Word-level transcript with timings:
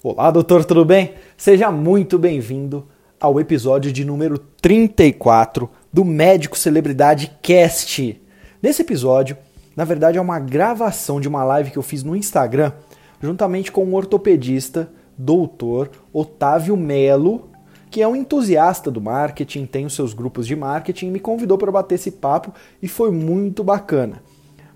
Olá, 0.00 0.30
doutor, 0.30 0.64
tudo 0.64 0.84
bem? 0.84 1.14
Seja 1.36 1.72
muito 1.72 2.20
bem-vindo 2.20 2.86
ao 3.18 3.40
episódio 3.40 3.90
de 3.90 4.04
número 4.04 4.38
34 4.38 5.68
do 5.92 6.04
Médico 6.04 6.56
Celebridade 6.56 7.36
Cast. 7.42 8.22
Nesse 8.62 8.82
episódio, 8.82 9.36
na 9.74 9.84
verdade, 9.84 10.16
é 10.16 10.20
uma 10.20 10.38
gravação 10.38 11.20
de 11.20 11.26
uma 11.26 11.42
live 11.42 11.72
que 11.72 11.78
eu 11.78 11.82
fiz 11.82 12.04
no 12.04 12.14
Instagram, 12.14 12.70
juntamente 13.20 13.72
com 13.72 13.84
um 13.84 13.96
ortopedista, 13.96 14.88
doutor 15.16 15.90
Otávio 16.12 16.76
Melo, 16.76 17.50
que 17.90 18.00
é 18.00 18.06
um 18.06 18.14
entusiasta 18.14 18.92
do 18.92 19.00
marketing, 19.00 19.66
tem 19.66 19.84
os 19.84 19.94
seus 19.94 20.14
grupos 20.14 20.46
de 20.46 20.54
marketing, 20.54 21.10
me 21.10 21.18
convidou 21.18 21.58
para 21.58 21.72
bater 21.72 21.96
esse 21.96 22.12
papo 22.12 22.54
e 22.80 22.86
foi 22.86 23.10
muito 23.10 23.64
bacana. 23.64 24.22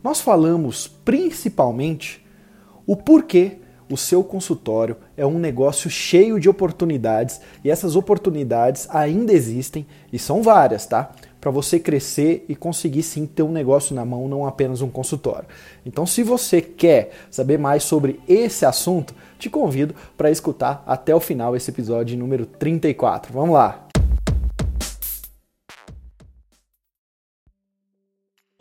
Nós 0.03 0.21
falamos 0.21 0.89
principalmente 0.89 2.27
o 2.85 2.97
porquê 2.97 3.62
o 3.93 3.97
seu 3.97 4.25
consultório 4.25 4.97
é 5.19 5.27
um 5.27 5.39
negócio 5.39 5.91
cheio 5.91 6.41
de 6.41 6.49
oportunidades 6.49 7.43
e 7.63 7.71
essas 7.71 7.95
oportunidades 7.95 8.89
ainda 8.89 9.35
existem 9.35 9.87
e 10.11 10.19
são 10.19 10.43
várias, 10.43 10.87
tá? 10.87 11.13
Para 11.39 11.51
você 11.51 11.79
crescer 11.79 12.47
e 12.49 12.57
conseguir 12.57 13.03
sim 13.03 13.27
ter 13.27 13.43
um 13.43 13.53
negócio 13.53 13.95
na 13.95 14.03
mão, 14.03 14.29
não 14.29 14.47
apenas 14.47 14.81
um 14.81 14.89
consultório. 14.89 15.47
Então, 15.85 16.07
se 16.07 16.23
você 16.23 16.63
quer 16.63 17.13
saber 17.31 17.59
mais 17.59 17.83
sobre 17.83 18.19
esse 18.27 18.65
assunto, 18.65 19.15
te 19.39 19.51
convido 19.51 19.95
para 20.17 20.31
escutar 20.31 20.83
até 20.87 21.15
o 21.15 21.21
final 21.21 21.55
esse 21.55 21.71
episódio 21.71 22.17
número 22.17 22.47
34. 22.47 23.31
Vamos 23.31 23.55
lá! 23.55 23.89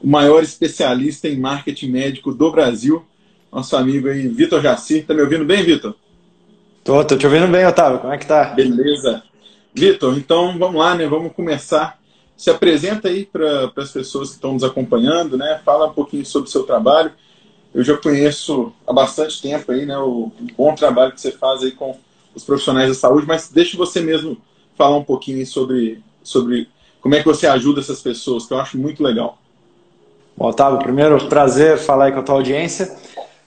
O 0.04 0.07
maior 0.07 0.43
especialista 0.43 1.29
em 1.29 1.40
marketing 1.40 1.90
médico 1.90 2.34
do 2.34 2.52
Brasil, 2.52 3.05
nosso 3.52 3.76
amigo 3.76 4.07
aí, 4.07 4.27
Vitor 4.27 4.62
Jaci. 4.62 5.02
Tá 5.02 5.13
me 5.13 5.21
ouvindo 5.21 5.44
bem, 5.44 5.63
Vitor? 5.63 5.94
Tô, 6.84 7.04
tô 7.04 7.18
te 7.18 7.26
ouvindo 7.26 7.48
bem, 7.48 7.66
Otávio. 7.66 7.99
Como 7.99 8.13
é 8.13 8.18
que 8.18 8.26
tá? 8.26 8.46
Beleza. 8.46 9.24
Vitor, 9.74 10.18
então 10.18 10.58
vamos 10.58 10.80
lá, 10.80 10.96
né? 10.96 11.05
Vamos 11.08 11.34
começar. 11.34 11.99
Se 12.35 12.49
apresenta 12.49 13.08
aí 13.08 13.26
para 13.26 13.71
as 13.77 13.91
pessoas 13.91 14.30
que 14.30 14.35
estão 14.35 14.54
nos 14.54 14.63
acompanhando, 14.63 15.38
né? 15.38 15.62
Fala 15.63 15.88
um 15.88 15.93
pouquinho 15.93 16.26
sobre 16.26 16.49
o 16.49 16.52
seu 16.52 16.63
trabalho. 16.63 17.12
Eu 17.74 17.84
já 17.84 17.96
conheço 17.96 18.74
há 18.88 18.91
bastante 18.91 19.41
tempo 19.41 19.71
aí, 19.71 19.86
né? 19.86 19.98
O 19.98 20.32
bom 20.58 20.74
trabalho 20.74 21.12
que 21.12 21.21
você 21.21 21.32
faz 21.32 21.62
aí 21.62 21.71
com 21.71 21.98
os 22.34 22.43
profissionais 22.43 22.90
da 22.90 22.96
saúde, 22.96 23.27
mas 23.27 23.49
deixe 23.49 23.77
você 23.77 24.02
mesmo 24.02 24.38
falar 24.77 24.98
um 24.98 25.04
pouquinho 25.04 25.46
sobre, 25.46 26.02
sobre 26.24 26.68
como 26.99 27.15
é 27.15 27.20
que 27.20 27.26
você 27.26 27.46
ajuda 27.46 27.82
essas 27.82 28.02
pessoas, 28.02 28.46
que 28.46 28.54
eu 28.54 28.60
acho 28.60 28.77
muito 28.77 29.04
legal. 29.04 29.38
Bom, 30.36 30.48
Otávio, 30.48 30.80
primeiro 30.80 31.27
prazer 31.27 31.77
falar 31.77 32.05
aí 32.05 32.12
com 32.12 32.20
a 32.20 32.24
tua 32.24 32.36
audiência. 32.36 32.96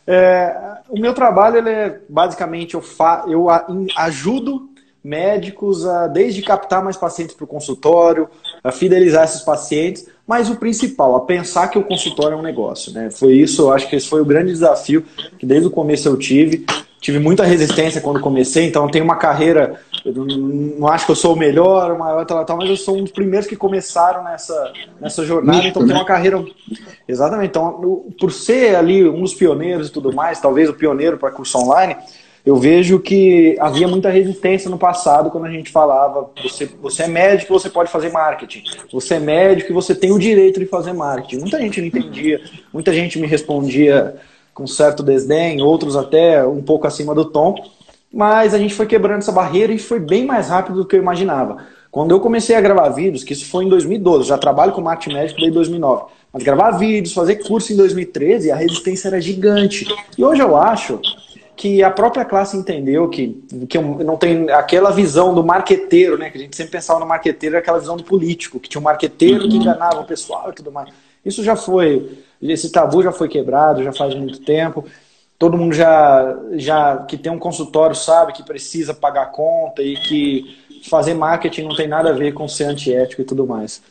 É, 0.06 0.54
o 0.88 0.98
meu 0.98 1.14
trabalho 1.14 1.58
ele 1.58 1.70
é 1.70 2.00
basicamente 2.08 2.74
eu, 2.74 2.82
fa, 2.82 3.24
eu 3.26 3.46
ajudo 3.96 4.68
médicos 5.02 5.86
a 5.86 6.06
desde 6.06 6.40
captar 6.40 6.82
mais 6.82 6.96
pacientes 6.96 7.34
para 7.34 7.44
o 7.44 7.48
consultório, 7.48 8.28
a 8.62 8.72
fidelizar 8.72 9.24
esses 9.24 9.42
pacientes, 9.42 10.06
mas 10.26 10.48
o 10.48 10.56
principal, 10.56 11.14
a 11.14 11.20
pensar 11.20 11.68
que 11.68 11.78
o 11.78 11.84
consultório 11.84 12.34
é 12.34 12.38
um 12.38 12.42
negócio. 12.42 12.92
Né? 12.92 13.10
Foi 13.10 13.34
isso, 13.34 13.62
eu 13.62 13.72
acho 13.72 13.88
que 13.88 13.96
esse 13.96 14.08
foi 14.08 14.22
o 14.22 14.24
grande 14.24 14.52
desafio 14.52 15.04
que 15.38 15.44
desde 15.44 15.68
o 15.68 15.70
começo 15.70 16.08
eu 16.08 16.16
tive. 16.16 16.64
Tive 17.04 17.18
muita 17.18 17.44
resistência 17.44 18.00
quando 18.00 18.18
comecei, 18.18 18.64
então 18.64 18.88
tenho 18.88 19.04
uma 19.04 19.16
carreira 19.16 19.78
não 20.10 20.88
acho 20.88 21.04
que 21.04 21.12
eu 21.12 21.16
sou 21.16 21.34
o 21.34 21.38
melhor, 21.38 21.92
o 21.92 21.98
maior, 21.98 22.24
tal, 22.24 22.42
tal, 22.46 22.56
mas 22.56 22.70
eu 22.70 22.78
sou 22.78 22.96
um 22.96 23.02
dos 23.02 23.12
primeiros 23.12 23.46
que 23.46 23.54
começaram 23.54 24.24
nessa, 24.24 24.72
nessa 24.98 25.22
jornada, 25.22 25.66
então 25.66 25.86
tem 25.86 25.94
uma 25.94 26.06
carreira. 26.06 26.42
Exatamente. 27.06 27.48
Então, 27.48 28.06
por 28.18 28.32
ser 28.32 28.74
ali 28.74 29.06
um 29.06 29.20
dos 29.20 29.34
pioneiros 29.34 29.88
e 29.88 29.92
tudo 29.92 30.14
mais, 30.14 30.40
talvez 30.40 30.70
o 30.70 30.74
pioneiro 30.74 31.18
para 31.18 31.30
curso 31.30 31.58
online, 31.58 31.94
eu 32.44 32.56
vejo 32.56 32.98
que 32.98 33.54
havia 33.60 33.86
muita 33.86 34.08
resistência 34.08 34.70
no 34.70 34.78
passado 34.78 35.30
quando 35.30 35.44
a 35.44 35.50
gente 35.50 35.70
falava: 35.70 36.30
você, 36.42 36.70
você 36.80 37.02
é 37.02 37.08
médico, 37.08 37.52
você 37.52 37.68
pode 37.68 37.90
fazer 37.90 38.10
marketing. 38.10 38.62
Você 38.90 39.16
é 39.16 39.20
médico 39.20 39.72
e 39.72 39.74
você 39.74 39.94
tem 39.94 40.10
o 40.10 40.18
direito 40.18 40.58
de 40.58 40.64
fazer 40.64 40.94
marketing. 40.94 41.40
Muita 41.40 41.58
gente 41.58 41.80
não 41.82 41.86
entendia, 41.86 42.40
muita 42.72 42.94
gente 42.94 43.18
me 43.18 43.26
respondia 43.26 44.16
com 44.54 44.66
certo 44.66 45.02
desdém, 45.02 45.60
outros 45.60 45.96
até 45.96 46.46
um 46.46 46.62
pouco 46.62 46.86
acima 46.86 47.14
do 47.14 47.24
tom 47.24 47.56
mas 48.14 48.54
a 48.54 48.58
gente 48.58 48.74
foi 48.74 48.86
quebrando 48.86 49.18
essa 49.18 49.32
barreira 49.32 49.72
e 49.72 49.78
foi 49.78 49.98
bem 49.98 50.24
mais 50.24 50.48
rápido 50.48 50.76
do 50.76 50.84
que 50.86 50.94
eu 50.94 51.00
imaginava. 51.00 51.64
Quando 51.90 52.12
eu 52.12 52.20
comecei 52.20 52.54
a 52.54 52.60
gravar 52.60 52.88
vídeos, 52.90 53.24
que 53.24 53.32
isso 53.32 53.46
foi 53.46 53.64
em 53.64 53.68
2012, 53.68 54.28
já 54.28 54.38
trabalho 54.38 54.72
com 54.72 54.80
marketing 54.80 55.16
médico 55.16 55.40
desde 55.40 55.54
2009, 55.54 56.04
mas 56.32 56.42
gravar 56.42 56.70
vídeos, 56.72 57.12
fazer 57.12 57.36
curso 57.36 57.72
em 57.72 57.76
2013, 57.76 58.52
a 58.52 58.56
resistência 58.56 59.08
era 59.08 59.20
gigante. 59.20 59.86
E 60.16 60.24
hoje 60.24 60.40
eu 60.40 60.56
acho 60.56 61.00
que 61.56 61.82
a 61.82 61.90
própria 61.90 62.24
classe 62.24 62.56
entendeu 62.56 63.08
que, 63.08 63.44
que 63.68 63.78
não 63.78 64.16
tem 64.16 64.50
aquela 64.50 64.90
visão 64.90 65.34
do 65.34 65.44
marqueteiro, 65.44 66.18
né? 66.18 66.30
Que 66.30 66.38
a 66.38 66.40
gente 66.40 66.56
sempre 66.56 66.72
pensava 66.72 66.98
no 66.98 67.06
marqueteiro, 67.06 67.56
aquela 67.56 67.78
visão 67.78 67.96
do 67.96 68.02
político, 68.02 68.58
que 68.58 68.68
tinha 68.68 68.80
um 68.80 68.84
marqueteiro 68.84 69.48
que 69.48 69.56
enganava 69.56 70.00
o 70.00 70.04
pessoal 70.04 70.50
e 70.50 70.52
tudo 70.52 70.72
mais. 70.72 70.88
Isso 71.24 71.44
já 71.44 71.54
foi, 71.54 72.18
esse 72.52 72.70
tabu 72.70 73.02
já 73.02 73.12
foi 73.12 73.28
quebrado, 73.28 73.82
já 73.82 73.92
faz 73.92 74.14
muito 74.14 74.40
tempo 74.40 74.84
todo 75.38 75.56
mundo 75.56 75.74
já, 75.74 76.38
já 76.52 76.98
que 76.98 77.18
tem 77.18 77.32
um 77.32 77.38
consultório 77.38 77.94
sabe 77.94 78.32
que 78.32 78.42
precisa 78.42 78.94
pagar 78.94 79.26
conta 79.26 79.82
e 79.82 79.96
que 79.96 80.56
fazer 80.88 81.14
marketing 81.14 81.62
não 81.62 81.76
tem 81.76 81.88
nada 81.88 82.10
a 82.10 82.12
ver 82.12 82.32
com 82.32 82.48
ser 82.48 82.64
antiético 82.64 83.22
e 83.22 83.24
tudo 83.24 83.46
mais. 83.46 83.82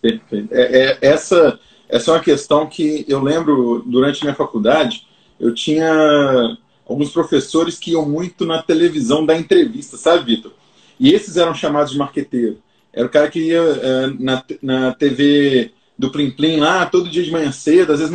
Perfeito. 0.00 0.52
É, 0.52 0.62
é, 0.62 0.98
essa, 1.00 1.58
essa 1.88 2.10
é 2.10 2.14
uma 2.14 2.20
questão 2.20 2.66
que 2.66 3.04
eu 3.08 3.20
lembro 3.20 3.82
durante 3.86 4.22
minha 4.22 4.34
faculdade, 4.34 5.06
eu 5.38 5.54
tinha 5.54 6.56
alguns 6.86 7.10
professores 7.10 7.78
que 7.78 7.92
iam 7.92 8.08
muito 8.08 8.44
na 8.44 8.62
televisão 8.62 9.24
da 9.24 9.36
entrevista, 9.36 9.96
sabe, 9.96 10.36
Vitor? 10.36 10.52
E 10.98 11.12
esses 11.12 11.36
eram 11.36 11.54
chamados 11.54 11.92
de 11.92 11.98
marqueteiro. 11.98 12.58
Era 12.92 13.06
o 13.06 13.10
cara 13.10 13.30
que 13.30 13.40
ia 13.40 13.60
é, 13.60 14.06
na, 14.18 14.44
na 14.60 14.94
TV 14.94 15.72
do 16.02 16.10
Plim 16.10 16.32
Plim 16.32 16.56
lá, 16.58 16.84
todo 16.84 17.08
dia 17.08 17.22
de 17.22 17.30
manhã 17.30 17.52
cedo, 17.52 17.92
às 17.92 18.00
vezes 18.00 18.12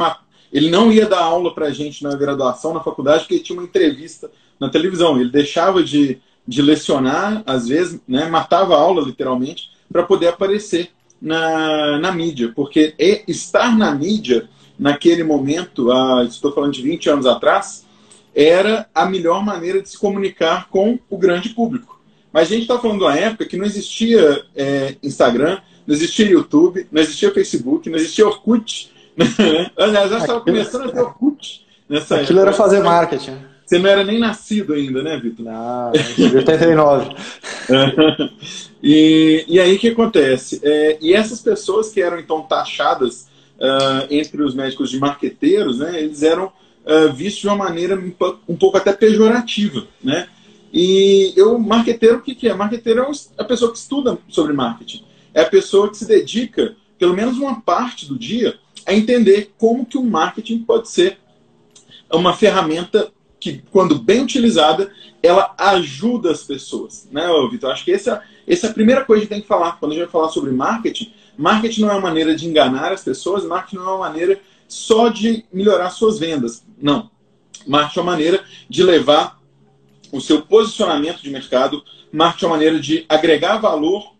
ele 0.51 0.69
não 0.69 0.91
ia 0.91 1.05
dar 1.05 1.21
aula 1.21 1.55
para 1.55 1.67
a 1.67 1.71
gente 1.71 2.03
na 2.03 2.13
graduação, 2.15 2.73
na 2.73 2.83
faculdade, 2.83 3.21
porque 3.21 3.39
tinha 3.39 3.57
uma 3.57 3.65
entrevista 3.65 4.29
na 4.59 4.67
televisão. 4.67 5.17
Ele 5.17 5.29
deixava 5.29 5.81
de, 5.81 6.19
de 6.45 6.61
lecionar, 6.61 7.41
às 7.45 7.69
vezes, 7.69 8.01
né, 8.05 8.25
matava 8.27 8.75
a 8.75 8.77
aula, 8.77 9.01
literalmente, 9.01 9.71
para 9.89 10.03
poder 10.03 10.27
aparecer 10.27 10.89
na, 11.21 11.97
na 11.97 12.11
mídia. 12.11 12.51
Porque 12.53 12.93
estar 13.25 13.77
na 13.77 13.95
mídia, 13.95 14.49
naquele 14.77 15.23
momento, 15.23 15.87
estou 16.27 16.51
falando 16.51 16.73
de 16.73 16.81
20 16.81 17.09
anos 17.09 17.25
atrás, 17.25 17.85
era 18.35 18.89
a 18.93 19.05
melhor 19.05 19.45
maneira 19.45 19.81
de 19.81 19.87
se 19.87 19.97
comunicar 19.97 20.67
com 20.69 20.99
o 21.09 21.17
grande 21.17 21.49
público. 21.49 22.01
Mas 22.33 22.49
a 22.49 22.51
gente 22.51 22.63
está 22.63 22.77
falando 22.77 22.99
de 22.99 23.05
uma 23.05 23.17
época 23.17 23.45
que 23.45 23.55
não 23.55 23.65
existia 23.65 24.43
é, 24.53 24.95
Instagram, 25.01 25.59
não 25.87 25.95
existia 25.95 26.29
YouTube, 26.29 26.85
não 26.91 27.01
existia 27.01 27.33
Facebook, 27.33 27.89
não 27.89 27.97
existia 27.97 28.27
Orkut, 28.27 28.91
Aliás, 29.77 30.11
já 30.11 30.17
estava 30.19 30.41
começando 30.41 30.89
a 30.89 30.91
ter 30.91 30.99
Orkut 30.99 31.65
nessa 31.89 32.15
Aquilo 32.15 32.39
época. 32.39 32.49
era 32.49 32.53
fazer 32.53 32.83
marketing. 32.83 33.37
Você 33.65 33.79
não 33.79 33.89
era 33.89 34.03
nem 34.03 34.17
nascido 34.17 34.73
ainda, 34.73 35.03
né, 35.03 35.19
Vitor? 35.19 35.45
Não, 35.45 35.91
89. 35.91 37.15
e, 38.81 39.43
e 39.45 39.59
aí 39.59 39.75
o 39.75 39.79
que 39.79 39.89
acontece? 39.89 40.61
É, 40.63 40.97
e 41.01 41.13
essas 41.13 41.41
pessoas 41.41 41.89
que 41.89 42.01
eram 42.01 42.17
então 42.17 42.43
taxadas 42.43 43.27
uh, 43.57 44.07
entre 44.09 44.41
os 44.41 44.55
médicos 44.55 44.89
de 44.89 44.97
marqueteiros, 44.97 45.79
né, 45.79 46.01
eles 46.01 46.23
eram 46.23 46.45
uh, 46.45 47.11
vistos 47.13 47.41
de 47.41 47.47
uma 47.47 47.57
maneira 47.57 48.01
um 48.47 48.55
pouco 48.55 48.77
até 48.77 48.93
pejorativa, 48.93 49.85
né? 50.01 50.29
E 50.71 51.33
eu, 51.35 51.57
marqueteiro, 51.57 52.17
o 52.17 52.21
que, 52.21 52.35
que 52.35 52.47
é? 52.47 52.53
Marqueteiro 52.53 53.01
é 53.01 53.11
a 53.37 53.43
pessoa 53.43 53.71
que 53.71 53.77
estuda 53.77 54.17
sobre 54.29 54.53
marketing. 54.53 55.03
É 55.37 55.41
a 55.41 55.49
pessoa 55.49 55.87
que 55.87 55.97
se 55.97 56.07
dedica, 56.07 56.75
pelo 56.97 57.13
menos 57.13 57.37
uma 57.37 57.61
parte 57.61 58.07
do 58.07 58.17
dia, 58.17 58.57
a 58.87 58.91
entender 58.91 59.53
como 59.55 59.85
que 59.85 59.95
o 59.95 60.03
marketing 60.03 60.63
pode 60.63 60.89
ser 60.89 61.19
uma 62.11 62.35
ferramenta 62.35 63.11
que, 63.39 63.61
quando 63.71 63.99
bem 63.99 64.23
utilizada, 64.23 64.91
ela 65.21 65.53
ajuda 65.55 66.31
as 66.31 66.41
pessoas. 66.41 67.07
Né, 67.11 67.27
Vitor? 67.51 67.69
Acho 67.69 67.85
que 67.85 67.91
essa, 67.91 68.23
essa 68.47 68.65
é 68.65 68.69
a 68.71 68.73
primeira 68.73 69.05
coisa 69.05 69.25
que 69.25 69.29
tem 69.29 69.39
que 69.39 69.47
falar. 69.47 69.73
Quando 69.79 69.91
a 69.91 69.95
gente 69.95 70.05
vai 70.05 70.11
falar 70.11 70.29
sobre 70.29 70.49
marketing, 70.49 71.13
marketing 71.37 71.81
não 71.81 71.91
é 71.91 71.93
uma 71.93 72.01
maneira 72.01 72.35
de 72.35 72.47
enganar 72.47 72.91
as 72.91 73.03
pessoas, 73.03 73.45
marketing 73.45 73.75
não 73.75 73.89
é 73.89 73.91
uma 73.91 74.09
maneira 74.09 74.41
só 74.67 75.09
de 75.09 75.45
melhorar 75.53 75.91
suas 75.91 76.17
vendas. 76.17 76.65
Não. 76.81 77.11
Marketing 77.67 77.99
é 77.99 78.01
uma 78.01 78.11
maneira 78.11 78.43
de 78.67 78.81
levar 78.81 79.39
o 80.11 80.19
seu 80.19 80.41
posicionamento 80.41 81.21
de 81.21 81.29
mercado, 81.29 81.83
marketing 82.11 82.45
é 82.45 82.47
uma 82.47 82.55
maneira 82.55 82.79
de 82.79 83.05
agregar 83.07 83.59
valor 83.59 84.16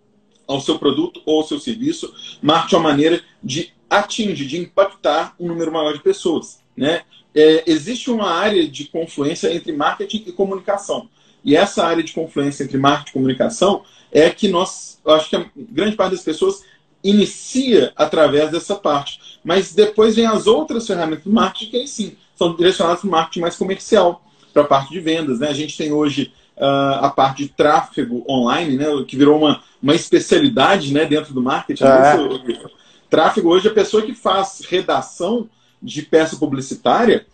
ao 0.47 0.61
seu 0.61 0.79
produto 0.79 1.21
ou 1.25 1.41
ao 1.41 1.47
seu 1.47 1.59
serviço, 1.59 2.13
marketing 2.41 2.75
é 2.75 2.77
uma 2.77 2.89
maneira 2.89 3.21
de 3.43 3.73
atinge, 3.89 4.45
de 4.45 4.57
impactar 4.57 5.35
um 5.39 5.47
número 5.47 5.71
maior 5.71 5.93
de 5.93 6.01
pessoas. 6.01 6.59
Né? 6.75 7.01
É, 7.35 7.63
existe 7.67 8.09
uma 8.09 8.29
área 8.29 8.67
de 8.67 8.85
confluência 8.85 9.53
entre 9.53 9.71
marketing 9.71 10.23
e 10.27 10.31
comunicação. 10.31 11.09
E 11.43 11.55
essa 11.55 11.85
área 11.85 12.03
de 12.03 12.13
confluência 12.13 12.63
entre 12.63 12.77
marketing 12.77 13.09
e 13.09 13.13
comunicação 13.13 13.83
é 14.11 14.29
que 14.29 14.47
nós, 14.47 14.99
acho 15.05 15.29
que 15.29 15.35
a 15.35 15.45
grande 15.55 15.95
parte 15.95 16.11
das 16.11 16.23
pessoas 16.23 16.63
inicia 17.03 17.93
através 17.95 18.51
dessa 18.51 18.75
parte. 18.75 19.39
Mas 19.43 19.73
depois 19.73 20.15
vem 20.15 20.25
as 20.25 20.47
outras 20.47 20.87
ferramentas 20.87 21.23
do 21.23 21.31
marketing 21.31 21.71
que 21.71 21.77
aí 21.77 21.87
sim 21.87 22.17
são 22.35 22.55
direcionadas 22.55 23.01
para 23.01 23.07
o 23.07 23.11
marketing 23.11 23.39
mais 23.41 23.55
comercial, 23.55 24.23
para 24.53 24.63
a 24.63 24.67
parte 24.67 24.91
de 24.91 24.99
vendas. 24.99 25.39
Né? 25.39 25.47
A 25.47 25.53
gente 25.53 25.77
tem 25.77 25.91
hoje 25.91 26.33
uh, 26.57 27.05
a 27.05 27.09
parte 27.09 27.43
de 27.43 27.49
tráfego 27.49 28.23
online, 28.29 28.75
né, 28.75 28.85
que 29.07 29.15
virou 29.15 29.37
uma, 29.37 29.61
uma 29.81 29.95
especialidade 29.95 30.93
né, 30.93 31.05
dentro 31.05 31.33
do 31.33 31.41
marketing. 31.41 31.83
É. 31.83 32.77
Tráfego 33.09 33.49
hoje, 33.49 33.67
a 33.67 33.73
pessoa 33.73 34.03
que 34.03 34.13
faz 34.13 34.61
redação 34.67 35.49
de 35.81 36.01
peça 36.01 36.35
publicitária, 36.35 37.25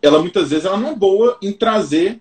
ela 0.00 0.20
muitas 0.20 0.50
vezes 0.50 0.64
ela 0.64 0.76
não 0.76 0.90
é 0.90 0.94
boa 0.94 1.38
em 1.42 1.52
trazer 1.52 2.20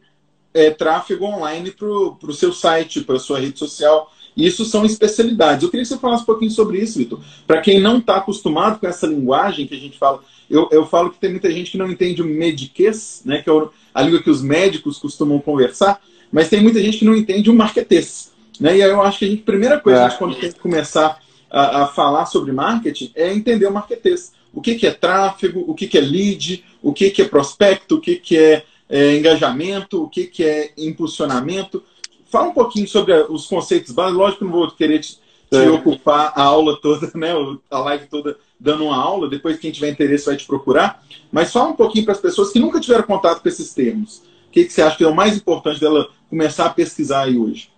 é, 0.54 0.72
tráfego 0.72 1.26
online 1.26 1.72
para 1.72 1.88
o 1.88 2.34
seu 2.34 2.54
site, 2.54 3.02
para 3.02 3.18
a 3.18 3.20
sua 3.20 3.40
rede 3.40 3.60
social. 3.60 4.12
Isso 4.36 4.66
são 4.66 4.86
especialidades. 4.86 5.64
Eu 5.64 5.70
queria 5.70 5.84
que 5.84 5.90
você 5.90 5.98
falasse 5.98 6.24
um 6.24 6.26
pouquinho 6.26 6.52
sobre 6.52 6.80
isso, 6.80 6.98
Vitor. 6.98 7.20
Para 7.46 7.62
quem 7.62 7.80
não 7.80 8.00
está 8.00 8.18
acostumado 8.18 8.80
com 8.80 8.88
essa 8.88 9.06
linguagem 9.06 9.68
que 9.68 9.76
a 9.76 9.80
gente 9.80 9.98
fala, 9.98 10.22
eu, 10.50 10.68
eu 10.72 10.86
falo 10.86 11.10
que 11.10 11.20
tem 11.20 11.32
muita 11.32 11.52
gente 11.52 11.72
que 11.72 11.78
não 11.78 11.92
entende 11.92 12.22
o 12.22 12.26
mediquês, 12.26 13.22
né, 13.26 13.42
que 13.42 13.50
é 13.50 13.54
a 13.94 14.02
língua 14.02 14.22
que 14.22 14.30
os 14.30 14.42
médicos 14.42 14.98
costumam 14.98 15.40
conversar, 15.40 16.02
mas 16.32 16.50
tem 16.50 16.62
muita 16.62 16.82
gente 16.82 16.98
que 16.98 17.06
não 17.06 17.16
entende 17.16 17.50
o 17.50 17.54
marketês. 17.54 18.32
Né? 18.60 18.78
E 18.78 18.84
aí 18.84 18.90
eu 18.90 19.02
acho 19.02 19.20
que 19.20 19.26
a, 19.26 19.28
gente, 19.28 19.44
primeira 19.44 19.80
coisa 19.80 20.00
é. 20.00 20.02
que 20.02 20.06
a 20.06 20.10
gente, 20.10 20.20
quando 20.20 20.36
tem 20.36 20.52
que 20.52 20.60
começar 20.60 21.20
a, 21.50 21.84
a, 21.84 21.88
falar 21.88 22.26
sobre 22.26 22.52
marketing 22.52 23.12
é 23.16 23.34
entender 23.34 23.66
o 23.66 23.74
marketês. 23.74 24.34
O 24.54 24.62
que, 24.62 24.76
que 24.76 24.88
é 24.88 24.92
tráfego, 24.92 25.64
o 25.68 25.74
que, 25.74 25.88
que 25.88 25.98
é 25.98 26.02
lead, 26.02 26.64
o 26.82 26.94
que, 26.94 27.10
que 27.10 27.22
é 27.22 27.26
prospecto, 27.26 27.96
o 27.96 28.02
que, 28.02 28.16
que 28.16 28.38
é, 28.38 28.64
é 28.90 29.18
engajamento, 29.18 30.04
o 30.04 30.10
que, 30.10 30.26
que 30.26 30.44
é 30.44 30.72
impulsionamento. 30.78 31.84
Fala 32.32 32.50
um 32.50 32.54
pouquinho 32.54 32.88
sobre 32.88 33.14
os 33.14 33.48
conceitos 33.48 33.92
básicos. 33.92 34.18
Lógico 34.18 34.40
que 34.40 34.46
não 34.46 34.52
vou 34.52 34.72
querer 34.72 35.00
te, 35.00 35.16
te 35.50 35.58
é. 35.58 35.70
ocupar 35.70 36.32
a 36.36 36.44
aula 36.44 36.80
toda, 36.82 37.12
né, 37.16 37.34
a 37.70 37.80
live 37.80 38.08
toda 38.08 38.38
dando 38.60 38.86
uma 38.86 38.98
aula. 38.98 39.30
Depois, 39.30 39.60
quem 39.60 39.72
tiver 39.72 39.90
interesse 39.90 40.26
vai 40.26 40.38
te 40.38 40.46
procurar. 40.46 41.04
Mas 41.32 41.52
fala 41.52 41.70
um 41.70 41.76
pouquinho 41.76 42.06
para 42.06 42.14
as 42.14 42.22
pessoas 42.22 42.52
que 42.52 42.60
nunca 42.60 42.80
tiveram 42.80 43.04
contato 43.04 43.42
com 43.42 43.50
esses 43.50 43.74
termos. 43.74 44.24
O 44.56 44.58
que, 44.58 44.64
que 44.64 44.72
você 44.72 44.82
acha 44.82 44.96
que 44.96 45.04
é 45.04 45.08
o 45.08 45.14
mais 45.14 45.36
importante 45.36 45.82
dela 45.82 46.08
começar 46.30 46.68
a 46.68 46.70
pesquisar 46.70 47.24
aí 47.24 47.38
hoje? 47.38 47.70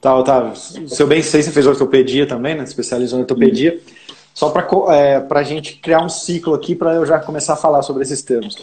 Tá, 0.00 0.16
Otávio. 0.16 0.54
Seu 0.54 1.08
bem 1.08 1.20
sei, 1.22 1.42
você 1.42 1.50
fez 1.50 1.66
ortopedia 1.66 2.24
também, 2.24 2.54
né? 2.54 2.62
Especializou 2.62 3.18
em 3.18 3.22
ortopedia. 3.22 3.80
Só 4.32 4.50
para 4.50 4.64
é, 4.94 5.26
a 5.28 5.42
gente 5.42 5.74
criar 5.74 6.04
um 6.04 6.08
ciclo 6.08 6.54
aqui 6.54 6.76
para 6.76 6.94
eu 6.94 7.04
já 7.04 7.18
começar 7.18 7.54
a 7.54 7.56
falar 7.56 7.82
sobre 7.82 8.04
esses 8.04 8.22
termos. 8.22 8.54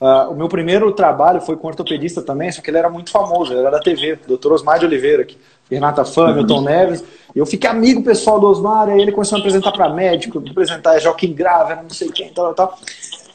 Uh, 0.00 0.30
o 0.30 0.34
meu 0.34 0.48
primeiro 0.48 0.90
trabalho 0.92 1.42
foi 1.42 1.56
com 1.56 1.66
ortopedista 1.66 2.22
também, 2.22 2.50
só 2.50 2.62
que 2.62 2.70
ele 2.70 2.78
era 2.78 2.88
muito 2.88 3.10
famoso, 3.10 3.52
ele 3.52 3.60
era 3.60 3.70
da 3.70 3.80
TV, 3.80 4.18
Dr. 4.26 4.52
Osmar 4.52 4.78
de 4.78 4.86
Oliveira, 4.86 5.22
aqui, 5.22 5.36
Renata 5.70 6.06
Fã, 6.06 6.28
uhum. 6.28 6.36
Milton 6.36 6.62
Neves. 6.62 7.04
Eu 7.34 7.44
fiquei 7.44 7.68
amigo 7.68 8.02
pessoal 8.02 8.40
do 8.40 8.46
Osmar, 8.46 8.88
aí 8.88 9.00
ele 9.00 9.12
começou 9.12 9.36
a 9.36 9.38
me 9.38 9.42
apresentar 9.42 9.72
para 9.72 9.90
médico, 9.90 10.42
apresentar 10.50 10.98
Joaquim 11.00 11.34
Grava, 11.34 11.76
não 11.76 11.90
sei 11.90 12.08
quem, 12.08 12.32
tal, 12.32 12.54
tal. 12.54 12.78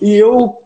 E 0.02 0.16
eu, 0.16 0.64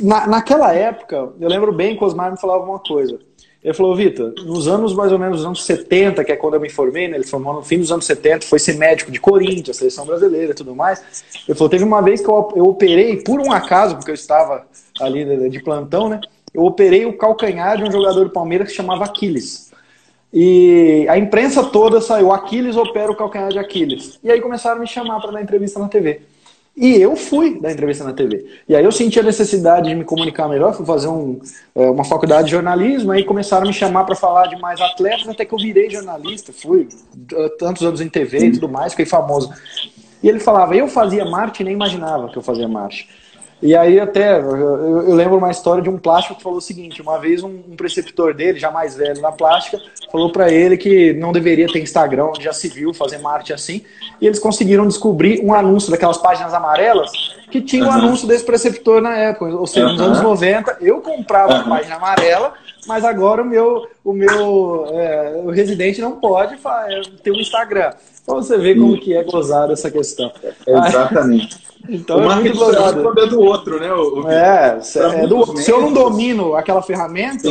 na, 0.00 0.26
naquela 0.26 0.74
época, 0.74 1.32
eu 1.40 1.48
lembro 1.48 1.72
bem 1.72 1.96
que 1.96 2.02
o 2.02 2.06
Osmar 2.06 2.30
me 2.30 2.40
falava 2.40 2.64
uma 2.64 2.78
coisa. 2.78 3.18
Ele 3.62 3.74
falou, 3.74 3.94
Vitor, 3.94 4.32
nos 4.46 4.66
anos 4.66 4.94
mais 4.94 5.12
ou 5.12 5.18
menos 5.18 5.38
nos 5.38 5.46
anos 5.46 5.64
70, 5.64 6.24
que 6.24 6.32
é 6.32 6.36
quando 6.36 6.54
eu 6.54 6.60
me 6.60 6.70
formei, 6.70 7.08
né, 7.08 7.16
ele 7.16 7.26
formou 7.26 7.52
no 7.52 7.62
fim 7.62 7.78
dos 7.78 7.92
anos 7.92 8.06
70, 8.06 8.46
foi 8.46 8.58
ser 8.58 8.76
médico 8.76 9.10
de 9.10 9.20
Corinthians, 9.20 9.76
seleção 9.76 10.06
brasileira 10.06 10.52
e 10.52 10.54
tudo 10.54 10.74
mais. 10.74 11.02
Ele 11.46 11.56
falou, 11.56 11.68
teve 11.68 11.84
uma 11.84 12.00
vez 12.00 12.22
que 12.22 12.28
eu, 12.28 12.52
eu 12.56 12.64
operei, 12.64 13.18
por 13.18 13.38
um 13.38 13.52
acaso, 13.52 13.96
porque 13.96 14.10
eu 14.10 14.14
estava 14.14 14.66
ali 14.98 15.26
de, 15.26 15.50
de 15.50 15.62
plantão, 15.62 16.08
né? 16.08 16.20
Eu 16.54 16.64
operei 16.64 17.04
o 17.04 17.16
calcanhar 17.16 17.76
de 17.76 17.84
um 17.84 17.92
jogador 17.92 18.24
do 18.24 18.30
Palmeiras 18.30 18.68
que 18.68 18.74
chamava 18.74 19.04
Aquiles. 19.04 19.70
E 20.32 21.06
a 21.08 21.18
imprensa 21.18 21.62
toda 21.64 22.00
saiu, 22.00 22.32
Aquiles 22.32 22.76
opera 22.76 23.12
o 23.12 23.16
calcanhar 23.16 23.50
de 23.50 23.58
Aquiles. 23.58 24.18
E 24.22 24.30
aí 24.30 24.40
começaram 24.40 24.78
a 24.78 24.80
me 24.80 24.86
chamar 24.86 25.20
para 25.20 25.32
dar 25.32 25.42
entrevista 25.42 25.78
na 25.78 25.88
TV. 25.88 26.22
E 26.76 26.96
eu 26.96 27.14
fui 27.14 27.60
da 27.60 27.70
entrevista 27.70 28.04
na 28.04 28.12
TV. 28.12 28.46
E 28.68 28.74
aí 28.74 28.84
eu 28.84 28.92
senti 28.92 29.18
a 29.18 29.22
necessidade 29.22 29.88
de 29.88 29.94
me 29.94 30.04
comunicar 30.04 30.48
melhor, 30.48 30.74
fui 30.74 30.86
fazer 30.86 31.08
um, 31.08 31.40
é, 31.74 31.90
uma 31.90 32.04
faculdade 32.04 32.46
de 32.46 32.52
jornalismo, 32.52 33.12
aí 33.12 33.24
começaram 33.24 33.64
a 33.64 33.66
me 33.66 33.74
chamar 33.74 34.04
para 34.04 34.14
falar 34.14 34.46
de 34.46 34.58
mais 34.60 34.80
atletas, 34.80 35.28
até 35.28 35.44
que 35.44 35.52
eu 35.52 35.58
virei 35.58 35.90
jornalista, 35.90 36.52
fui 36.52 36.88
tantos 37.58 37.82
anos 37.82 38.00
em 38.00 38.08
TV 38.08 38.46
e 38.46 38.52
tudo 38.52 38.68
mais, 38.68 38.92
fiquei 38.92 39.04
famoso. 39.04 39.52
E 40.22 40.28
ele 40.28 40.38
falava, 40.38 40.74
eu 40.74 40.86
fazia 40.86 41.24
marketing 41.24 41.62
e 41.62 41.64
nem 41.66 41.74
imaginava 41.74 42.28
que 42.28 42.38
eu 42.38 42.42
fazia 42.42 42.68
marketing. 42.68 43.08
E 43.62 43.76
aí 43.76 44.00
até, 44.00 44.38
eu, 44.38 45.06
eu, 45.06 45.14
lembro 45.14 45.36
uma 45.36 45.50
história 45.50 45.82
de 45.82 45.90
um 45.90 45.98
plástico 45.98 46.34
que 46.34 46.42
falou 46.42 46.58
o 46.58 46.62
seguinte, 46.62 47.02
uma 47.02 47.18
vez 47.18 47.42
um, 47.42 47.60
um 47.68 47.76
preceptor 47.76 48.32
dele, 48.32 48.58
já 48.58 48.70
mais 48.70 48.96
velho 48.96 49.20
na 49.20 49.30
plástica, 49.30 49.78
falou 50.10 50.32
para 50.32 50.50
ele 50.50 50.78
que 50.78 51.12
não 51.12 51.30
deveria 51.30 51.66
ter 51.66 51.80
Instagram, 51.80 52.26
onde 52.26 52.44
já 52.44 52.54
se 52.54 52.68
viu 52.68 52.94
fazer 52.94 53.18
marketing 53.18 53.52
assim, 53.52 53.82
e 54.18 54.26
eles 54.26 54.38
conseguiram 54.38 54.88
descobrir 54.88 55.44
um 55.44 55.52
anúncio 55.52 55.90
daquelas 55.90 56.16
páginas 56.16 56.54
amarelas 56.54 57.10
que 57.50 57.60
tinha 57.60 57.84
o 57.84 57.88
um 57.88 57.92
anúncio 57.92 58.26
desse 58.26 58.44
preceptor 58.44 59.02
na 59.02 59.16
época, 59.16 59.46
ou 59.46 59.66
seja, 59.66 59.88
nos 59.88 60.00
anos 60.00 60.22
90, 60.22 60.78
eu 60.80 61.00
comprava 61.00 61.58
a 61.58 61.64
página 61.64 61.96
amarela, 61.96 62.54
mas 62.86 63.04
agora 63.04 63.42
o 63.42 63.44
meu, 63.44 63.88
o 64.04 64.12
meu 64.12 64.86
é, 64.92 65.42
o 65.44 65.50
residente 65.50 66.00
não 66.00 66.12
pode 66.12 66.54
é, 66.54 67.02
ter 67.22 67.30
um 67.32 67.36
Instagram. 67.36 67.92
Então 68.22 68.36
você 68.36 68.56
vê 68.56 68.74
como 68.74 68.98
que 68.98 69.14
é 69.14 69.24
gozado 69.24 69.72
essa 69.72 69.90
questão. 69.90 70.32
Exatamente. 70.66 71.58
Então, 71.90 72.18
o 72.18 72.22
é 72.22 72.26
marketing 72.26 72.58
é 73.18 73.26
do 73.26 73.40
outro, 73.40 73.80
né? 73.80 73.92
O, 73.92 74.28
é, 74.30 74.78
é 74.96 75.26
do, 75.26 75.56
se 75.56 75.70
eu 75.70 75.80
não 75.80 75.92
domino 75.92 76.54
aquela 76.54 76.80
ferramenta, 76.82 77.48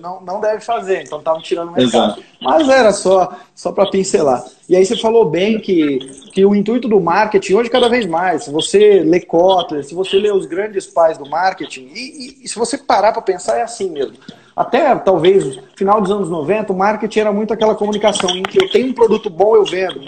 não, 0.00 0.20
não 0.20 0.40
deve 0.40 0.60
fazer, 0.60 1.02
então 1.02 1.18
estavam 1.18 1.40
tirando 1.40 1.70
o 1.70 1.72
mercado. 1.72 2.12
Exato. 2.12 2.22
Mas 2.40 2.68
era 2.68 2.92
só, 2.92 3.32
só 3.54 3.72
para 3.72 3.90
pincelar. 3.90 4.44
E 4.68 4.74
aí 4.74 4.84
você 4.84 4.96
falou 4.96 5.28
bem 5.28 5.58
que, 5.60 5.98
que 6.32 6.44
o 6.44 6.54
intuito 6.54 6.88
do 6.88 7.00
marketing, 7.00 7.54
hoje 7.54 7.70
cada 7.70 7.88
vez 7.88 8.06
mais, 8.06 8.44
se 8.44 8.50
você 8.50 9.00
lê 9.00 9.20
Kotler, 9.20 9.84
se 9.84 9.94
você 9.94 10.16
lê 10.16 10.30
os 10.30 10.46
grandes 10.46 10.86
pais 10.86 11.18
do 11.18 11.28
marketing, 11.28 11.90
e, 11.94 11.98
e, 11.98 12.44
e 12.44 12.48
se 12.48 12.58
você 12.58 12.78
parar 12.78 13.12
para 13.12 13.22
pensar, 13.22 13.58
é 13.58 13.62
assim 13.62 13.90
mesmo 13.90 14.16
até 14.56 14.94
talvez 14.94 15.58
final 15.74 16.00
dos 16.00 16.10
anos 16.10 16.30
90, 16.30 16.72
o 16.72 16.76
marketing 16.76 17.18
era 17.18 17.32
muito 17.32 17.52
aquela 17.52 17.74
comunicação 17.74 18.30
em 18.30 18.42
que 18.42 18.62
eu 18.62 18.70
tenho 18.70 18.88
um 18.88 18.92
produto 18.92 19.28
bom, 19.28 19.56
eu 19.56 19.64
vendo. 19.64 20.00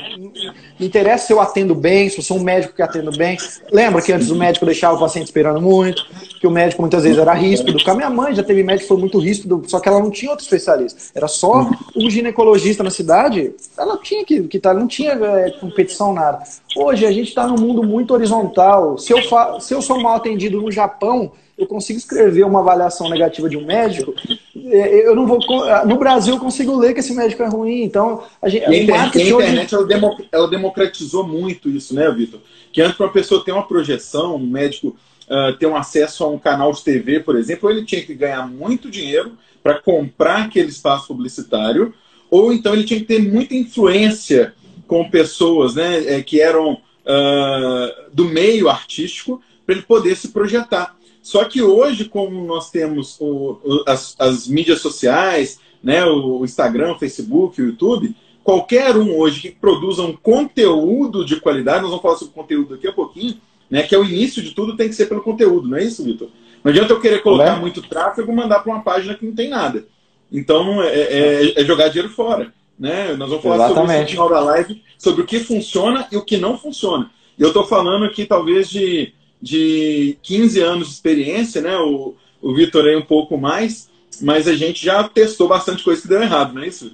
Me 0.79 0.87
interessa 0.87 1.27
se 1.27 1.33
eu 1.33 1.41
atendo 1.41 1.75
bem, 1.75 2.09
se 2.09 2.19
eu 2.19 2.23
sou 2.23 2.39
um 2.39 2.43
médico 2.43 2.75
que 2.75 2.83
atendo 2.83 3.11
bem. 3.17 3.37
Lembra 3.73 4.01
que 4.01 4.13
antes 4.13 4.31
o 4.31 4.37
médico 4.37 4.65
deixava 4.65 4.95
o 4.95 5.01
paciente 5.01 5.27
esperando 5.27 5.61
muito, 5.61 6.07
que 6.39 6.47
o 6.47 6.51
médico 6.51 6.81
muitas 6.81 7.03
vezes 7.03 7.19
era 7.19 7.35
ríspido. 7.35 7.79
A 7.91 7.95
minha 7.95 8.11
mãe 8.11 8.35
já 8.35 8.43
teve 8.45 8.63
médico 8.63 8.83
que 8.83 8.89
foi 8.89 8.99
muito 8.99 9.19
ríspido, 9.19 9.65
só 9.67 9.81
que 9.81 9.89
ela 9.89 9.99
não 9.99 10.11
tinha 10.11 10.31
outro 10.31 10.45
especialista. 10.45 11.01
Era 11.13 11.27
só 11.27 11.69
um 11.97 12.09
ginecologista 12.09 12.85
na 12.85 12.91
cidade, 12.91 13.53
ela 13.77 13.99
tinha 13.99 14.25
que 14.25 14.46
estar, 14.53 14.75
tá, 14.75 14.79
não 14.79 14.87
tinha 14.87 15.13
é, 15.13 15.51
competição 15.53 16.13
nada. 16.13 16.43
Hoje 16.77 17.05
a 17.07 17.13
gente 17.13 17.29
está 17.29 17.47
num 17.47 17.61
mundo 17.61 17.83
muito 17.83 18.15
horizontal. 18.15 18.97
Se 18.99 19.13
eu, 19.13 19.23
fa... 19.23 19.59
se 19.61 19.75
eu 19.75 19.83
sou 19.83 20.01
mal 20.01 20.17
atendido 20.17 20.61
no 20.61 20.71
Japão, 20.71 21.33
eu 21.59 21.67
consigo 21.67 21.99
escrever 21.99 22.45
uma 22.45 22.61
avaliação 22.61 23.09
negativa 23.09 23.49
de 23.49 23.57
um 23.57 23.65
médico, 23.65 24.15
é, 24.55 25.07
eu 25.07 25.15
não 25.17 25.27
vou. 25.27 25.39
No 25.87 25.97
Brasil 25.97 26.35
eu 26.35 26.41
consigo 26.41 26.77
ler 26.77 26.93
que 26.93 27.01
esse 27.01 27.15
médico 27.15 27.43
é 27.43 27.49
ruim. 27.49 27.83
Então, 27.83 28.23
a, 28.43 28.49
gente, 28.49 28.65
a, 28.65 28.75
internet, 28.77 29.19
a 29.19 29.23
internet 29.23 29.85
demo, 29.87 30.17
ela, 30.31 30.49
democratizou 30.49 31.27
muito 31.27 31.71
isso, 31.71 31.95
né, 31.95 32.11
Vitor? 32.11 32.41
Que 32.73 32.83
antes 32.83 32.97
para 32.97 33.07
uma 33.07 33.13
pessoa 33.13 33.43
ter 33.43 33.53
uma 33.53 33.67
projeção, 33.67 34.37
um 34.37 34.47
médico 34.47 34.97
uh, 35.29 35.57
ter 35.59 35.67
um 35.67 35.77
acesso 35.77 36.25
a 36.25 36.29
um 36.29 36.39
canal 36.39 36.73
de 36.73 36.83
TV, 36.83 37.21
por 37.21 37.37
exemplo, 37.37 37.71
ele 37.71 37.85
tinha 37.85 38.03
que 38.03 38.15
ganhar 38.15 38.47
muito 38.47 38.91
dinheiro 38.91 39.33
para 39.63 39.81
comprar 39.81 40.45
aquele 40.45 40.69
espaço 40.69 41.09
publicitário, 41.09 41.95
ou 42.37 42.53
então 42.53 42.75
ele 42.75 42.85
tinha 42.85 43.01
que 43.01 43.07
ter 43.07 43.23
muita 43.23 43.55
influência 43.55 44.55
com 44.87 45.09
pessoas 45.11 45.75
né, 45.75 46.15
é, 46.15 46.23
que 46.23 46.41
eram 46.41 46.75
uh, 46.75 48.11
do 48.13 48.25
meio 48.25 48.69
artístico 48.69 49.41
para 49.65 49.75
ele 49.75 49.85
poder 49.85 50.17
se 50.17 50.29
projetar. 50.29 50.97
Só 51.23 51.45
que 51.45 51.61
hoje, 51.61 52.05
como 52.05 52.45
nós 52.45 52.71
temos 52.71 53.17
o, 53.21 53.59
o, 53.65 53.85
as, 53.87 54.15
as, 54.19 54.47
mídias 54.47 54.81
sociais, 54.81 55.59
né, 55.83 56.05
o 56.05 56.45
Instagram, 56.45 56.93
o 56.93 56.99
Facebook, 56.99 57.61
o 57.61 57.67
YouTube, 57.67 58.15
qualquer 58.45 58.97
um 58.97 59.17
hoje 59.17 59.41
que 59.41 59.51
produza 59.51 60.03
um 60.03 60.13
conteúdo 60.13 61.25
de 61.25 61.41
qualidade, 61.41 61.81
nós 61.81 61.91
vamos 61.91 62.03
falar 62.03 62.17
sobre 62.17 62.35
conteúdo 62.35 62.77
daqui 62.77 62.87
a 62.87 62.93
pouquinho, 62.93 63.37
né, 63.69 63.83
que 63.83 63.95
é 63.95 63.99
o 63.99 64.05
início 64.05 64.41
de 64.41 64.53
tudo, 64.53 64.77
tem 64.77 64.89
que 64.89 64.95
ser 64.95 65.07
pelo 65.07 65.21
conteúdo, 65.21 65.69
não 65.69 65.77
é 65.77 65.83
isso, 65.83 66.05
Vitor? 66.05 66.29
Não 66.63 66.71
adianta 66.71 66.93
eu 66.93 67.01
querer 67.01 67.23
colocar 67.23 67.57
é? 67.57 67.61
muito 67.61 67.83
tráfego 67.83 68.31
e 68.31 68.35
mandar 68.35 68.61
para 68.61 68.73
uma 68.73 68.83
página 68.83 69.15
que 69.15 69.27
não 69.27 69.35
tem 69.35 69.49
nada. 69.49 69.87
Então, 70.31 70.83
é, 70.83 70.89
é, 70.89 71.61
é 71.61 71.65
jogar 71.65 71.89
dinheiro 71.89 72.13
fora. 72.13 72.53
Né? 72.79 73.15
Nós 73.15 73.29
vamos 73.29 73.43
falar 73.43 73.67
Exatamente. 73.67 73.75
sobre 73.75 73.95
isso 73.95 74.03
no 74.03 74.09
final 74.09 74.29
da 74.29 74.41
live, 74.41 74.83
sobre 74.99 75.23
o 75.23 75.27
que 75.27 75.41
funciona 75.41 76.07
e 76.13 76.17
o 76.17 76.25
que 76.25 76.37
não 76.37 76.59
funciona. 76.59 77.11
E 77.39 77.43
eu 77.43 77.49
estou 77.49 77.67
falando 77.67 78.05
aqui, 78.05 78.27
talvez, 78.27 78.69
de 78.69 79.15
de 79.41 80.19
15 80.23 80.61
anos 80.61 80.89
de 80.89 80.95
experiência, 80.95 81.61
né? 81.61 81.77
O, 81.79 82.15
o 82.41 82.55
Vitor 82.55 82.87
é 82.89 82.97
um 82.97 83.03
pouco 83.03 83.37
mais, 83.37 83.89
mas 84.21 84.49
a 84.49 84.55
gente 84.55 84.85
já 84.85 85.05
testou 85.09 85.49
bastante 85.49 85.85
coisa 85.85 86.03
que 86.03 86.09
deu 86.09 86.23
errado, 86.23 86.55
não 86.55 86.63
é 86.63 86.69
isso? 86.69 86.93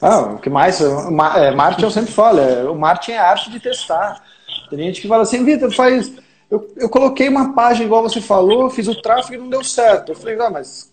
Ah, 0.00 0.32
o 0.34 0.38
que 0.38 0.50
mais? 0.50 0.80
É, 0.80 1.50
marketing 1.52 1.84
eu 1.84 1.90
sempre 1.90 2.12
falo, 2.12 2.40
é, 2.40 2.64
o 2.64 2.74
marketing 2.74 3.12
é 3.12 3.18
a 3.18 3.30
arte 3.30 3.50
de 3.50 3.60
testar. 3.60 4.22
Tem 4.68 4.78
gente 4.78 5.00
que 5.00 5.08
fala 5.08 5.22
assim, 5.22 5.44
Vitor, 5.44 5.72
faz. 5.72 6.12
Eu, 6.50 6.70
eu 6.76 6.88
coloquei 6.88 7.28
uma 7.28 7.54
página 7.54 7.86
igual 7.86 8.02
você 8.02 8.20
falou, 8.20 8.68
fiz 8.68 8.88
o 8.88 9.00
tráfego 9.00 9.34
e 9.34 9.38
não 9.38 9.48
deu 9.48 9.64
certo. 9.64 10.10
Eu 10.10 10.16
falei, 10.16 10.38
ah, 10.40 10.50
mas 10.50 10.90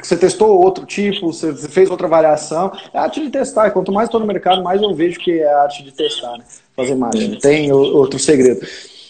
você 0.00 0.16
testou 0.16 0.60
outro 0.60 0.84
tipo, 0.84 1.32
você 1.32 1.54
fez 1.54 1.90
outra 1.90 2.08
variação. 2.08 2.72
É 2.92 2.98
a 2.98 3.02
arte 3.02 3.20
de 3.20 3.30
testar. 3.30 3.70
Quanto 3.70 3.92
mais 3.92 4.08
estou 4.08 4.20
no 4.20 4.26
mercado, 4.26 4.62
mais 4.62 4.82
eu 4.82 4.94
vejo 4.94 5.18
que 5.18 5.40
é 5.40 5.52
a 5.52 5.62
arte 5.62 5.82
de 5.82 5.92
testar, 5.92 6.32
né? 6.38 6.44
Fazer 6.76 6.94
marketing. 6.94 7.38
Tem 7.38 7.72
outro 7.72 8.18
segredo. 8.18 8.66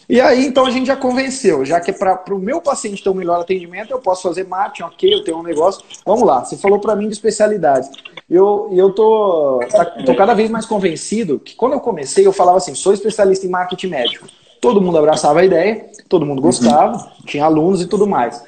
E 0.09 0.23
aí, 0.23 0.47
então, 0.47 0.65
a 0.65 0.71
gente 0.71 0.87
já 0.87 0.97
convenceu, 0.97 1.67
já 1.67 1.79
que 1.81 1.91
é 1.91 1.95
para 1.95 2.35
o 2.35 2.39
meu 2.39 2.63
paciente 2.63 3.05
ter 3.05 3.11
um 3.11 3.15
melhor 3.15 3.41
atendimento, 3.41 3.91
eu 3.91 3.99
posso 3.99 4.23
fazer 4.23 4.47
marketing, 4.47 4.85
ok, 4.85 5.15
eu 5.15 5.23
tenho 5.23 5.37
um 5.37 5.43
negócio. 5.43 5.85
Vamos 6.07 6.27
lá, 6.27 6.43
você 6.43 6.57
falou 6.57 6.79
para 6.79 6.97
mim 6.97 7.09
de 7.09 7.13
especialidades. 7.13 7.91
Eu, 8.29 8.71
eu 8.73 8.91
tô, 8.91 9.61
tá, 9.71 9.85
tô 9.85 10.15
cada 10.15 10.33
vez 10.33 10.49
mais 10.49 10.65
convencido 10.65 11.39
que 11.39 11.55
quando 11.55 11.75
eu 11.75 11.81
comecei, 11.81 12.27
eu 12.27 12.33
falava 12.33 12.57
assim, 12.57 12.75
sou 12.75 12.95
especialista 12.95 13.45
em 13.45 13.51
marketing 13.51 13.89
médico. 13.89 14.27
Todo 14.63 14.81
mundo 14.81 14.97
abraçava 14.97 15.41
a 15.41 15.45
ideia, 15.45 15.91
todo 16.09 16.25
mundo 16.25 16.41
gostava, 16.41 16.97
uhum. 16.97 17.27
tinha 17.27 17.45
alunos 17.45 17.83
e 17.83 17.87
tudo 17.87 18.07
mais. 18.07 18.43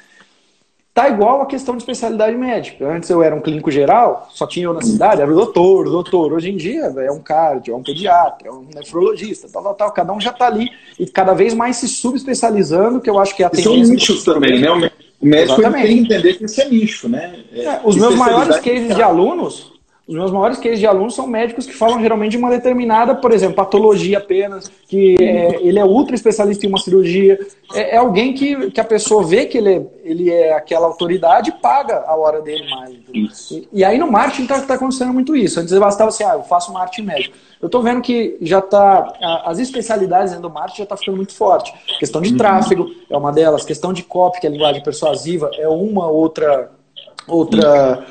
Tá 0.93 1.07
igual 1.07 1.41
a 1.41 1.45
questão 1.45 1.75
de 1.75 1.83
especialidade 1.83 2.35
médica. 2.35 2.85
Antes 2.85 3.09
eu 3.09 3.23
era 3.23 3.33
um 3.33 3.39
clínico 3.39 3.71
geral, 3.71 4.27
só 4.33 4.45
tinha 4.45 4.65
eu 4.65 4.73
na 4.73 4.81
cidade, 4.81 5.21
era 5.21 5.31
o 5.31 5.35
doutor, 5.35 5.87
o 5.87 5.89
doutor. 5.89 6.33
Hoje 6.33 6.49
em 6.49 6.57
dia 6.57 6.81
é 6.97 7.09
um 7.09 7.21
cardio, 7.21 7.73
é 7.73 7.77
um 7.77 7.81
pediatra, 7.83 8.49
é 8.49 8.51
um 8.51 8.67
nefrologista, 8.75 9.47
tal, 9.51 9.63
tal, 9.63 9.73
tal. 9.73 9.91
Cada 9.93 10.11
um 10.11 10.19
já 10.19 10.31
está 10.31 10.47
ali 10.47 10.69
e 10.99 11.05
cada 11.05 11.33
vez 11.33 11.53
mais 11.53 11.77
se 11.77 11.87
subespecializando, 11.87 12.99
que 12.99 13.09
eu 13.09 13.17
acho 13.17 13.33
que 13.33 13.41
é 13.41 13.45
a 13.45 13.49
tendência. 13.49 13.85
São 13.85 13.93
nichos 13.93 14.23
também, 14.25 14.59
né? 14.59 14.91
O 15.21 15.25
médico 15.25 15.61
tem 15.61 15.71
que 15.71 15.93
entender 15.93 16.33
que 16.33 16.43
isso 16.43 16.59
é 16.59 16.67
nicho, 16.67 17.07
né? 17.07 17.39
É, 17.53 17.79
os 17.85 17.95
meus 17.95 18.15
maiores 18.15 18.59
cases 18.59 18.93
de 18.93 19.01
alunos 19.01 19.71
os 20.11 20.17
meus 20.17 20.29
maiores 20.29 20.57
cases 20.57 20.77
de 20.77 20.85
alunos 20.85 21.15
são 21.15 21.25
médicos 21.25 21.65
que 21.65 21.73
falam 21.73 22.01
geralmente 22.01 22.31
de 22.31 22.37
uma 22.37 22.49
determinada, 22.49 23.15
por 23.15 23.31
exemplo, 23.31 23.55
patologia 23.55 24.17
apenas, 24.17 24.69
que 24.85 25.15
é, 25.21 25.65
ele 25.65 25.79
é 25.79 25.85
ultra 25.85 26.13
especialista 26.13 26.65
em 26.65 26.69
uma 26.69 26.79
cirurgia. 26.79 27.39
É, 27.73 27.95
é, 27.95 27.97
alguém 27.97 28.33
que, 28.33 28.71
que 28.71 28.81
a 28.81 28.83
pessoa 28.83 29.23
vê 29.23 29.45
que 29.45 29.57
ele 29.57 29.73
é, 29.73 29.85
ele 30.03 30.29
é 30.29 30.53
aquela 30.53 30.85
autoridade 30.85 31.51
e 31.51 31.53
paga 31.53 32.03
a 32.05 32.13
hora 32.13 32.41
dele 32.41 32.69
mais. 32.69 32.93
E, 33.51 33.69
e, 33.71 33.85
aí 33.85 33.97
no 33.97 34.11
marketing 34.11 34.41
está 34.41 34.59
tá 34.59 34.73
acontecendo 34.73 35.13
muito 35.13 35.33
isso. 35.33 35.61
Antes 35.61 35.71
bastava 35.79 36.09
assim, 36.09 36.25
ah, 36.25 36.33
eu 36.33 36.43
faço 36.43 36.73
marketing 36.73 37.07
médico. 37.07 37.37
Eu 37.61 37.67
estou 37.67 37.81
vendo 37.81 38.01
que 38.01 38.37
já 38.41 38.59
está. 38.59 39.13
As 39.45 39.59
especialidades 39.59 40.31
dentro 40.33 40.49
do 40.49 40.53
marketing 40.53 40.79
já 40.79 40.83
está 40.83 40.97
ficando 40.97 41.15
muito 41.15 41.33
forte. 41.33 41.73
Questão 41.99 42.21
de 42.21 42.31
uhum. 42.31 42.37
tráfego 42.37 42.91
é 43.09 43.15
uma 43.15 43.31
delas, 43.31 43.63
questão 43.63 43.93
de 43.93 44.03
copy, 44.03 44.41
que 44.41 44.47
é 44.47 44.49
a 44.49 44.51
linguagem 44.51 44.83
persuasiva, 44.83 45.49
é 45.57 45.69
uma 45.69 46.09
outra. 46.09 46.69
outra 47.25 48.05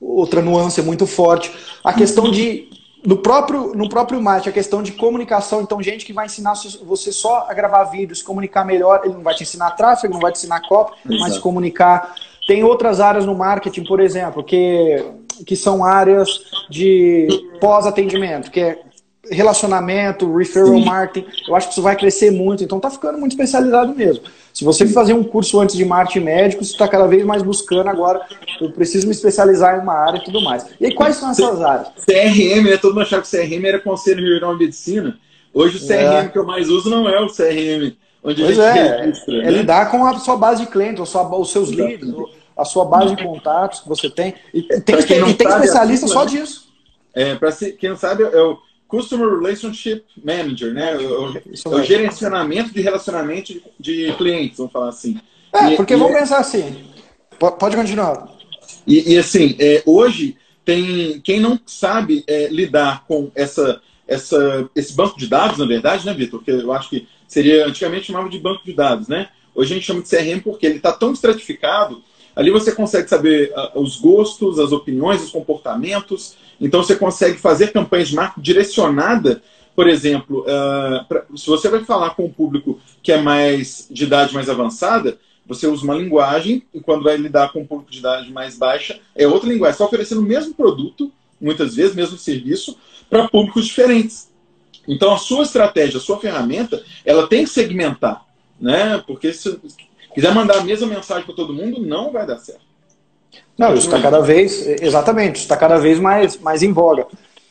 outra 0.00 0.40
nuance 0.40 0.80
muito 0.82 1.06
forte. 1.06 1.52
A 1.84 1.92
questão 1.92 2.30
de 2.30 2.68
no 3.04 3.16
próprio, 3.16 3.74
no 3.74 3.88
próprio 3.88 4.20
marketing, 4.20 4.50
a 4.50 4.52
questão 4.52 4.82
de 4.82 4.92
comunicação. 4.92 5.62
Então, 5.62 5.82
gente 5.82 6.04
que 6.04 6.12
vai 6.12 6.26
ensinar 6.26 6.54
você 6.84 7.10
só 7.10 7.46
a 7.48 7.54
gravar 7.54 7.84
vídeos, 7.84 8.18
se 8.18 8.24
comunicar 8.24 8.64
melhor, 8.64 9.02
ele 9.04 9.14
não 9.14 9.22
vai 9.22 9.34
te 9.34 9.42
ensinar 9.42 9.70
tráfego, 9.70 10.14
não 10.14 10.20
vai 10.20 10.32
te 10.32 10.38
ensinar 10.38 10.60
copy, 10.68 10.96
mas 11.18 11.38
comunicar. 11.38 12.14
Tem 12.46 12.62
outras 12.62 13.00
áreas 13.00 13.24
no 13.24 13.34
marketing, 13.34 13.84
por 13.84 14.00
exemplo, 14.00 14.42
que, 14.42 15.04
que 15.46 15.56
são 15.56 15.84
áreas 15.84 16.28
de 16.68 17.28
pós-atendimento, 17.60 18.50
que 18.50 18.60
é 18.60 18.82
relacionamento, 19.28 20.34
referral 20.34 20.78
marketing. 20.80 21.26
Eu 21.46 21.54
acho 21.54 21.68
que 21.68 21.72
isso 21.72 21.82
vai 21.82 21.96
crescer 21.96 22.30
muito, 22.30 22.64
então 22.64 22.80
tá 22.80 22.90
ficando 22.90 23.18
muito 23.18 23.32
especializado 23.32 23.94
mesmo. 23.94 24.24
Se 24.52 24.64
você 24.64 24.86
fazer 24.86 25.12
um 25.12 25.22
curso 25.22 25.60
antes 25.60 25.76
de 25.76 25.84
marketing 25.84 26.24
médico, 26.24 26.64
você 26.64 26.72
está 26.72 26.88
cada 26.88 27.06
vez 27.06 27.24
mais 27.24 27.42
buscando 27.42 27.88
agora, 27.88 28.20
eu 28.60 28.70
preciso 28.72 29.06
me 29.06 29.12
especializar 29.12 29.78
em 29.78 29.82
uma 29.82 29.94
área 29.94 30.18
e 30.18 30.24
tudo 30.24 30.40
mais. 30.42 30.66
E 30.80 30.86
aí, 30.86 30.94
quais 30.94 31.16
são 31.16 31.30
essas 31.30 31.60
áreas? 31.60 31.88
CRM, 32.04 32.70
né? 32.70 32.76
Todo 32.76 32.94
mundo 32.94 33.02
achava 33.02 33.22
que 33.22 33.30
CRM 33.30 33.64
era 33.64 33.78
Conselho 33.78 34.22
Regional 34.22 34.56
de 34.56 34.64
Medicina. 34.64 35.18
Hoje 35.52 35.76
o 35.78 35.86
CRM 35.86 36.26
é. 36.26 36.28
que 36.28 36.38
eu 36.38 36.46
mais 36.46 36.68
uso 36.68 36.88
não 36.88 37.08
é 37.08 37.20
o 37.20 37.26
CRM. 37.26 37.96
Onde 38.22 38.42
pois 38.42 38.58
a 38.58 38.72
gente 38.72 38.78
é, 38.78 39.00
registra, 39.00 39.34
é 39.34 39.42
né? 39.42 39.50
lidar 39.50 39.90
com 39.90 40.04
a 40.04 40.18
sua 40.18 40.36
base 40.36 40.64
de 40.64 40.70
clientes, 40.70 41.02
os 41.02 41.50
seus 41.50 41.70
leads, 41.70 42.12
a 42.56 42.64
sua 42.64 42.84
base 42.84 43.14
de 43.16 43.22
contatos 43.22 43.80
que 43.80 43.88
você 43.88 44.10
tem. 44.10 44.34
E 44.52 44.62
tem, 44.62 44.98
e 44.98 45.34
tem 45.34 45.48
especialista 45.48 46.06
só 46.06 46.24
disso. 46.24 46.68
É, 47.14 47.34
para 47.34 47.50
quem 47.52 47.90
não 47.90 47.96
sabe, 47.96 48.22
é 48.22 48.40
o 48.42 48.58
Customer 48.90 49.38
Relationship 49.38 50.02
Manager, 50.22 50.74
né? 50.74 50.96
O, 50.96 51.32
o, 51.70 51.82
gerenciamento 51.84 52.74
de 52.74 52.80
relacionamento 52.82 53.62
de, 53.78 54.12
clientes, 54.18 54.58
vamos 54.58 54.72
falar 54.72 54.88
assim. 54.88 55.20
É, 55.52 55.72
e, 55.72 55.76
porque 55.76 55.94
e 55.94 55.96
vamos 55.96 56.16
é... 56.16 56.18
pensar 56.18 56.38
assim. 56.38 56.84
Pode 57.38 57.76
continuar. 57.76 58.28
E, 58.86 59.14
e 59.14 59.18
assim, 59.18 59.56
é, 59.60 59.82
hoje 59.86 60.36
tem 60.64 61.20
quem 61.20 61.38
não 61.38 61.58
sabe 61.64 62.24
é, 62.26 62.48
lidar 62.48 63.04
com 63.06 63.30
essa, 63.34 63.80
essa, 64.06 64.68
esse 64.74 64.92
banco 64.94 65.18
de 65.18 65.28
dados, 65.28 65.58
na 65.58 65.66
verdade, 65.66 66.04
né, 66.04 66.12
Vitor? 66.12 66.40
Porque 66.40 66.50
eu 66.50 66.72
acho 66.72 66.90
que 66.90 67.06
seria 67.28 67.66
antigamente 67.66 68.08
chamava 68.08 68.28
de 68.28 68.38
banco 68.40 68.64
de 68.64 68.72
dados, 68.72 69.06
né? 69.06 69.28
Hoje 69.54 69.72
a 69.72 69.76
gente 69.76 69.86
chama 69.86 70.02
de 70.02 70.08
CRM 70.08 70.40
porque 70.42 70.66
ele 70.66 70.76
está 70.76 70.92
tão 70.92 71.12
estratificado. 71.12 72.02
Ali 72.34 72.50
você 72.50 72.72
consegue 72.72 73.08
saber 73.08 73.52
uh, 73.52 73.80
os 73.80 73.96
gostos, 73.96 74.58
as 74.58 74.72
opiniões, 74.72 75.22
os 75.22 75.30
comportamentos 75.30 76.36
então 76.60 76.82
você 76.82 76.94
consegue 76.94 77.38
fazer 77.38 77.72
campanhas 77.72 78.08
de 78.08 78.14
marketing 78.14 78.42
direcionada, 78.42 79.42
por 79.74 79.88
exemplo, 79.88 80.42
uh, 80.42 81.04
pra, 81.06 81.24
se 81.34 81.46
você 81.46 81.68
vai 81.68 81.84
falar 81.84 82.10
com 82.10 82.26
um 82.26 82.32
público 82.32 82.78
que 83.02 83.12
é 83.12 83.20
mais 83.20 83.86
de 83.90 84.04
idade 84.04 84.34
mais 84.34 84.50
avançada, 84.50 85.18
você 85.46 85.66
usa 85.66 85.82
uma 85.84 85.94
linguagem 85.94 86.62
e 86.72 86.80
quando 86.80 87.02
vai 87.02 87.16
lidar 87.16 87.52
com 87.52 87.60
um 87.60 87.66
público 87.66 87.90
de 87.90 87.98
idade 87.98 88.30
mais 88.30 88.56
baixa, 88.56 89.00
é 89.16 89.26
outra 89.26 89.48
linguagem. 89.48 89.72
Você 89.72 89.82
está 89.82 89.84
oferecendo 89.86 90.20
o 90.20 90.24
mesmo 90.24 90.54
produto, 90.54 91.10
muitas 91.40 91.74
vezes, 91.74 91.94
mesmo 91.94 92.18
serviço, 92.18 92.76
para 93.08 93.26
públicos 93.28 93.66
diferentes. 93.66 94.30
Então 94.86 95.12
a 95.12 95.18
sua 95.18 95.42
estratégia, 95.42 95.98
a 95.98 96.00
sua 96.00 96.20
ferramenta, 96.20 96.82
ela 97.04 97.26
tem 97.26 97.44
que 97.44 97.50
segmentar, 97.50 98.24
né? 98.60 99.02
Porque 99.06 99.32
se 99.32 99.58
quiser 100.14 100.34
mandar 100.34 100.58
a 100.58 100.64
mesma 100.64 100.86
mensagem 100.86 101.24
para 101.24 101.34
todo 101.34 101.54
mundo, 101.54 101.80
não 101.80 102.12
vai 102.12 102.26
dar 102.26 102.38
certo. 102.38 102.69
Não, 103.60 103.74
isso 103.74 103.88
está 103.88 104.00
cada 104.00 104.22
vez, 104.22 104.66
exatamente, 104.80 105.36
está 105.36 105.54
cada 105.54 105.76
vez 105.76 106.00
mais, 106.00 106.38
mais 106.38 106.62
em 106.62 106.72
voga. 106.72 107.06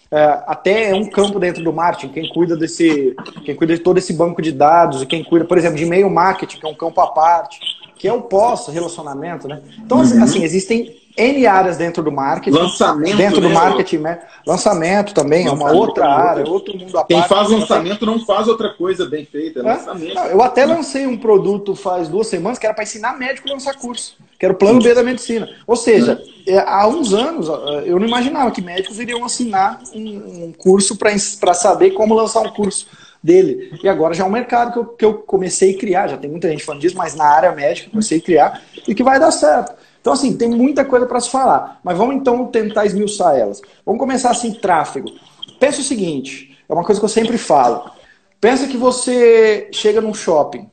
É, 0.09 0.23
até 0.47 0.89
é 0.89 0.95
um 0.95 1.07
campo 1.07 1.39
dentro 1.39 1.63
do 1.63 1.71
marketing, 1.71 2.11
quem 2.11 2.29
cuida 2.33 2.57
desse, 2.57 3.15
quem 3.45 3.55
cuida 3.55 3.75
de 3.75 3.83
todo 3.83 3.99
esse 3.99 4.11
banco 4.11 4.41
de 4.41 4.51
dados 4.51 5.03
e 5.03 5.05
quem 5.05 5.23
cuida, 5.23 5.45
por 5.45 5.55
exemplo, 5.55 5.77
de 5.77 5.83
e-mail 5.83 6.09
marketing, 6.09 6.57
que 6.57 6.65
é 6.65 6.69
um 6.69 6.73
campo 6.73 6.99
à 6.99 7.11
parte, 7.11 7.59
que 7.95 8.07
é 8.07 8.11
o 8.11 8.23
pós-relacionamento, 8.23 9.47
né? 9.47 9.61
Então, 9.77 10.01
assim, 10.01 10.17
uhum. 10.17 10.23
assim, 10.23 10.43
existem 10.43 10.98
N 11.19 11.45
áreas 11.45 11.75
dentro 11.75 12.01
do 12.01 12.11
marketing. 12.11 12.57
Lançamento. 12.57 13.17
Dentro 13.17 13.41
do 13.41 13.49
né? 13.49 13.53
marketing, 13.53 13.97
né? 13.97 14.19
Lançamento 14.47 15.13
também 15.13 15.45
lançamento 15.45 15.67
é 15.67 15.69
uma 15.69 15.77
outra 15.77 16.05
é 16.05 16.07
área, 16.07 16.49
outro 16.49 16.77
mundo 16.77 16.97
à 16.97 17.03
Quem 17.03 17.17
parte. 17.17 17.29
Quem 17.29 17.37
faz 17.37 17.49
lançamento 17.49 18.05
não 18.05 18.25
faz 18.25 18.47
outra 18.47 18.69
coisa 18.73 19.05
bem 19.05 19.25
feita, 19.25 19.59
é, 19.59 19.63
é? 19.63 19.65
lançamento. 19.65 20.17
Eu 20.17 20.41
até 20.41 20.65
lancei 20.65 21.05
um 21.05 21.17
produto 21.17 21.75
faz 21.75 22.07
duas 22.07 22.27
semanas 22.27 22.57
que 22.57 22.65
era 22.65 22.73
para 22.73 22.83
ensinar 22.83 23.17
médico 23.17 23.49
a 23.49 23.53
lançar 23.53 23.75
curso, 23.75 24.15
que 24.39 24.45
era 24.45 24.53
o 24.53 24.57
plano 24.57 24.81
B 24.81 24.93
da 24.93 25.03
medicina. 25.03 25.49
Ou 25.67 25.75
seja, 25.75 26.21
é. 26.47 26.57
há 26.59 26.87
uns 26.87 27.13
anos 27.13 27.47
eu 27.85 27.99
não 27.99 28.07
imaginava 28.07 28.49
que 28.51 28.61
médicos 28.61 28.99
iriam 28.99 29.25
assinar 29.25 29.81
um 29.93 30.53
curso 30.57 30.97
para 30.97 31.53
saber 31.53 31.91
como 31.91 32.13
lançar 32.13 32.41
um 32.41 32.51
curso 32.51 32.87
dele. 33.23 33.77
E 33.83 33.89
agora 33.89 34.13
já 34.13 34.23
é 34.23 34.27
um 34.27 34.31
mercado 34.31 34.71
que 34.71 34.79
eu, 34.79 34.85
que 34.85 35.05
eu 35.05 35.13
comecei 35.15 35.75
a 35.75 35.77
criar, 35.77 36.07
já 36.07 36.17
tem 36.17 36.29
muita 36.29 36.49
gente 36.49 36.63
falando 36.63 36.81
disso, 36.81 36.97
mas 36.97 37.15
na 37.15 37.25
área 37.25 37.51
médica 37.51 37.89
comecei 37.89 38.19
a 38.19 38.21
criar 38.21 38.61
e 38.87 38.95
que 38.95 39.03
vai 39.03 39.19
dar 39.19 39.31
certo. 39.31 39.73
Então, 40.01 40.13
assim, 40.13 40.35
tem 40.35 40.49
muita 40.49 40.85
coisa 40.85 41.05
para 41.05 41.19
se 41.19 41.29
falar. 41.29 41.79
Mas 41.83 41.97
vamos 41.97 42.15
então 42.15 42.45
tentar 42.47 42.85
esmiuçar 42.85 43.35
elas. 43.35 43.61
Vamos 43.85 43.99
começar 43.99 44.31
assim, 44.31 44.53
tráfego. 44.53 45.11
Pensa 45.59 45.81
o 45.81 45.83
seguinte, 45.83 46.57
é 46.67 46.73
uma 46.73 46.83
coisa 46.83 46.99
que 47.01 47.05
eu 47.05 47.09
sempre 47.09 47.37
falo. 47.37 47.91
Pensa 48.39 48.67
que 48.67 48.77
você 48.77 49.67
chega 49.71 49.99
num 49.99 50.13
shopping. 50.13 50.69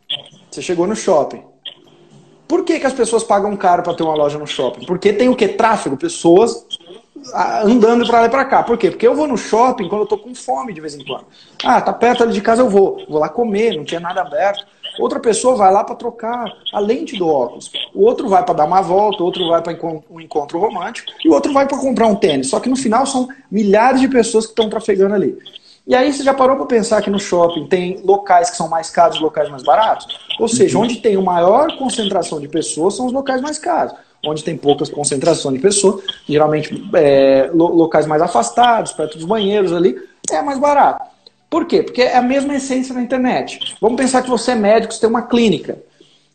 Você 0.50 0.62
chegou 0.62 0.86
no 0.86 0.94
shopping. 0.94 1.42
Por 2.46 2.64
que, 2.64 2.78
que 2.78 2.86
as 2.86 2.92
pessoas 2.92 3.24
pagam 3.24 3.56
caro 3.56 3.82
para 3.82 3.94
ter 3.94 4.04
uma 4.04 4.14
loja 4.14 4.38
no 4.38 4.46
shopping? 4.46 4.86
Porque 4.86 5.12
tem 5.12 5.28
o 5.28 5.34
que? 5.34 5.48
Tráfego, 5.48 5.96
pessoas 5.96 6.64
andando 7.64 8.06
para 8.06 8.20
lá 8.20 8.26
e 8.26 8.30
para 8.30 8.44
cá. 8.44 8.62
Por 8.62 8.78
quê? 8.78 8.90
Porque 8.90 9.06
eu 9.06 9.14
vou 9.14 9.26
no 9.26 9.36
shopping 9.36 9.88
quando 9.88 10.02
eu 10.02 10.06
tô 10.06 10.18
com 10.18 10.34
fome 10.34 10.72
de 10.72 10.80
vez 10.80 10.94
em 10.94 11.04
quando. 11.04 11.26
Ah, 11.64 11.80
tá 11.80 11.92
perto 11.92 12.22
ali 12.22 12.32
de 12.32 12.40
casa, 12.40 12.62
eu 12.62 12.68
vou. 12.68 13.04
Vou 13.08 13.18
lá 13.18 13.28
comer, 13.28 13.76
não 13.76 13.84
tinha 13.84 14.00
nada 14.00 14.20
aberto. 14.20 14.64
Outra 14.98 15.20
pessoa 15.20 15.56
vai 15.56 15.72
lá 15.72 15.84
para 15.84 15.94
trocar 15.94 16.52
a 16.72 16.78
lente 16.78 17.16
do 17.16 17.28
óculos. 17.28 17.70
O 17.94 18.04
outro 18.04 18.28
vai 18.28 18.44
para 18.44 18.54
dar 18.54 18.64
uma 18.64 18.80
volta, 18.80 19.22
o 19.22 19.26
outro 19.26 19.48
vai 19.48 19.62
para 19.62 19.76
um 20.10 20.20
encontro 20.20 20.58
romântico 20.58 21.10
e 21.24 21.28
o 21.28 21.32
outro 21.32 21.52
vai 21.52 21.66
para 21.66 21.78
comprar 21.78 22.06
um 22.06 22.14
tênis. 22.14 22.48
Só 22.48 22.60
que 22.60 22.68
no 22.68 22.76
final 22.76 23.06
são 23.06 23.28
milhares 23.50 24.00
de 24.00 24.08
pessoas 24.08 24.46
que 24.46 24.52
estão 24.52 24.68
trafegando 24.68 25.14
ali. 25.14 25.36
E 25.86 25.94
aí 25.94 26.12
você 26.12 26.24
já 26.24 26.34
parou 26.34 26.56
para 26.56 26.66
pensar 26.66 27.00
que 27.00 27.08
no 27.08 27.20
shopping 27.20 27.68
tem 27.68 28.00
locais 28.02 28.50
que 28.50 28.56
são 28.56 28.68
mais 28.68 28.90
caros 28.90 29.18
e 29.18 29.20
locais 29.20 29.48
mais 29.48 29.62
baratos? 29.62 30.18
Ou 30.40 30.48
seja, 30.48 30.76
onde 30.78 30.96
tem 30.96 31.16
uma 31.16 31.34
maior 31.34 31.78
concentração 31.78 32.40
de 32.40 32.48
pessoas 32.48 32.96
são 32.96 33.06
os 33.06 33.12
locais 33.12 33.40
mais 33.40 33.56
caros. 33.56 33.94
Onde 34.26 34.42
tem 34.42 34.56
poucas 34.56 34.90
concentrações 34.90 35.54
de 35.54 35.60
pessoas, 35.60 36.02
geralmente 36.28 36.90
é, 36.94 37.50
locais 37.54 38.04
mais 38.04 38.20
afastados, 38.20 38.90
perto 38.92 39.16
dos 39.16 39.26
banheiros 39.26 39.72
ali, 39.72 39.96
é 40.28 40.42
mais 40.42 40.58
barato. 40.58 41.15
Por 41.48 41.66
quê? 41.66 41.82
Porque 41.82 42.02
é 42.02 42.16
a 42.16 42.22
mesma 42.22 42.54
essência 42.56 42.94
na 42.94 43.02
internet. 43.02 43.76
Vamos 43.80 43.96
pensar 43.96 44.22
que 44.22 44.30
você 44.30 44.52
é 44.52 44.54
médico, 44.54 44.92
você 44.92 45.00
tem 45.00 45.08
uma 45.08 45.22
clínica. 45.22 45.78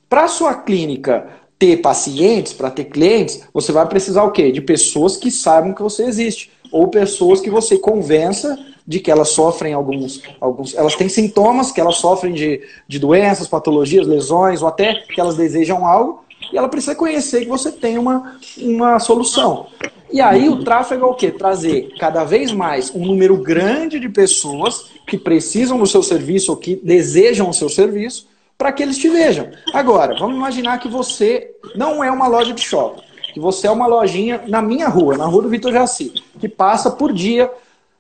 Para 0.10 0.26
a 0.26 0.28
sua 0.28 0.54
clínica 0.54 1.28
ter 1.60 1.78
pacientes, 1.78 2.54
para 2.54 2.72
ter 2.72 2.86
clientes, 2.86 3.44
você 3.54 3.72
vai 3.72 3.86
precisar 3.88 4.24
o 4.24 4.32
quê? 4.32 4.52
De 4.52 4.62
pessoas 4.62 5.16
que 5.16 5.30
saibam 5.30 5.74
que 5.74 5.84
você 5.84 6.06
existe. 6.06 6.52
Ou 6.72 6.88
pessoas 6.88 7.40
que 7.40 7.50
você 7.50 7.78
convença 7.78 8.58
de 8.88 9.00
que 9.00 9.12
elas 9.12 9.30
sofrem 9.30 9.74
alguns, 9.74 10.22
alguns. 10.40 10.74
Elas 10.74 10.96
têm 10.96 11.08
sintomas, 11.08 11.72
que 11.72 11.80
elas 11.80 11.98
sofrem 11.98 12.34
de, 12.34 12.62
de 12.88 12.98
doenças, 12.98 13.48
patologias, 13.48 14.08
lesões, 14.08 14.62
ou 14.62 14.68
até 14.68 14.96
que 14.96 15.20
elas 15.20 15.36
desejam 15.36 15.86
algo, 15.86 16.26
e 16.52 16.58
ela 16.58 16.70
precisa 16.70 16.96
conhecer 16.96 17.42
que 17.42 17.50
você 17.50 17.72
tem 17.72 17.98
uma, 17.98 18.38
uma 18.58 19.00
solução. 19.00 19.68
E 20.12 20.20
aí 20.20 20.50
o 20.50 20.64
tráfego 20.64 21.06
é 21.06 21.08
o 21.08 21.14
quê? 21.14 21.32
Trazer 21.32 21.94
cada 21.98 22.24
vez 22.24 22.52
mais 22.52 22.94
um 22.94 23.06
número 23.06 23.38
grande 23.38 24.00
de 24.00 24.10
pessoas 24.10 24.92
que 25.08 25.18
precisam 25.18 25.78
do 25.78 25.88
seu 25.88 26.04
serviço 26.04 26.52
ou 26.52 26.58
que 26.58 26.76
desejam 26.76 27.50
o 27.50 27.54
seu 27.54 27.70
serviço 27.70 28.28
para 28.58 28.72
que 28.72 28.84
eles 28.84 28.98
te 28.98 29.08
vejam. 29.08 29.50
Agora, 29.74 30.16
vamos 30.20 30.36
imaginar 30.36 30.80
que 30.80 30.88
você 30.88 31.56
não 31.76 32.04
é 32.04 32.12
uma 32.12 32.28
loja 32.28 32.54
de 32.54 32.62
shopping, 32.62 33.02
que 33.34 33.40
você 33.40 33.68
é 33.68 33.72
uma 33.72 33.88
lojinha 33.88 34.44
na 34.48 34.62
minha 34.62 34.88
rua, 34.88 35.18
na 35.18 35.26
rua 35.26 35.44
do 35.44 35.50
Vitor 35.50 35.72
Jaci, 35.72 36.14
que 36.40 36.50
passa 36.50 36.92
por 36.92 37.14
dia 37.14 37.50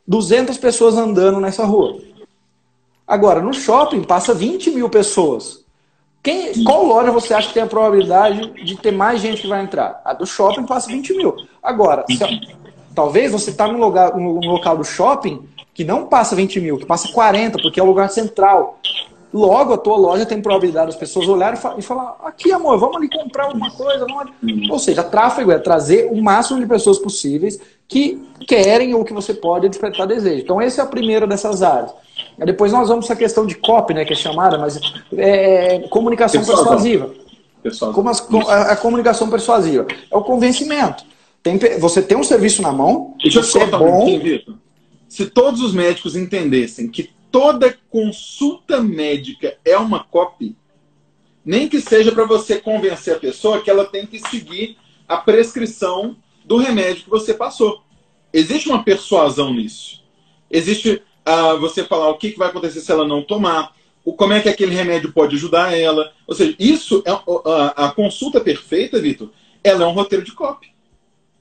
200 0.05 0.57
pessoas 0.57 0.97
andando 0.97 1.39
nessa 1.39 1.65
rua. 1.65 1.99
Agora, 3.07 3.41
no 3.41 3.53
shopping 3.53 4.03
passa 4.03 4.33
20 4.33 4.71
mil 4.71 4.89
pessoas. 4.89 5.60
Quem, 6.23 6.63
qual 6.63 6.85
loja 6.85 7.11
você 7.11 7.33
acha 7.33 7.47
que 7.47 7.53
tem 7.55 7.63
a 7.63 7.67
probabilidade 7.67 8.51
de 8.63 8.77
ter 8.77 8.91
mais 8.91 9.21
gente 9.21 9.41
que 9.41 9.47
vai 9.47 9.63
entrar? 9.63 10.01
A 10.05 10.13
do 10.13 10.25
shopping 10.25 10.65
passa 10.65 10.87
20 10.87 11.17
mil. 11.17 11.35
Agora, 11.63 12.05
se, 12.07 12.19
talvez 12.93 13.31
você 13.31 13.49
está 13.49 13.67
num, 13.67 13.79
num 13.79 14.51
local 14.51 14.77
do 14.77 14.83
shopping 14.83 15.47
que 15.73 15.83
não 15.83 16.05
passa 16.05 16.35
20 16.35 16.59
mil, 16.59 16.77
que 16.77 16.85
passa 16.85 17.11
40, 17.11 17.59
porque 17.59 17.79
é 17.79 17.83
o 17.83 17.87
lugar 17.87 18.09
central. 18.09 18.79
Logo, 19.33 19.73
a 19.73 19.77
tua 19.77 19.95
loja 19.95 20.25
tem 20.25 20.41
probabilidade 20.41 20.87
das 20.87 20.95
pessoas 20.95 21.27
olharem 21.27 21.57
e 21.77 21.81
falar: 21.81 22.17
aqui, 22.23 22.51
amor, 22.51 22.77
vamos 22.77 22.97
ali 22.97 23.09
comprar 23.09 23.45
alguma 23.45 23.71
coisa. 23.71 24.05
Vamos 24.05 24.69
Ou 24.69 24.77
seja, 24.77 25.03
tráfego 25.03 25.51
é 25.51 25.57
trazer 25.57 26.09
o 26.11 26.21
máximo 26.21 26.59
de 26.59 26.67
pessoas 26.67 26.99
possíveis 26.99 27.57
que 27.87 28.21
querem 28.45 28.93
ou 28.93 29.05
que 29.05 29.13
você 29.13 29.33
pode 29.33 29.69
despertar 29.69 30.05
desejo. 30.05 30.43
Então, 30.43 30.61
essa 30.61 30.81
é 30.81 30.83
a 30.83 30.87
primeira 30.87 31.25
dessas 31.25 31.63
áreas. 31.63 31.91
Depois 32.45 32.71
nós 32.71 32.89
vamos 32.89 33.05
para 33.05 33.15
a 33.15 33.19
questão 33.19 33.45
de 33.45 33.55
copy, 33.55 33.93
né, 33.93 34.03
que 34.03 34.13
é 34.13 34.15
chamada, 34.15 34.57
mas 34.57 34.79
é, 35.15 35.75
é 35.75 35.79
comunicação 35.87 36.41
Pessoal, 36.41 36.57
persuasiva. 36.57 37.13
Pessoal, 37.61 37.93
Como 37.93 38.09
as, 38.09 38.27
a, 38.47 38.71
a, 38.71 38.75
comunicação 38.75 39.29
persuasiva. 39.29 39.85
É 40.11 40.17
o 40.17 40.23
convencimento. 40.23 41.03
Tem, 41.43 41.57
você 41.79 42.01
tem 42.01 42.17
um 42.17 42.23
serviço 42.23 42.61
na 42.61 42.71
mão, 42.71 43.15
Deixa 43.21 43.39
eu 43.39 43.61
é 43.61 43.65
bom. 43.67 44.05
Um 44.05 44.57
Se 45.07 45.27
todos 45.27 45.61
os 45.61 45.73
médicos 45.73 46.15
entendessem 46.15 46.87
que 46.87 47.11
toda 47.31 47.75
consulta 47.89 48.81
médica 48.81 49.55
é 49.63 49.77
uma 49.77 50.03
copy, 50.03 50.55
nem 51.45 51.67
que 51.67 51.79
seja 51.79 52.11
para 52.11 52.25
você 52.25 52.59
convencer 52.59 53.15
a 53.15 53.19
pessoa 53.19 53.61
que 53.61 53.69
ela 53.69 53.85
tem 53.85 54.05
que 54.05 54.19
seguir 54.19 54.77
a 55.07 55.17
prescrição 55.17 56.15
do 56.45 56.57
remédio 56.57 57.03
que 57.03 57.09
você 57.09 57.33
passou. 57.33 57.81
Existe 58.33 58.69
uma 58.69 58.83
persuasão 58.83 59.53
nisso. 59.53 60.03
Existe 60.49 61.01
uh, 61.31 61.59
você 61.59 61.83
falar 61.83 62.09
o 62.09 62.17
que, 62.17 62.31
que 62.31 62.39
vai 62.39 62.49
acontecer 62.49 62.81
se 62.81 62.91
ela 62.91 63.07
não 63.07 63.21
tomar, 63.21 63.75
o, 64.03 64.13
como 64.13 64.33
é 64.33 64.41
que 64.41 64.49
aquele 64.49 64.75
remédio 64.75 65.11
pode 65.11 65.35
ajudar 65.35 65.77
ela. 65.77 66.11
Ou 66.27 66.35
seja, 66.35 66.55
isso 66.59 67.03
é 67.05 67.11
a, 67.11 67.87
a 67.87 67.91
consulta 67.91 68.39
perfeita, 68.39 68.99
Vitor, 68.99 69.29
ela 69.63 69.83
é 69.83 69.87
um 69.87 69.93
roteiro 69.93 70.23
de 70.25 70.31
copy. 70.31 70.71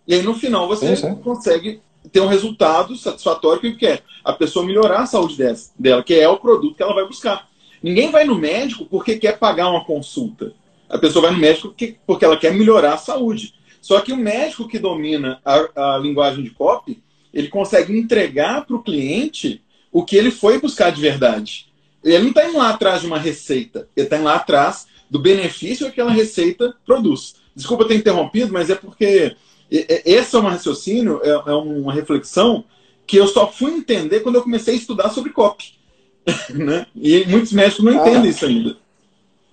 E 0.06 0.14
aí 0.14 0.22
no 0.22 0.34
final 0.34 0.66
você 0.66 0.96
consegue 1.22 1.80
ter 2.10 2.20
um 2.20 2.26
resultado 2.26 2.96
satisfatório 2.96 3.60
que 3.60 3.72
quer 3.72 4.02
a 4.24 4.32
pessoa 4.32 4.64
melhorar 4.64 5.00
a 5.00 5.06
saúde 5.06 5.36
dela, 5.78 6.02
que 6.02 6.14
é 6.14 6.28
o 6.28 6.38
produto 6.38 6.74
que 6.74 6.82
ela 6.82 6.94
vai 6.94 7.06
buscar. 7.06 7.48
Ninguém 7.82 8.10
vai 8.10 8.24
no 8.24 8.34
médico 8.34 8.84
porque 8.84 9.18
quer 9.18 9.38
pagar 9.38 9.70
uma 9.70 9.84
consulta. 9.84 10.52
A 10.88 10.98
pessoa 10.98 11.22
vai 11.26 11.32
no 11.32 11.38
médico 11.38 11.74
porque 12.06 12.24
ela 12.24 12.36
quer 12.36 12.52
melhorar 12.52 12.94
a 12.94 12.98
saúde. 12.98 13.54
Só 13.80 14.00
que 14.00 14.12
o 14.12 14.16
médico 14.16 14.68
que 14.68 14.78
domina 14.78 15.40
a, 15.44 15.94
a 15.94 15.98
linguagem 15.98 16.44
de 16.44 16.50
copy, 16.50 17.02
ele 17.32 17.48
consegue 17.48 17.96
entregar 17.96 18.66
para 18.66 18.76
o 18.76 18.82
cliente 18.82 19.62
o 19.92 20.04
que 20.04 20.16
ele 20.16 20.30
foi 20.30 20.60
buscar 20.60 20.90
de 20.90 21.00
verdade. 21.00 21.66
Ele 22.02 22.18
não 22.20 22.28
está 22.28 22.48
indo 22.48 22.58
lá 22.58 22.70
atrás 22.70 23.00
de 23.00 23.06
uma 23.06 23.18
receita, 23.18 23.88
ele 23.96 24.06
está 24.06 24.16
indo 24.16 24.24
lá 24.24 24.36
atrás 24.36 24.86
do 25.10 25.18
benefício 25.18 25.86
que 25.86 25.92
aquela 25.92 26.12
receita 26.12 26.74
produz. 26.86 27.34
Desculpa 27.54 27.86
ter 27.86 27.96
interrompido, 27.96 28.52
mas 28.52 28.70
é 28.70 28.74
porque 28.74 29.36
esse 29.70 30.34
é 30.34 30.38
um 30.38 30.42
raciocínio, 30.42 31.20
é, 31.22 31.28
é 31.28 31.54
uma 31.54 31.92
reflexão 31.92 32.64
que 33.06 33.16
eu 33.16 33.26
só 33.26 33.50
fui 33.50 33.72
entender 33.72 34.20
quando 34.20 34.36
eu 34.36 34.42
comecei 34.42 34.74
a 34.74 34.76
estudar 34.76 35.10
sobre 35.10 35.32
copy. 35.32 35.78
né? 36.54 36.86
E 36.94 37.24
muitos 37.26 37.52
médicos 37.52 37.84
não 37.84 37.92
entendem 37.92 38.22
ah, 38.22 38.28
isso 38.28 38.46
ainda. 38.46 38.76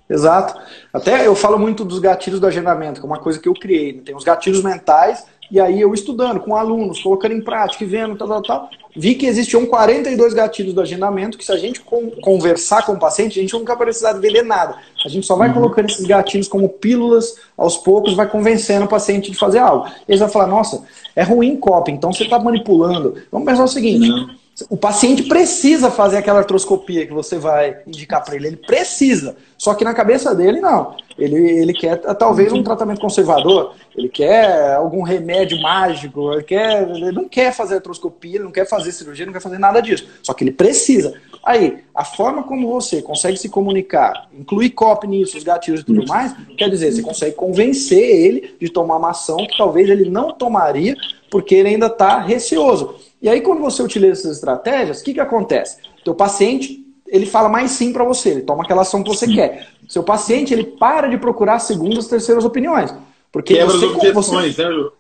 Exato. 0.10 0.60
Até 0.94 1.28
eu 1.28 1.36
falo 1.36 1.60
muito 1.60 1.84
dos 1.84 2.00
gatilhos 2.00 2.40
do 2.40 2.48
agendamento, 2.48 3.00
que 3.00 3.06
é 3.06 3.10
uma 3.10 3.20
coisa 3.20 3.40
que 3.40 3.50
eu 3.50 3.54
criei. 3.54 3.94
Né? 3.94 4.02
Tem 4.06 4.16
os 4.16 4.24
gatilhos 4.24 4.64
mentais 4.64 5.26
e 5.50 5.60
aí 5.60 5.80
eu 5.80 5.94
estudando 5.94 6.40
com 6.40 6.56
alunos, 6.56 7.02
colocando 7.02 7.34
em 7.34 7.42
prática 7.42 7.84
e 7.84 7.88
vendo, 7.88 8.16
tal, 8.16 8.28
tal, 8.28 8.42
tal, 8.42 8.70
vi 8.96 9.16
que 9.16 9.26
existiam 9.26 9.66
42 9.66 10.34
gatilhos 10.34 10.74
do 10.74 10.82
agendamento, 10.82 11.38
que 11.38 11.46
se 11.46 11.52
a 11.52 11.58
gente 11.58 11.82
conversar 12.22 12.86
com 12.86 12.94
o 12.94 13.00
paciente, 13.00 13.40
a 13.40 13.42
gente 13.42 13.54
nunca 13.54 13.76
vai 13.76 13.86
precisar 13.86 14.14
vender 14.14 14.44
nada. 14.44 14.76
A 15.06 15.10
gente 15.10 15.26
só 15.26 15.36
vai 15.36 15.48
uhum. 15.50 15.54
colocando 15.54 15.90
esses 15.90 16.06
gatilhos 16.06 16.48
como 16.48 16.68
pílulas, 16.68 17.36
aos 17.56 17.78
poucos, 17.78 18.14
vai 18.14 18.28
convencendo 18.28 18.86
o 18.86 18.90
paciente 18.90 19.32
de 19.32 19.38
fazer 19.38 19.60
algo. 19.60 19.88
Eles 20.08 20.20
vão 20.20 20.30
falar, 20.30 20.48
nossa, 20.48 20.84
é 21.16 21.24
ruim 21.24 21.56
copy, 21.56 21.92
então 21.92 22.12
você 22.12 22.24
está 22.24 22.38
manipulando. 22.40 23.16
Vamos 23.32 23.48
pensar 23.48 23.64
o 23.64 23.68
seguinte, 23.68 24.08
Não. 24.08 24.47
O 24.70 24.78
paciente 24.78 25.24
precisa 25.24 25.92
fazer 25.92 26.18
aquela 26.18 26.40
artroscopia 26.40 27.06
que 27.06 27.14
você 27.14 27.38
vai 27.38 27.80
indicar 27.86 28.24
para 28.24 28.36
ele, 28.36 28.48
ele 28.48 28.58
precisa. 28.58 29.36
Só 29.56 29.76
que 29.76 29.84
na 29.84 29.94
cabeça 29.94 30.34
dele, 30.34 30.60
não. 30.60 30.96
Ele, 31.18 31.36
ele 31.36 31.74
quer 31.74 31.98
talvez 32.16 32.52
um 32.52 32.64
tratamento 32.64 33.00
conservador, 33.00 33.76
ele 33.96 34.10
quer 34.10 34.74
algum 34.74 35.04
remédio 35.04 35.62
mágico, 35.62 36.34
ele, 36.34 36.44
quer, 36.44 36.90
ele 36.90 37.12
não 37.12 37.30
quer 37.30 37.54
fazer 37.54 37.76
artroscopia, 37.76 38.36
ele 38.36 38.46
não 38.46 38.52
quer 38.52 38.68
fazer 38.68 38.92
cirurgia, 38.92 39.26
não 39.26 39.34
quer 39.34 39.42
fazer 39.42 39.60
nada 39.60 39.80
disso. 39.80 40.08
Só 40.24 40.34
que 40.34 40.44
ele 40.44 40.52
precisa. 40.52 41.14
Aí, 41.44 41.84
a 41.94 42.04
forma 42.04 42.44
como 42.44 42.68
você 42.68 43.02
consegue 43.02 43.38
se 43.38 43.50
comunicar, 43.50 44.28
incluir 44.34 44.72
copy 44.72 45.08
nisso, 45.08 45.38
os 45.38 45.44
gatilhos 45.44 45.82
e 45.82 45.86
tudo 45.86 46.06
mais, 46.08 46.36
quer 46.58 46.70
dizer, 46.70 46.92
você 46.92 47.02
consegue 47.02 47.36
convencer 47.36 48.04
ele 48.04 48.56
de 48.60 48.70
tomar 48.70 48.98
uma 48.98 49.12
ação 49.12 49.38
que 49.38 49.58
talvez 49.58 49.88
ele 49.88 50.10
não 50.10 50.32
tomaria, 50.32 50.96
porque 51.30 51.56
ele 51.56 51.70
ainda 51.70 51.88
está 51.88 52.20
receoso. 52.20 52.96
E 53.22 53.28
aí, 53.30 53.42
quando 53.42 53.62
você 53.62 53.82
utiliza 53.82 54.14
essas 54.22 54.38
estratégias, 54.38 55.02
o 55.02 55.04
que, 55.04 55.14
que 55.14 55.20
acontece? 55.20 55.78
Teu 56.04 56.14
paciente 56.14 56.86
ele 57.10 57.26
fala 57.26 57.50
mais 57.50 57.72
sim 57.72 57.94
para 57.94 58.04
você, 58.04 58.30
ele 58.30 58.42
toma 58.42 58.64
aquela 58.64 58.82
ação 58.82 59.02
que 59.02 59.10
você 59.10 59.26
sim. 59.26 59.36
quer. 59.36 59.68
Seu 59.88 60.04
paciente, 60.04 60.54
ele 60.54 60.64
para 60.64 61.08
de 61.08 61.18
procurar 61.18 61.60
segundas, 61.60 62.08
terceiras 62.08 62.44
opiniões. 62.44 62.94
Porque 63.32 63.54
Quebra 63.54 63.74
você, 63.74 63.86
as 63.86 63.92
objeções, 63.92 64.56
você... 64.56 64.64
né, 64.64 64.70
Vitor? 64.70 64.94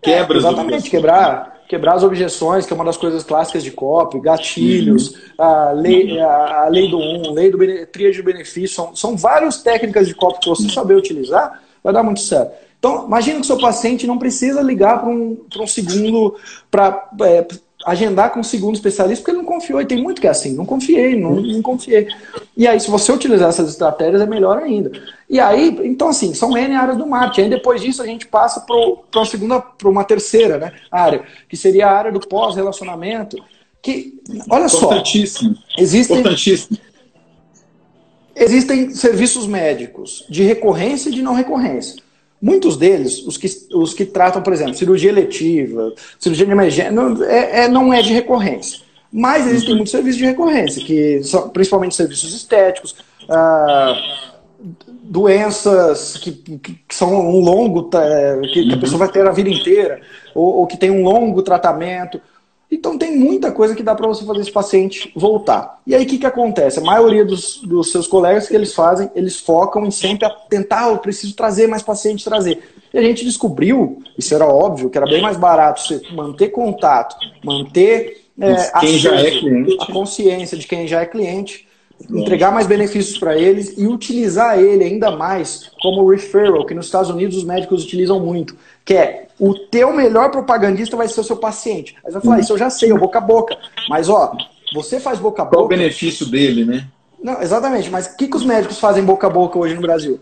Quebra 0.00 0.36
é, 0.36 0.38
exatamente, 0.38 0.90
quebrar, 0.90 1.62
quebrar 1.68 1.94
as 1.94 2.02
objeções, 2.02 2.66
que 2.66 2.72
é 2.72 2.76
uma 2.76 2.84
das 2.84 2.96
coisas 2.96 3.22
clássicas 3.22 3.62
de 3.62 3.70
COP, 3.70 4.18
gatilhos, 4.20 5.16
a, 5.38 5.70
lei, 5.70 6.18
a, 6.18 6.64
a, 6.64 6.68
lei 6.68 6.90
do 6.90 6.98
1, 6.98 7.28
um, 7.28 7.32
lei 7.32 7.50
do 7.50 7.58
tríade 7.86 8.16
de 8.16 8.22
benefício, 8.22 8.74
são, 8.74 8.96
são 8.96 9.16
várias 9.16 9.62
técnicas 9.62 10.08
de 10.08 10.14
COP 10.14 10.40
que 10.40 10.48
você 10.48 10.68
saber 10.68 10.96
utilizar, 10.96 11.62
vai 11.84 11.92
dar 11.92 12.02
muito 12.02 12.20
certo. 12.20 12.52
Então, 12.82 13.06
imagina 13.06 13.36
que 13.36 13.42
o 13.42 13.46
seu 13.46 13.58
paciente 13.58 14.08
não 14.08 14.18
precisa 14.18 14.60
ligar 14.60 14.98
para 14.98 15.08
um, 15.08 15.38
um 15.56 15.66
segundo 15.68 16.34
para 16.68 17.08
é, 17.20 17.46
agendar 17.86 18.32
com 18.32 18.40
um 18.40 18.42
segundo 18.42 18.74
especialista, 18.74 19.22
porque 19.22 19.30
ele 19.30 19.38
não 19.38 19.44
confiou. 19.44 19.80
E 19.80 19.86
tem 19.86 20.02
muito 20.02 20.20
que 20.20 20.26
é 20.26 20.30
assim, 20.30 20.52
não 20.52 20.66
confiei, 20.66 21.14
não, 21.14 21.36
não 21.36 21.62
confiei. 21.62 22.08
E 22.56 22.66
aí, 22.66 22.80
se 22.80 22.90
você 22.90 23.12
utilizar 23.12 23.50
essas 23.50 23.70
estratégias, 23.70 24.20
é 24.20 24.26
melhor 24.26 24.58
ainda. 24.58 24.90
E 25.30 25.38
aí, 25.38 25.78
então 25.84 26.08
assim, 26.08 26.34
são 26.34 26.58
N 26.58 26.74
áreas 26.74 26.98
do 26.98 27.06
marketing. 27.06 27.42
Aí 27.42 27.50
depois 27.50 27.80
disso 27.80 28.02
a 28.02 28.06
gente 28.06 28.26
passa 28.26 28.62
para 28.62 28.74
uma 29.14 29.26
segunda, 29.26 29.60
para 29.60 29.88
uma 29.88 30.02
terceira 30.02 30.58
né, 30.58 30.72
área, 30.90 31.22
que 31.48 31.56
seria 31.56 31.86
a 31.86 31.96
área 31.96 32.10
do 32.10 32.18
pós-relacionamento. 32.18 33.36
Que, 33.80 34.20
olha 34.50 34.68
só. 34.68 34.86
Importantíssimo. 34.86 35.54
Existem, 35.78 36.18
Importantíssimo. 36.18 36.76
Existem 38.34 38.90
serviços 38.90 39.46
médicos 39.46 40.26
de 40.28 40.42
recorrência 40.42 41.10
e 41.10 41.12
de 41.12 41.22
não 41.22 41.34
recorrência. 41.34 42.02
Muitos 42.42 42.76
deles, 42.76 43.24
os 43.24 43.36
que, 43.36 43.46
os 43.72 43.94
que 43.94 44.04
tratam, 44.04 44.42
por 44.42 44.52
exemplo, 44.52 44.74
cirurgia 44.74 45.10
eletiva, 45.10 45.94
cirurgia 46.18 46.44
de 46.44 46.50
emergência, 46.50 46.90
não 46.90 47.22
é, 47.22 47.60
é 47.60 47.68
não 47.68 47.94
é 47.94 48.02
de 48.02 48.12
recorrência. 48.12 48.80
Mas 49.12 49.46
existem 49.46 49.70
uhum. 49.70 49.76
muitos 49.76 49.92
serviços 49.92 50.18
de 50.18 50.24
recorrência, 50.24 50.84
que 50.84 51.22
são 51.22 51.48
principalmente 51.50 51.94
serviços 51.94 52.34
estéticos, 52.34 52.96
ah, 53.28 53.94
doenças 55.04 56.16
que, 56.16 56.32
que, 56.32 56.80
são 56.90 57.14
um 57.14 57.40
longo, 57.40 57.88
que, 58.52 58.64
que, 58.64 58.74
a 58.74 58.78
pessoa 58.78 58.98
vai 58.98 59.08
ter 59.08 59.24
a 59.24 59.32
vida 59.32 59.48
inteira, 59.48 60.00
ou, 60.34 60.56
ou 60.56 60.66
que 60.66 60.76
tem 60.76 60.90
um 60.90 61.04
longo 61.04 61.42
tratamento. 61.42 62.20
Então 62.72 62.96
tem 62.96 63.14
muita 63.14 63.52
coisa 63.52 63.74
que 63.74 63.82
dá 63.82 63.94
para 63.94 64.08
você 64.08 64.24
fazer 64.24 64.40
esse 64.40 64.50
paciente 64.50 65.12
voltar. 65.14 65.78
E 65.86 65.94
aí 65.94 66.04
o 66.04 66.06
que, 66.06 66.16
que 66.16 66.24
acontece? 66.24 66.78
A 66.78 66.82
maioria 66.82 67.22
dos, 67.22 67.58
dos 67.58 67.92
seus 67.92 68.06
colegas 68.06 68.48
que 68.48 68.54
eles 68.54 68.74
fazem, 68.74 69.10
eles 69.14 69.38
focam 69.38 69.84
em 69.84 69.90
sempre 69.90 70.26
tentar, 70.48 70.88
eu 70.88 70.96
preciso 70.96 71.36
trazer 71.36 71.66
mais 71.66 71.82
pacientes, 71.82 72.24
trazer. 72.24 72.62
E 72.92 72.98
a 72.98 73.02
gente 73.02 73.26
descobriu, 73.26 74.02
isso 74.16 74.34
era 74.34 74.46
óbvio, 74.46 74.88
que 74.88 74.96
era 74.96 75.06
bem 75.06 75.20
mais 75.20 75.36
barato 75.36 75.82
você 75.82 76.00
manter 76.12 76.48
contato, 76.48 77.14
manter 77.44 78.24
é, 78.40 78.80
quem 78.80 78.98
já 78.98 79.16
é 79.16 79.30
cliente. 79.30 79.76
a 79.78 79.92
consciência 79.92 80.56
de 80.56 80.66
quem 80.66 80.88
já 80.88 81.02
é 81.02 81.06
cliente, 81.06 81.68
entregar 82.10 82.50
mais 82.50 82.66
benefícios 82.66 83.18
para 83.18 83.36
eles 83.36 83.74
e 83.76 83.86
utilizar 83.86 84.58
ele 84.58 84.84
ainda 84.84 85.10
mais 85.10 85.70
como 85.80 86.08
referral, 86.10 86.66
que 86.66 86.74
nos 86.74 86.86
Estados 86.86 87.10
Unidos 87.10 87.36
os 87.36 87.44
médicos 87.44 87.84
utilizam 87.84 88.20
muito, 88.20 88.56
que 88.84 88.94
é 88.94 89.26
o 89.38 89.54
teu 89.54 89.92
melhor 89.92 90.30
propagandista 90.30 90.96
vai 90.96 91.08
ser 91.08 91.20
o 91.20 91.24
seu 91.24 91.36
paciente. 91.36 91.96
Aí 92.04 92.12
você 92.12 92.12
vai 92.12 92.22
falar, 92.22 92.40
isso 92.40 92.52
eu 92.52 92.58
já 92.58 92.70
sei, 92.70 92.90
é 92.90 92.94
o 92.94 92.98
boca 92.98 93.18
a 93.18 93.20
boca. 93.20 93.56
Mas 93.88 94.08
ó, 94.08 94.36
você 94.74 95.00
faz 95.00 95.18
boca 95.18 95.42
a 95.42 95.44
boca. 95.44 95.56
Qual 95.56 95.66
o 95.66 95.68
benefício 95.68 96.26
dele, 96.26 96.64
né? 96.64 96.86
Não, 97.22 97.40
exatamente, 97.40 97.90
mas 97.90 98.06
o 98.06 98.16
que, 98.16 98.26
que 98.26 98.36
os 98.36 98.44
médicos 98.44 98.78
fazem 98.78 99.04
boca 99.04 99.26
a 99.26 99.30
boca 99.30 99.58
hoje 99.58 99.74
no 99.74 99.80
Brasil? 99.80 100.20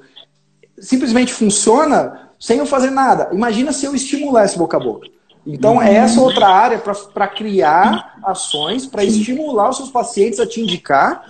Simplesmente 0.79 1.33
funciona 1.33 2.31
sem 2.39 2.59
eu 2.59 2.67
fazer 2.67 2.91
nada. 2.91 3.29
Imagina 3.33 3.73
se 3.73 3.87
eu 3.87 3.95
estimulasse 3.95 4.59
boca 4.59 4.77
a 4.77 4.81
boca. 4.81 5.09
Então, 5.47 5.81
é 5.81 5.95
essa 5.95 6.21
outra 6.21 6.49
área 6.49 6.79
para 6.79 7.27
criar 7.29 8.19
ações, 8.23 8.87
para 8.87 9.03
estimular 9.03 9.71
os 9.71 9.79
seus 9.79 9.91
pacientes 9.91 10.39
a 10.39 10.47
te 10.47 10.61
indicar 10.61 11.25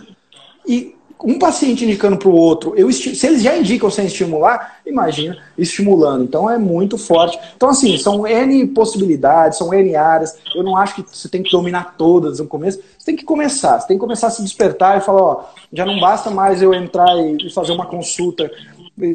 e 0.67 0.95
um 1.23 1.39
paciente 1.39 1.85
indicando 1.85 2.17
para 2.17 2.29
o 2.29 2.35
outro, 2.35 2.75
eu 2.77 2.91
se 2.91 3.27
eles 3.27 3.43
já 3.43 3.57
indicam 3.57 3.91
sem 3.91 4.07
estimular, 4.07 4.79
imagina 4.87 5.37
estimulando. 5.57 6.25
Então 6.25 6.49
é 6.49 6.57
muito 6.57 6.97
forte. 6.97 7.39
Então, 7.57 7.69
assim, 7.69 7.97
são 7.99 8.27
N 8.27 8.67
possibilidades, 8.69 9.59
são 9.59 9.73
N 9.73 9.95
áreas. 9.95 10.37
Eu 10.55 10.63
não 10.63 10.77
acho 10.77 10.95
que 10.95 11.03
você 11.03 11.29
tem 11.29 11.43
que 11.43 11.51
dominar 11.51 11.95
todas 11.99 12.41
no 12.41 12.47
começo. 12.47 12.81
Você 12.99 13.07
tem 13.07 13.17
que 13.17 13.25
começar, 13.25 13.79
você 13.79 13.89
tem 13.89 13.97
que 13.97 14.01
começar 14.01 14.29
a 14.29 14.31
se 14.31 14.43
despertar 14.43 14.97
e 14.97 15.03
falar, 15.03 15.23
ó, 15.23 15.45
já 15.73 15.85
não 15.85 16.01
basta 16.01 16.31
mais 16.31 16.63
eu 16.63 16.73
entrar 16.73 17.15
e 17.19 17.51
fazer 17.53 17.73
uma 17.73 17.87
consulta 17.87 18.51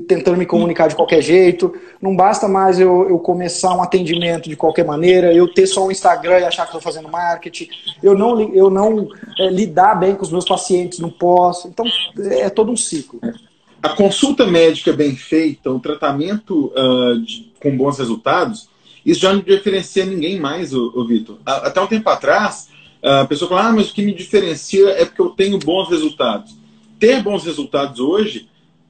tentando 0.07 0.37
me 0.37 0.45
comunicar 0.45 0.87
de 0.87 0.95
qualquer 0.95 1.21
jeito. 1.21 1.73
Não 2.01 2.15
basta 2.15 2.47
mais 2.47 2.79
eu, 2.79 3.07
eu 3.09 3.19
começar 3.19 3.75
um 3.75 3.81
atendimento 3.81 4.49
de 4.49 4.55
qualquer 4.55 4.85
maneira, 4.85 5.33
eu 5.33 5.47
ter 5.47 5.67
só 5.67 5.85
um 5.85 5.91
Instagram 5.91 6.39
e 6.39 6.43
achar 6.43 6.63
que 6.63 6.69
estou 6.69 6.81
fazendo 6.81 7.09
marketing, 7.09 7.69
eu 8.01 8.17
não, 8.17 8.53
eu 8.53 8.69
não 8.69 9.07
é, 9.39 9.49
lidar 9.49 9.95
bem 9.95 10.15
com 10.15 10.23
os 10.23 10.31
meus 10.31 10.45
pacientes 10.45 10.99
no 10.99 11.11
pós. 11.11 11.65
Então, 11.65 11.85
é 12.17 12.49
todo 12.49 12.71
um 12.71 12.77
ciclo. 12.77 13.19
A 13.81 13.89
consulta 13.89 14.45
médica 14.47 14.91
bem 14.91 15.15
feita, 15.15 15.71
o 15.71 15.79
tratamento 15.79 16.73
uh, 16.75 17.19
de, 17.19 17.51
com 17.61 17.77
bons 17.77 17.99
resultados, 17.99 18.67
isso 19.05 19.21
já 19.21 19.31
não 19.31 19.41
diferencia 19.41 20.03
ninguém 20.05 20.39
mais, 20.39 20.73
o, 20.73 21.05
Vitor. 21.05 21.37
Até 21.45 21.79
um 21.79 21.85
tempo 21.85 22.09
atrás, 22.09 22.69
a 23.03 23.25
pessoa 23.25 23.47
fala, 23.47 23.67
ah, 23.67 23.71
mas 23.71 23.91
o 23.91 23.93
que 23.93 24.01
me 24.01 24.11
diferencia 24.11 24.89
é 24.89 25.05
porque 25.05 25.21
eu 25.21 25.29
tenho 25.29 25.59
bons 25.59 25.87
resultados. 25.89 26.55
Ter 26.99 27.21
bons 27.21 27.45
resultados 27.45 27.99
hoje 27.99 28.47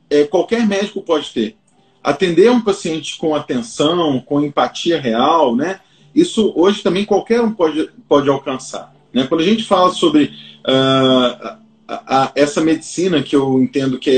é, 0.10 0.24
qualquer 0.24 0.68
médico 0.68 1.02
pode 1.02 1.32
ter. 1.32 1.56
Atender 2.04 2.52
um 2.52 2.62
paciente 2.62 3.18
com 3.18 3.34
atenção, 3.34 4.20
com 4.20 4.42
empatia 4.42 5.00
real, 5.02 5.56
né? 5.56 5.80
Isso 6.14 6.54
hoje 6.56 6.82
também 6.82 7.04
qualquer 7.04 7.42
um 7.42 7.52
pode, 7.52 7.90
pode 8.08 8.30
alcançar. 8.30 8.94
Né? 9.14 9.26
Quando 9.28 9.42
a 9.42 9.46
gente 9.46 9.64
fala 9.64 9.92
sobre 9.92 10.32
uh, 10.66 11.58
a, 11.88 12.24
a, 12.24 12.32
essa 12.36 12.62
medicina 12.62 13.22
que 13.22 13.36
eu 13.36 13.62
entendo 13.62 14.00
que 14.00 14.10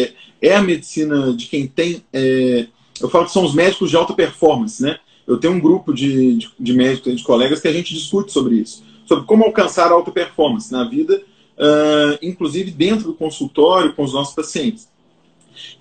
é, 0.41 0.50
é 0.50 0.56
a 0.56 0.62
medicina 0.62 1.34
de 1.34 1.47
quem 1.47 1.67
tem. 1.67 2.04
É, 2.13 2.67
eu 3.00 3.10
falo 3.10 3.26
que 3.26 3.32
são 3.32 3.43
os 3.43 3.54
médicos 3.54 3.89
de 3.89 3.95
alta 3.95 4.13
performance, 4.13 4.82
né? 4.82 4.97
Eu 5.26 5.38
tenho 5.38 5.54
um 5.54 5.60
grupo 5.60 5.93
de, 5.93 6.36
de, 6.36 6.50
de 6.60 6.73
médicos, 6.73 7.15
de 7.15 7.23
colegas, 7.23 7.60
que 7.60 7.67
a 7.67 7.73
gente 7.73 7.93
discute 7.93 8.32
sobre 8.32 8.56
isso, 8.56 8.84
sobre 9.06 9.26
como 9.26 9.43
alcançar 9.43 9.91
alta 9.91 10.10
performance 10.10 10.71
na 10.71 10.88
vida, 10.88 11.21
uh, 11.58 12.17
inclusive 12.21 12.71
dentro 12.71 13.08
do 13.08 13.13
consultório 13.13 13.93
com 13.93 14.04
os 14.04 14.13
nossos 14.13 14.34
pacientes. 14.34 14.88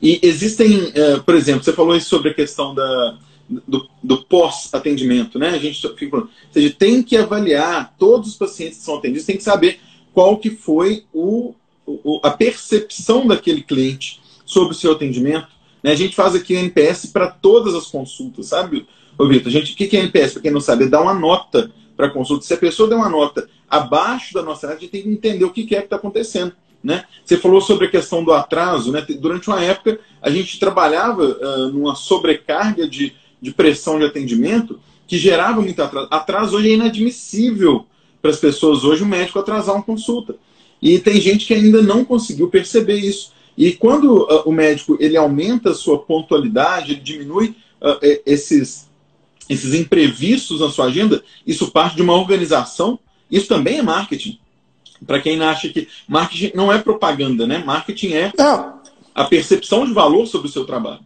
E 0.00 0.20
existem, 0.22 0.92
é, 0.94 1.18
por 1.18 1.34
exemplo, 1.34 1.64
você 1.64 1.72
falou 1.72 1.98
sobre 2.00 2.30
a 2.30 2.34
questão 2.34 2.74
da, 2.74 3.18
do, 3.48 3.88
do 4.02 4.22
pós-atendimento, 4.24 5.38
né? 5.38 5.50
A 5.50 5.58
gente 5.58 5.80
fica 5.80 6.10
falando, 6.10 6.26
ou 6.28 6.52
seja, 6.52 6.74
tem 6.78 7.02
que 7.02 7.16
avaliar 7.16 7.94
todos 7.98 8.30
os 8.30 8.36
pacientes 8.36 8.78
que 8.78 8.84
são 8.84 8.96
atendidos, 8.96 9.26
tem 9.26 9.36
que 9.36 9.42
saber 9.42 9.80
qual 10.12 10.38
que 10.38 10.50
foi 10.50 11.04
o, 11.12 11.54
o 11.86 12.20
a 12.22 12.30
percepção 12.30 13.26
daquele 13.26 13.62
cliente 13.62 14.20
sobre 14.44 14.72
o 14.72 14.76
seu 14.76 14.92
atendimento. 14.92 15.48
Né? 15.82 15.92
A 15.92 15.96
gente 15.96 16.14
faz 16.14 16.34
aqui 16.34 16.54
o 16.54 16.58
NPS 16.58 17.06
para 17.06 17.28
todas 17.28 17.74
as 17.74 17.86
consultas, 17.86 18.46
sabe, 18.46 18.86
Ô, 19.18 19.26
Vitor? 19.26 19.50
Gente, 19.50 19.72
o 19.72 19.76
que 19.76 19.96
é 19.96 20.00
NPS? 20.00 20.34
Para 20.34 20.42
quem 20.42 20.50
não 20.50 20.60
sabe, 20.60 20.84
é 20.84 20.88
dar 20.88 21.00
uma 21.00 21.14
nota 21.14 21.70
para 21.96 22.10
consulta. 22.10 22.44
Se 22.44 22.52
a 22.52 22.58
pessoa 22.58 22.88
der 22.88 22.96
uma 22.96 23.08
nota 23.08 23.48
abaixo 23.68 24.34
da 24.34 24.42
nossa 24.42 24.66
nota, 24.66 24.78
a 24.78 24.80
gente 24.80 24.90
tem 24.90 25.02
que 25.02 25.08
entender 25.08 25.44
o 25.44 25.50
que 25.50 25.62
é 25.74 25.78
que 25.78 25.86
está 25.86 25.96
acontecendo. 25.96 26.52
Né? 26.86 27.02
Você 27.24 27.36
falou 27.36 27.60
sobre 27.60 27.86
a 27.86 27.90
questão 27.90 28.22
do 28.22 28.32
atraso. 28.32 28.92
Né? 28.92 29.04
Durante 29.18 29.48
uma 29.48 29.60
época, 29.60 29.98
a 30.22 30.30
gente 30.30 30.60
trabalhava 30.60 31.24
uh, 31.24 31.68
numa 31.72 31.96
sobrecarga 31.96 32.86
de, 32.88 33.12
de 33.42 33.50
pressão 33.50 33.98
de 33.98 34.04
atendimento 34.04 34.78
que 35.04 35.18
gerava 35.18 35.60
muito 35.60 35.82
atraso. 35.82 36.06
Atraso 36.12 36.56
hoje 36.56 36.70
é 36.70 36.74
inadmissível 36.74 37.86
para 38.22 38.30
as 38.30 38.38
pessoas 38.38 38.84
hoje 38.84 39.02
o 39.02 39.06
médico 39.06 39.40
atrasar 39.40 39.74
uma 39.74 39.82
consulta. 39.82 40.36
E 40.80 41.00
tem 41.00 41.20
gente 41.20 41.44
que 41.44 41.54
ainda 41.54 41.82
não 41.82 42.04
conseguiu 42.04 42.46
perceber 42.46 42.98
isso. 42.98 43.32
E 43.58 43.72
quando 43.72 44.22
uh, 44.22 44.48
o 44.48 44.52
médico 44.52 44.96
ele 45.00 45.16
aumenta 45.16 45.70
a 45.70 45.74
sua 45.74 45.98
pontualidade, 45.98 46.92
ele 46.92 47.00
diminui 47.00 47.56
uh, 47.82 47.98
esses, 48.24 48.88
esses 49.48 49.74
imprevistos 49.74 50.60
na 50.60 50.70
sua 50.70 50.84
agenda, 50.84 51.20
isso 51.44 51.72
parte 51.72 51.96
de 51.96 52.02
uma 52.02 52.14
organização. 52.14 52.96
Isso 53.28 53.48
também 53.48 53.78
é 53.78 53.82
marketing 53.82 54.38
para 55.04 55.20
quem 55.20 55.40
acha 55.42 55.68
que 55.68 55.88
marketing 56.08 56.52
não 56.54 56.72
é 56.72 56.78
propaganda, 56.78 57.46
né? 57.46 57.62
Marketing 57.64 58.12
é 58.12 58.32
não. 58.38 58.80
a 59.14 59.24
percepção 59.24 59.84
de 59.84 59.92
valor 59.92 60.26
sobre 60.26 60.48
o 60.48 60.50
seu 60.50 60.64
trabalho. 60.64 61.00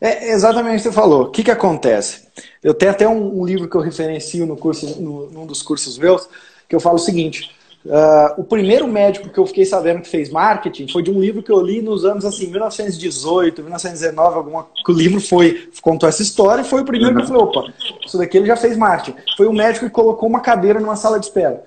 É 0.00 0.32
exatamente 0.32 0.74
o 0.74 0.76
que 0.76 0.82
você 0.82 0.92
falou. 0.92 1.22
O 1.22 1.30
que, 1.30 1.42
que 1.42 1.50
acontece? 1.50 2.28
Eu 2.62 2.74
tenho 2.74 2.92
até 2.92 3.08
um, 3.08 3.40
um 3.40 3.46
livro 3.46 3.68
que 3.68 3.74
eu 3.74 3.80
referencio 3.80 4.44
no 4.46 4.56
curso, 4.56 5.00
no, 5.00 5.30
num 5.30 5.46
dos 5.46 5.62
cursos 5.62 5.96
meus, 5.96 6.28
que 6.68 6.76
eu 6.76 6.80
falo 6.80 6.96
o 6.96 6.98
seguinte: 6.98 7.50
uh, 7.86 8.38
o 8.38 8.44
primeiro 8.44 8.86
médico 8.86 9.30
que 9.30 9.38
eu 9.38 9.46
fiquei 9.46 9.64
sabendo 9.64 10.02
que 10.02 10.08
fez 10.08 10.28
marketing 10.28 10.88
foi 10.88 11.02
de 11.02 11.10
um 11.10 11.18
livro 11.18 11.42
que 11.42 11.50
eu 11.50 11.60
li 11.60 11.80
nos 11.80 12.04
anos 12.04 12.24
assim, 12.24 12.48
1918, 12.48 13.62
1919, 13.62 14.36
alguma 14.36 14.66
que 14.84 14.92
o 14.92 14.94
livro 14.94 15.20
foi 15.20 15.70
contou 15.80 16.08
essa 16.08 16.22
história 16.22 16.62
e 16.62 16.66
foi 16.66 16.82
o 16.82 16.84
primeiro 16.84 17.14
que 17.14 17.22
eu 17.22 17.26
falei, 17.26 17.42
opa, 17.42 17.72
isso 18.04 18.18
daqui 18.18 18.36
ele 18.36 18.46
já 18.46 18.56
fez 18.56 18.76
marketing. 18.76 19.16
Foi 19.36 19.46
o 19.46 19.52
médico 19.52 19.86
que 19.86 19.92
colocou 19.92 20.28
uma 20.28 20.40
cadeira 20.40 20.80
numa 20.80 20.96
sala 20.96 21.18
de 21.18 21.26
espera. 21.26 21.64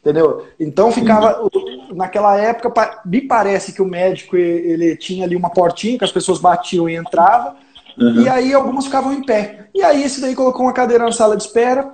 Entendeu? 0.00 0.46
Então 0.58 0.90
ficava. 0.90 1.48
Naquela 1.92 2.36
época, 2.36 3.02
me 3.04 3.20
parece 3.20 3.72
que 3.72 3.82
o 3.82 3.86
médico 3.86 4.36
ele 4.36 4.96
tinha 4.96 5.24
ali 5.24 5.36
uma 5.36 5.50
portinha 5.50 5.98
que 5.98 6.04
as 6.04 6.12
pessoas 6.12 6.38
batiam 6.38 6.88
e 6.88 6.96
entravam. 6.96 7.54
Uhum. 7.98 8.22
E 8.22 8.28
aí 8.28 8.54
algumas 8.54 8.86
ficavam 8.86 9.12
em 9.12 9.22
pé. 9.22 9.68
E 9.74 9.82
aí 9.82 10.02
esse 10.02 10.20
daí 10.20 10.34
colocou 10.34 10.62
uma 10.62 10.72
cadeira 10.72 11.04
na 11.04 11.12
sala 11.12 11.36
de 11.36 11.42
espera. 11.42 11.92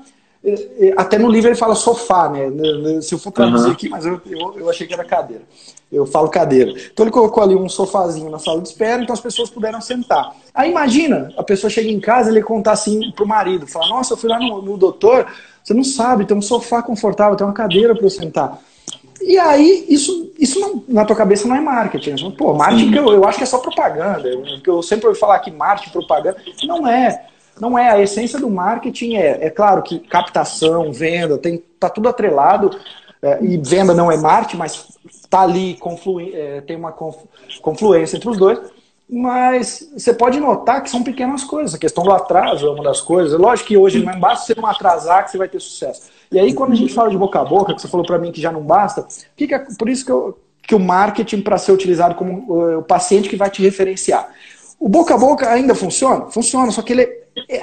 Até 0.97 1.19
no 1.19 1.29
livro 1.29 1.49
ele 1.49 1.57
fala 1.57 1.75
sofá, 1.75 2.29
né? 2.29 3.01
Se 3.01 3.13
eu 3.13 3.19
for 3.19 3.33
traduzir 3.33 3.67
uhum. 3.67 3.73
aqui, 3.73 3.89
mas 3.89 4.07
eu, 4.07 4.21
eu, 4.27 4.55
eu, 4.59 4.71
achei 4.71 4.87
que 4.87 4.95
era 4.95 5.05
cadeira. 5.05 5.43
Eu 5.91 6.07
falo 6.07 6.29
cadeira. 6.29 6.71
Então 6.93 7.05
ele 7.05 7.11
colocou 7.11 7.43
ali 7.43 7.57
um 7.57 7.69
sofazinho 7.69 8.31
na 8.31 8.39
sala 8.39 8.61
de 8.61 8.69
espera, 8.69 9.03
então 9.03 9.15
as 9.15 9.21
pessoas 9.21 9.51
puderam 9.51 9.81
sentar. 9.81 10.37
Aí 10.55 10.71
imagina, 10.71 11.33
a 11.37 11.43
pessoa 11.43 11.69
chega 11.69 11.89
em 11.89 11.99
casa 11.99 12.31
e 12.31 12.35
ele 12.35 12.43
contar 12.43 12.73
assim 12.73 13.11
pro 13.11 13.27
marido, 13.27 13.67
fala, 13.67 13.89
nossa, 13.89 14.13
eu 14.13 14.17
fui 14.17 14.31
lá 14.31 14.39
no, 14.39 14.63
no 14.63 14.77
doutor, 14.77 15.27
você 15.67 15.75
não 15.75 15.83
sabe, 15.83 16.25
tem 16.25 16.37
um 16.37 16.41
sofá 16.43 16.81
confortável, 16.81 17.35
tem 17.35 17.45
uma 17.45 17.53
cadeira 17.53 17.93
para 17.93 18.07
eu 18.07 18.11
sentar. 18.11 18.61
E 19.21 19.37
aí, 19.37 19.85
isso, 19.89 20.33
isso 20.39 20.61
não, 20.61 20.85
na 20.87 21.05
tua 21.05 21.17
cabeça 21.17 21.49
não 21.49 21.57
é 21.57 21.61
marketing. 21.61 22.31
Pô, 22.31 22.55
marketing 22.55 22.95
eu, 22.95 23.09
eu 23.09 23.25
acho 23.25 23.39
que 23.39 23.43
é 23.43 23.47
só 23.47 23.59
propaganda. 23.59 24.31
Porque 24.55 24.71
eu 24.71 24.81
sempre 24.81 25.09
ouvi 25.09 25.19
falar 25.19 25.41
que 25.41 25.51
marketing, 25.51 25.91
propaganda. 25.91 26.37
Não 26.63 26.87
é. 26.87 27.27
Não 27.61 27.77
é. 27.77 27.91
A 27.91 28.01
essência 28.01 28.39
do 28.39 28.49
marketing 28.49 29.17
é, 29.17 29.47
é 29.47 29.51
claro 29.51 29.83
que 29.83 29.99
captação, 29.99 30.93
venda, 30.93 31.37
tem, 31.37 31.61
tá 31.81 31.91
tudo 31.91 32.09
atrelado. 32.09 32.71
É, 33.21 33.43
e 33.43 33.57
venda 33.57 33.93
não 33.93 34.13
é 34.13 34.17
marketing, 34.17 34.59
mas 34.59 34.87
tá 35.29 35.41
ali, 35.41 35.75
conflui, 35.75 36.33
é, 36.33 36.61
tem 36.61 36.77
uma 36.77 36.95
confluência 37.61 38.19
entre 38.19 38.29
os 38.29 38.39
dois. 38.39 38.61
Mas 39.09 39.89
você 39.97 40.13
pode 40.13 40.41
notar 40.41 40.83
que 40.83 40.91
são 40.91 41.03
pequenas 41.03 41.45
coisas. 41.45 41.75
A 41.75 41.79
questão 41.79 42.03
do 42.03 42.11
atraso 42.11 42.67
é 42.67 42.71
uma 42.71 42.83
das 42.83 43.01
coisas. 43.01 43.39
Lógico 43.39 43.69
que 43.69 43.77
hoje 43.77 44.05
não 44.05 44.19
basta 44.19 44.47
você 44.47 44.61
não 44.61 44.67
atrasar 44.69 45.25
que 45.25 45.31
você 45.31 45.39
vai 45.39 45.49
ter 45.49 45.61
sucesso. 45.61 46.11
E 46.31 46.41
aí, 46.41 46.53
quando 46.53 46.73
a 46.73 46.75
gente 46.75 46.93
fala 46.93 47.09
de 47.09 47.17
boca 47.17 47.41
a 47.41 47.45
boca, 47.45 47.73
que 47.73 47.81
você 47.81 47.87
falou 47.87 48.05
para 48.05 48.19
mim 48.19 48.33
que 48.33 48.41
já 48.41 48.51
não 48.51 48.63
basta, 48.63 49.07
que 49.37 49.47
que 49.47 49.55
é, 49.55 49.59
por 49.79 49.89
isso 49.89 50.05
que, 50.05 50.11
eu, 50.11 50.37
que 50.61 50.75
o 50.75 50.81
marketing, 50.81 51.41
para 51.41 51.57
ser 51.57 51.71
utilizado 51.71 52.17
como 52.17 52.53
uh, 52.53 52.79
o 52.79 52.83
paciente 52.83 53.29
que 53.29 53.37
vai 53.37 53.49
te 53.49 53.63
referenciar. 53.63 54.29
O 54.79 54.89
boca 54.89 55.15
a 55.15 55.19
boca 55.19 55.49
ainda 55.49 55.75
funciona? 55.75 56.27
Funciona, 56.27 56.73
só 56.73 56.83
que 56.83 56.93
ele 56.93 57.03
é, 57.49 57.63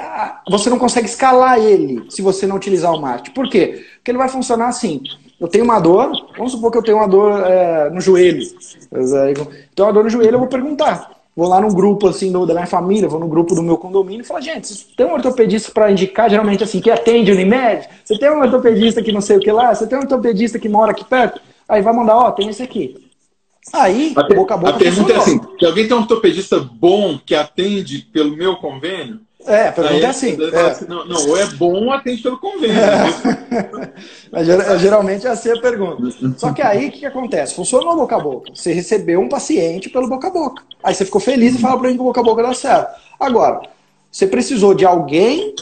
você 0.49 0.69
não 0.69 0.79
consegue 0.79 1.07
escalar 1.07 1.59
ele 1.59 2.09
se 2.09 2.21
você 2.21 2.47
não 2.47 2.55
utilizar 2.55 2.93
o 2.93 3.01
marketing. 3.01 3.31
Por 3.31 3.49
quê? 3.49 3.85
Porque 3.95 4.11
ele 4.11 4.17
vai 4.17 4.29
funcionar 4.29 4.69
assim. 4.69 5.01
Eu 5.39 5.49
tenho 5.49 5.65
uma 5.65 5.79
dor, 5.79 6.09
vamos 6.37 6.53
supor 6.53 6.71
que 6.71 6.77
eu 6.77 6.83
tenho 6.83 6.97
uma 6.97 7.07
dor 7.07 7.45
é, 7.45 7.89
no 7.89 7.99
joelho. 7.99 8.47
Então, 9.73 9.87
uma 9.87 9.93
dor 9.93 10.05
no 10.05 10.09
joelho, 10.09 10.35
eu 10.35 10.39
vou 10.39 10.47
perguntar 10.47 11.22
vou 11.35 11.47
lá 11.47 11.59
num 11.59 11.73
grupo 11.73 12.07
assim 12.07 12.31
do, 12.31 12.45
da 12.45 12.53
minha 12.53 12.65
família, 12.67 13.09
vou 13.09 13.19
no 13.19 13.27
grupo 13.27 13.55
do 13.55 13.63
meu 13.63 13.77
condomínio 13.77 14.21
e 14.21 14.25
falo, 14.25 14.41
gente, 14.41 14.67
você 14.67 14.85
tem 14.95 15.05
um 15.05 15.13
ortopedista 15.13 15.71
para 15.71 15.91
indicar, 15.91 16.29
geralmente 16.29 16.63
assim, 16.63 16.79
que 16.79 16.91
atende 16.91 17.31
Unimed? 17.31 17.87
Você 18.03 18.17
tem 18.17 18.29
um 18.31 18.41
ortopedista 18.41 19.01
que 19.01 19.11
não 19.11 19.21
sei 19.21 19.37
o 19.37 19.39
que 19.39 19.51
lá? 19.51 19.73
Você 19.73 19.87
tem 19.87 19.97
um 19.97 20.01
ortopedista 20.01 20.59
que 20.59 20.69
mora 20.69 20.91
aqui 20.91 21.03
perto? 21.03 21.41
Aí 21.67 21.81
vai 21.81 21.93
mandar, 21.93 22.17
ó, 22.17 22.31
tem 22.31 22.49
esse 22.49 22.61
aqui. 22.61 22.95
Aí, 23.71 24.13
a 24.15 24.23
boca 24.23 24.53
a 24.53 24.57
boca. 24.57 24.71
A 24.71 24.77
pergunta 24.77 25.13
é 25.13 25.15
assim: 25.15 25.39
se 25.57 25.65
alguém 25.65 25.87
tem 25.87 25.95
um 25.95 26.01
ortopedista 26.01 26.59
bom 26.59 27.17
que 27.17 27.33
atende 27.33 27.99
pelo 27.99 28.35
meu 28.35 28.57
convênio, 28.57 29.21
é, 29.45 29.67
a 29.67 29.71
pergunta 29.71 30.05
é 30.05 30.09
assim. 30.09 30.37
É. 30.41 30.59
assim 30.61 30.85
não, 30.87 31.05
não, 31.05 31.29
ou 31.29 31.37
é 31.37 31.45
bom 31.47 31.85
ou 31.85 31.91
atende 31.91 32.21
pelo 32.21 32.37
convênio. 32.39 32.75
É. 33.53 33.89
Mas, 34.31 34.47
geralmente 34.81 35.27
é 35.27 35.29
assim 35.29 35.51
a 35.51 35.61
pergunta. 35.61 36.03
Só 36.37 36.51
que 36.51 36.61
aí 36.61 36.87
o 36.87 36.91
que, 36.91 36.99
que 36.99 37.05
acontece? 37.05 37.53
Funcionou 37.53 37.95
boca 37.95 38.15
a 38.15 38.19
boca. 38.19 38.51
Você 38.53 38.73
recebeu 38.73 39.19
um 39.19 39.29
paciente 39.29 39.89
pelo 39.89 40.07
boca 40.07 40.27
a 40.27 40.31
boca. 40.31 40.63
Aí 40.83 40.93
você 40.93 41.05
ficou 41.05 41.21
feliz 41.21 41.53
e 41.53 41.59
fala 41.59 41.77
para 41.77 41.89
mim 41.89 41.95
que 41.95 42.01
o 42.01 42.05
boca 42.05 42.19
a 42.19 42.23
boca 42.23 42.41
dá 42.41 42.53
certo. 42.53 42.99
Agora, 43.19 43.61
você 44.11 44.25
precisou 44.25 44.73
de 44.73 44.85
alguém 44.85 45.53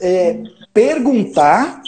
é, 0.00 0.42
perguntar 0.74 1.80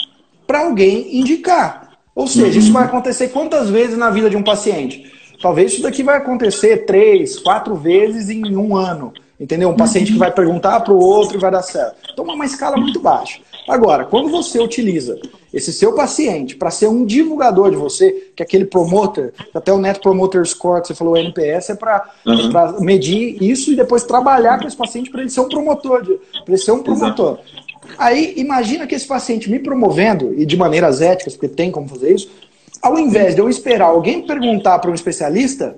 para 0.47 0.61
alguém 0.61 1.19
indicar. 1.19 1.99
Ou 2.15 2.27
seja, 2.27 2.59
isso 2.59 2.73
vai 2.73 2.85
acontecer 2.85 3.29
quantas 3.29 3.69
vezes 3.69 3.99
na 3.99 4.11
vida 4.11 4.31
de 4.31 4.37
um 4.37 4.43
paciente? 4.43 5.12
Talvez 5.43 5.73
isso 5.73 5.83
daqui 5.83 6.03
vai 6.03 6.17
acontecer 6.17 6.87
três, 6.87 7.39
quatro 7.39 7.75
vezes 7.75 8.31
em 8.31 8.57
um 8.57 8.75
ano. 8.75 9.12
Entendeu? 9.38 9.68
Um 9.68 9.77
paciente 9.77 10.12
que 10.12 10.18
vai 10.18 10.33
perguntar 10.33 10.81
para 10.81 10.94
o 10.94 10.99
outro 10.99 11.37
e 11.37 11.40
vai 11.40 11.51
dar 11.51 11.62
certo. 11.62 11.96
Então, 12.11 12.29
é 12.31 12.33
uma 12.33 12.46
escala 12.46 12.77
muito 12.77 13.01
baixa. 13.01 13.40
Agora, 13.68 14.05
quando 14.05 14.31
você 14.31 14.59
utiliza 14.59 15.18
esse 15.53 15.72
seu 15.72 15.94
paciente 15.94 16.57
para 16.57 16.70
ser 16.70 16.87
um 16.87 17.05
divulgador 17.05 17.70
de 17.70 17.77
você, 17.77 18.31
que 18.35 18.42
é 18.42 18.44
aquele 18.44 18.64
promoter, 18.64 19.35
até 19.53 19.72
o 19.72 19.79
Net 19.79 20.01
Promoter 20.01 20.46
Score 20.46 20.81
que 20.81 20.88
você 20.88 20.94
falou, 20.94 21.14
o 21.14 21.16
NPS, 21.16 21.70
é 21.70 21.75
para 21.75 22.09
uhum. 22.25 22.81
medir 22.81 23.42
isso 23.42 23.72
e 23.72 23.77
depois 23.77 24.05
trabalhar 24.05 24.59
com 24.59 24.66
esse 24.66 24.77
paciente 24.77 25.11
para 25.11 25.20
ele 25.20 25.31
ser 25.31 25.40
um 25.40 25.49
promotor, 25.49 26.05
para 26.05 26.18
ele 26.49 26.59
ser 26.59 26.72
um 26.72 26.83
promotor. 26.83 27.38
Exato. 27.38 27.66
Aí, 27.99 28.35
imagina 28.37 28.87
que 28.87 28.94
esse 28.94 29.07
paciente 29.07 29.51
me 29.51 29.59
promovendo, 29.59 30.35
e 30.35 30.46
de 30.46 30.57
maneiras 30.57 31.01
éticas, 31.01 31.35
porque 31.35 31.49
tem 31.49 31.70
como 31.70 31.88
fazer 31.88 32.14
isso, 32.14 32.31
ao 32.81 32.99
invés 32.99 33.35
de 33.35 33.40
eu 33.40 33.49
esperar 33.49 33.87
alguém 33.87 34.27
perguntar 34.27 34.79
para 34.79 34.90
um 34.90 34.94
especialista, 34.94 35.77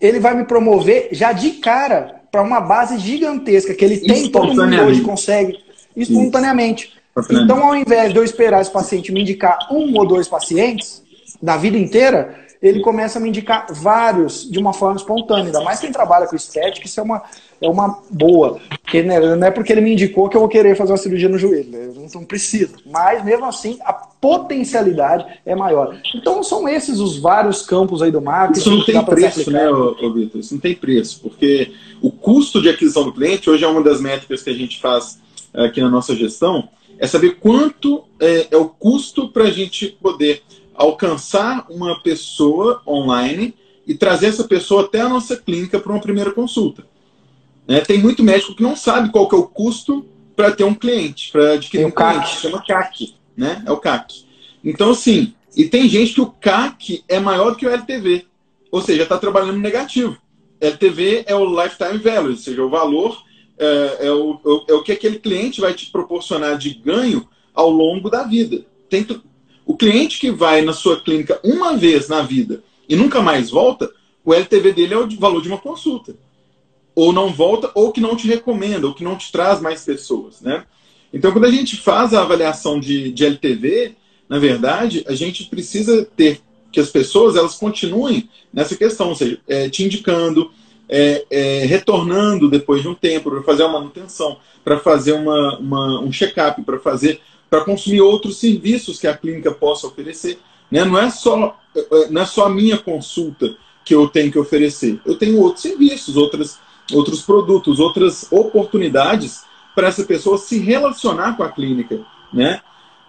ele 0.00 0.18
vai 0.18 0.34
me 0.34 0.44
promover 0.44 1.08
já 1.12 1.32
de 1.32 1.52
cara 1.52 2.21
para 2.32 2.42
uma 2.42 2.62
base 2.62 2.98
gigantesca 2.98 3.74
que 3.74 3.84
ele 3.84 3.98
tem, 3.98 4.30
todo 4.30 4.54
mundo 4.54 4.82
hoje 4.84 5.02
consegue, 5.02 5.58
espontaneamente. 5.94 6.94
Então, 7.30 7.62
ao 7.62 7.76
invés 7.76 8.10
de 8.10 8.18
eu 8.18 8.24
esperar 8.24 8.62
esse 8.62 8.70
paciente 8.70 9.12
me 9.12 9.20
indicar 9.20 9.68
um 9.70 9.94
ou 9.98 10.06
dois 10.06 10.26
pacientes 10.26 11.02
na 11.42 11.58
vida 11.58 11.76
inteira, 11.76 12.41
ele 12.62 12.80
começa 12.80 13.18
a 13.18 13.20
me 13.20 13.28
indicar 13.28 13.66
vários 13.70 14.48
de 14.48 14.58
uma 14.58 14.72
forma 14.72 14.96
espontânea. 14.96 15.46
Ainda 15.46 15.60
mais 15.62 15.80
quem 15.80 15.90
trabalha 15.90 16.28
com 16.28 16.36
estética, 16.36 16.86
isso 16.86 17.00
é 17.00 17.02
uma, 17.02 17.22
é 17.60 17.68
uma 17.68 17.98
boa. 18.08 18.60
Porque, 18.68 19.02
né, 19.02 19.18
não 19.18 19.46
é 19.46 19.50
porque 19.50 19.72
ele 19.72 19.80
me 19.80 19.92
indicou 19.92 20.28
que 20.28 20.36
eu 20.36 20.40
vou 20.40 20.48
querer 20.48 20.76
fazer 20.76 20.92
uma 20.92 20.98
cirurgia 20.98 21.28
no 21.28 21.36
joelho. 21.36 21.70
Né? 21.70 21.90
Eu 21.96 22.08
não 22.14 22.24
preciso. 22.24 22.74
Mas, 22.86 23.24
mesmo 23.24 23.44
assim, 23.46 23.78
a 23.84 23.92
potencialidade 23.92 25.26
é 25.44 25.56
maior. 25.56 25.98
Então, 26.14 26.40
são 26.44 26.68
esses 26.68 27.00
os 27.00 27.18
vários 27.18 27.62
campos 27.62 28.00
aí 28.00 28.12
do 28.12 28.22
marketing. 28.22 28.60
Isso 28.60 28.70
não 28.70 28.84
tem 28.84 29.04
preço, 29.04 29.50
né, 29.50 29.66
Vitor? 30.14 30.40
Isso 30.40 30.54
não 30.54 30.60
tem 30.60 30.74
preço. 30.76 31.20
Porque 31.20 31.72
o 32.00 32.12
custo 32.12 32.62
de 32.62 32.68
aquisição 32.68 33.02
do 33.02 33.12
cliente, 33.12 33.50
hoje 33.50 33.64
é 33.64 33.68
uma 33.68 33.82
das 33.82 34.00
métricas 34.00 34.40
que 34.40 34.50
a 34.50 34.54
gente 34.54 34.80
faz 34.80 35.18
aqui 35.52 35.80
na 35.80 35.90
nossa 35.90 36.14
gestão, 36.14 36.68
é 36.98 37.06
saber 37.08 37.38
quanto 37.40 38.04
é, 38.20 38.46
é 38.52 38.56
o 38.56 38.66
custo 38.66 39.28
para 39.28 39.44
a 39.44 39.50
gente 39.50 39.88
poder 40.00 40.42
alcançar 40.74 41.66
uma 41.70 42.02
pessoa 42.02 42.82
online 42.86 43.54
e 43.86 43.94
trazer 43.94 44.26
essa 44.26 44.44
pessoa 44.44 44.84
até 44.84 45.00
a 45.00 45.08
nossa 45.08 45.36
clínica 45.36 45.78
para 45.78 45.92
uma 45.92 46.00
primeira 46.00 46.32
consulta. 46.32 46.84
Né? 47.66 47.80
Tem 47.80 47.98
muito 47.98 48.22
médico 48.22 48.54
que 48.54 48.62
não 48.62 48.76
sabe 48.76 49.10
qual 49.10 49.28
que 49.28 49.34
é 49.34 49.38
o 49.38 49.46
custo 49.46 50.06
para 50.34 50.50
ter 50.50 50.64
um 50.64 50.74
cliente, 50.74 51.30
para 51.30 51.54
adquirir 51.54 51.86
um 51.86 51.90
cliente. 51.90 52.18
CAC. 52.18 52.40
Chama 52.40 52.64
CAC, 52.64 53.14
né? 53.36 53.62
É 53.66 53.72
o 53.72 53.76
CAC. 53.76 54.24
Então, 54.64 54.90
assim, 54.90 55.34
e 55.56 55.64
tem 55.66 55.88
gente 55.88 56.14
que 56.14 56.20
o 56.20 56.30
CAC 56.30 57.04
é 57.08 57.20
maior 57.20 57.50
do 57.50 57.56
que 57.56 57.66
o 57.66 57.70
LTV. 57.70 58.26
Ou 58.70 58.80
seja, 58.80 59.02
está 59.02 59.18
trabalhando 59.18 59.58
negativo. 59.58 60.16
LTV 60.60 61.24
é 61.26 61.34
o 61.34 61.62
lifetime 61.62 61.98
value, 61.98 62.30
ou 62.30 62.36
seja, 62.36 62.64
o 62.64 62.70
valor 62.70 63.22
é, 63.58 64.06
é, 64.06 64.12
o, 64.12 64.64
é 64.68 64.72
o 64.72 64.82
que 64.82 64.92
aquele 64.92 65.18
cliente 65.18 65.60
vai 65.60 65.74
te 65.74 65.90
proporcionar 65.90 66.56
de 66.56 66.70
ganho 66.70 67.28
ao 67.52 67.68
longo 67.68 68.08
da 68.08 68.22
vida. 68.22 68.64
Tem, 68.88 69.06
o 69.64 69.76
cliente 69.76 70.18
que 70.18 70.30
vai 70.30 70.62
na 70.62 70.72
sua 70.72 71.00
clínica 71.00 71.40
uma 71.44 71.76
vez 71.76 72.08
na 72.08 72.22
vida 72.22 72.62
e 72.88 72.96
nunca 72.96 73.22
mais 73.22 73.50
volta, 73.50 73.90
o 74.24 74.34
LTV 74.34 74.72
dele 74.72 74.94
é 74.94 74.98
o 74.98 75.08
valor 75.18 75.40
de 75.42 75.48
uma 75.48 75.58
consulta. 75.58 76.14
Ou 76.94 77.12
não 77.12 77.32
volta, 77.32 77.70
ou 77.74 77.90
que 77.90 78.00
não 78.00 78.14
te 78.14 78.26
recomenda, 78.26 78.86
ou 78.86 78.94
que 78.94 79.04
não 79.04 79.16
te 79.16 79.32
traz 79.32 79.60
mais 79.60 79.84
pessoas, 79.84 80.40
né? 80.40 80.64
Então, 81.12 81.32
quando 81.32 81.44
a 81.44 81.50
gente 81.50 81.76
faz 81.76 82.14
a 82.14 82.22
avaliação 82.22 82.80
de, 82.80 83.12
de 83.12 83.24
LTV, 83.24 83.94
na 84.28 84.38
verdade, 84.38 85.04
a 85.06 85.14
gente 85.14 85.44
precisa 85.44 86.06
ter 86.16 86.40
que 86.70 86.80
as 86.80 86.88
pessoas 86.88 87.36
elas 87.36 87.54
continuem 87.54 88.28
nessa 88.52 88.74
questão, 88.74 89.10
ou 89.10 89.14
seja, 89.14 89.38
é, 89.46 89.68
te 89.68 89.84
indicando, 89.84 90.50
é, 90.88 91.24
é, 91.30 91.64
retornando 91.66 92.50
depois 92.50 92.80
de 92.80 92.88
um 92.88 92.94
tempo 92.94 93.30
para 93.30 93.42
fazer 93.42 93.62
uma 93.64 93.78
manutenção, 93.80 94.38
para 94.64 94.78
fazer 94.78 95.12
uma, 95.12 95.58
uma 95.58 96.00
um 96.00 96.10
check-up, 96.10 96.62
para 96.62 96.78
fazer 96.78 97.20
para 97.52 97.66
consumir 97.66 98.00
outros 98.00 98.38
serviços 98.38 98.98
que 98.98 99.06
a 99.06 99.14
clínica 99.14 99.52
possa 99.52 99.86
oferecer. 99.86 100.38
Né? 100.70 100.86
Não, 100.86 100.98
é 100.98 101.10
só, 101.10 101.54
não 102.08 102.22
é 102.22 102.24
só 102.24 102.46
a 102.46 102.48
minha 102.48 102.78
consulta 102.78 103.54
que 103.84 103.94
eu 103.94 104.08
tenho 104.08 104.32
que 104.32 104.38
oferecer. 104.38 104.98
Eu 105.04 105.18
tenho 105.18 105.38
outros 105.38 105.60
serviços, 105.60 106.16
outras, 106.16 106.58
outros 106.90 107.20
produtos, 107.20 107.78
outras 107.78 108.26
oportunidades 108.32 109.42
para 109.74 109.88
essa 109.88 110.02
pessoa 110.02 110.38
se 110.38 110.60
relacionar 110.60 111.36
com 111.36 111.42
a 111.42 111.52
clínica. 111.52 112.00
Né? 112.32 112.58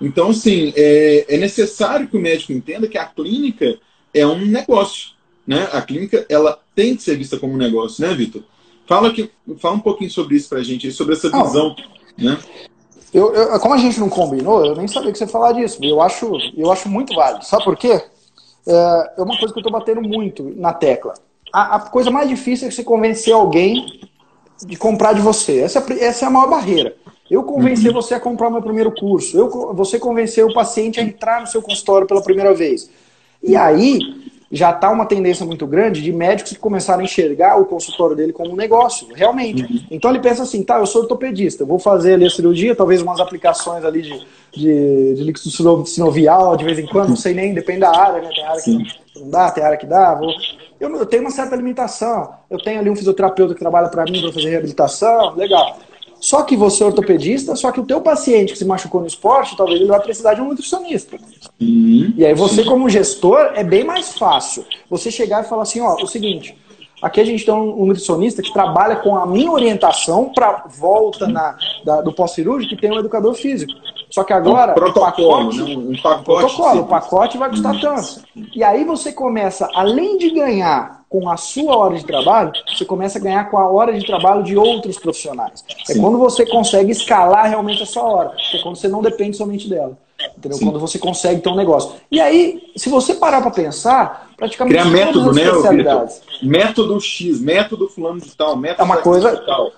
Então, 0.01 0.33
sim, 0.33 0.73
é, 0.75 1.35
é 1.35 1.37
necessário 1.37 2.09
que 2.09 2.17
o 2.17 2.21
médico 2.21 2.51
entenda 2.51 2.85
que 2.85 2.97
a 2.97 3.05
clínica 3.05 3.79
é 4.13 4.27
um 4.27 4.45
negócio. 4.45 5.11
Né? 5.47 5.69
A 5.71 5.81
clínica 5.81 6.25
ela 6.27 6.59
tem 6.75 6.97
que 6.97 7.03
ser 7.03 7.15
vista 7.15 7.39
como 7.39 7.53
um 7.53 7.57
negócio, 7.57 8.05
né, 8.05 8.13
Vitor? 8.13 8.43
Fala, 8.85 9.13
que, 9.13 9.31
fala 9.57 9.75
um 9.75 9.79
pouquinho 9.79 10.11
sobre 10.11 10.35
isso 10.35 10.49
para 10.49 10.59
a 10.59 10.63
gente, 10.63 10.91
sobre 10.91 11.13
essa 11.13 11.29
visão. 11.29 11.73
né? 12.17 12.37
Eu, 13.13 13.33
eu, 13.33 13.59
como 13.59 13.75
a 13.75 13.77
gente 13.77 13.99
não 13.99 14.09
combinou, 14.09 14.65
eu 14.65 14.75
nem 14.75 14.87
sabia 14.87 15.11
que 15.11 15.17
você 15.17 15.25
ia 15.25 15.29
falar 15.29 15.51
disso. 15.51 15.77
Eu 15.83 16.01
acho, 16.01 16.31
eu 16.57 16.71
acho 16.71 16.89
muito 16.89 17.13
válido. 17.13 17.45
Sabe 17.45 17.63
por 17.63 17.77
quê? 17.77 18.01
É, 18.65 19.11
é 19.17 19.21
uma 19.21 19.37
coisa 19.37 19.53
que 19.53 19.59
eu 19.59 19.61
estou 19.61 19.71
batendo 19.71 20.01
muito 20.01 20.51
na 20.55 20.73
tecla. 20.73 21.13
A, 21.51 21.75
a, 21.75 21.79
coisa 21.79 22.09
mais 22.09 22.27
difícil 22.27 22.67
é 22.67 22.71
você 22.71 22.83
convencer 22.83 23.33
alguém 23.33 24.01
de 24.65 24.75
comprar 24.75 25.13
de 25.13 25.21
você. 25.21 25.59
Essa, 25.59 25.79
é 25.79 26.05
essa 26.05 26.25
é 26.25 26.27
a 26.27 26.31
maior 26.31 26.49
barreira. 26.49 26.95
Eu 27.29 27.43
convencer 27.43 27.89
uhum. 27.89 28.01
você 28.01 28.15
a 28.15 28.19
comprar 28.19 28.47
o 28.47 28.51
meu 28.51 28.61
primeiro 28.61 28.91
curso. 28.91 29.37
Eu, 29.37 29.73
você 29.73 29.99
convencer 29.99 30.43
o 30.43 30.53
paciente 30.53 30.99
a 30.99 31.03
entrar 31.03 31.41
no 31.41 31.47
seu 31.47 31.61
consultório 31.61 32.07
pela 32.07 32.23
primeira 32.23 32.53
vez. 32.53 32.89
E 33.41 33.55
aí, 33.55 33.99
já 34.53 34.69
está 34.69 34.91
uma 34.91 35.07
tendência 35.07 35.43
muito 35.43 35.65
grande 35.65 35.99
de 35.99 36.13
médicos 36.13 36.53
que 36.53 36.59
começaram 36.59 37.01
a 37.01 37.03
enxergar 37.03 37.59
o 37.59 37.65
consultório 37.65 38.15
dele 38.15 38.31
como 38.31 38.51
um 38.51 38.55
negócio, 38.55 39.07
realmente. 39.13 39.63
Uhum. 39.63 39.79
Então 39.89 40.11
ele 40.11 40.19
pensa 40.19 40.43
assim, 40.43 40.61
tá, 40.61 40.77
eu 40.77 40.85
sou 40.85 41.01
ortopedista, 41.01 41.65
vou 41.65 41.79
fazer 41.79 42.13
ali 42.13 42.27
a 42.27 42.29
cirurgia, 42.29 42.75
talvez 42.75 43.01
umas 43.01 43.19
aplicações 43.19 43.83
ali 43.83 44.03
de, 44.03 44.27
de, 44.51 45.15
de 45.15 45.23
líquido 45.23 45.85
sinovial 45.87 46.55
de 46.55 46.63
vez 46.63 46.77
em 46.77 46.85
quando, 46.85 47.09
não 47.09 47.15
sei 47.15 47.33
nem, 47.33 47.51
depende 47.51 47.79
da 47.79 47.89
área, 47.89 48.21
né? 48.21 48.29
Tem 48.29 48.43
área 48.45 48.61
que 48.61 48.77
não 49.15 49.29
dá, 49.29 49.49
tem 49.49 49.63
área 49.63 49.77
que 49.77 49.87
dá. 49.87 50.13
Vou... 50.13 50.31
Eu, 50.79 50.95
eu 50.97 51.05
tenho 51.05 51.23
uma 51.23 51.31
certa 51.31 51.55
limitação. 51.55 52.33
Eu 52.49 52.59
tenho 52.59 52.79
ali 52.79 52.89
um 52.89 52.95
fisioterapeuta 52.95 53.53
que 53.53 53.59
trabalha 53.59 53.87
para 53.87 54.03
mim 54.03 54.21
para 54.21 54.33
fazer 54.33 54.49
reabilitação, 54.49 55.33
legal. 55.35 55.77
Só 56.23 56.41
que 56.43 56.55
você 56.55 56.81
é 56.81 56.85
ortopedista, 56.85 57.53
só 57.53 57.69
que 57.69 57.81
o 57.81 57.85
teu 57.85 57.99
paciente 57.99 58.53
que 58.53 58.57
se 58.57 58.63
machucou 58.63 59.01
no 59.01 59.07
esporte, 59.07 59.57
talvez 59.57 59.81
ele 59.81 59.89
vai 59.89 59.99
precisar 59.99 60.33
de 60.33 60.39
um 60.39 60.47
nutricionista. 60.47 61.17
Uhum, 61.59 62.13
e 62.15 62.25
aí 62.25 62.33
você, 62.33 62.63
como 62.63 62.87
gestor, 62.87 63.51
é 63.55 63.61
bem 63.61 63.83
mais 63.83 64.17
fácil. 64.17 64.65
Você 64.89 65.11
chegar 65.11 65.43
e 65.43 65.49
falar 65.49 65.63
assim, 65.63 65.81
ó, 65.81 65.95
o 65.95 66.07
seguinte, 66.07 66.57
aqui 67.01 67.19
a 67.19 67.25
gente 67.25 67.43
tem 67.43 67.53
um 67.53 67.85
nutricionista 67.85 68.41
que 68.41 68.53
trabalha 68.53 68.95
com 68.95 69.17
a 69.17 69.25
minha 69.25 69.51
orientação 69.51 70.31
para 70.33 70.63
volta 70.69 71.27
na, 71.27 71.57
da, 71.83 71.99
do 71.99 72.13
pós-cirúrgico 72.13 72.73
e 72.73 72.77
tem 72.77 72.89
um 72.89 72.99
educador 72.99 73.33
físico. 73.33 73.73
Só 74.09 74.23
que 74.23 74.31
agora 74.31 74.71
um 74.71 74.75
protocolo, 74.75 75.49
o 75.49 75.51
pacote, 75.51 75.75
né? 75.75 75.75
um 75.75 76.01
pacote, 76.01 76.23
protocolo, 76.23 76.81
o 76.83 76.87
pacote 76.87 77.37
vai 77.37 77.49
custar 77.49 77.81
tanto. 77.81 78.23
E 78.55 78.63
aí 78.63 78.85
você 78.85 79.11
começa, 79.11 79.67
além 79.75 80.17
de 80.17 80.29
ganhar 80.29 81.02
com 81.13 81.29
a 81.29 81.37
sua 81.37 81.77
hora 81.77 81.95
de 81.95 82.03
trabalho, 82.03 82.51
você 82.67 82.83
começa 82.83 83.19
a 83.19 83.21
ganhar 83.21 83.47
com 83.51 83.59
a 83.59 83.69
hora 83.69 83.93
de 83.93 84.03
trabalho 84.03 84.41
de 84.41 84.57
outros 84.57 84.97
profissionais. 84.97 85.63
É 85.69 85.93
Sim. 85.93 85.99
É 85.99 86.01
quando 86.01 86.17
você 86.17 86.43
consegue 86.43 86.91
escalar 86.91 87.47
realmente 87.47 87.83
a 87.83 87.85
sua 87.85 88.01
hora. 88.01 88.35
É 88.51 88.57
quando 88.63 88.77
você 88.77 88.87
não 88.87 88.99
depende 88.99 89.37
somente 89.37 89.69
dela. 89.69 89.95
Entendeu? 90.35 90.57
Quando 90.57 90.79
você 90.79 90.97
consegue 90.97 91.39
ter 91.39 91.49
um 91.49 91.55
negócio. 91.55 91.91
E 92.09 92.19
aí, 92.19 92.63
se 92.75 92.89
você 92.89 93.13
parar 93.13 93.41
para 93.41 93.51
pensar, 93.51 94.31
praticamente 94.35 94.75
Criar 94.75 94.89
método, 94.89 95.31
né, 95.31 95.43
especialidades. 95.43 96.21
Método 96.41 96.99
X, 96.99 97.39
método 97.39 97.87
fulano 97.89 98.19
de 98.19 98.35
tal, 98.35 98.57
método 98.57 98.81
É 98.81 98.83
uma 98.83 98.97
coisa. 98.97 99.37
Tal. 99.37 99.71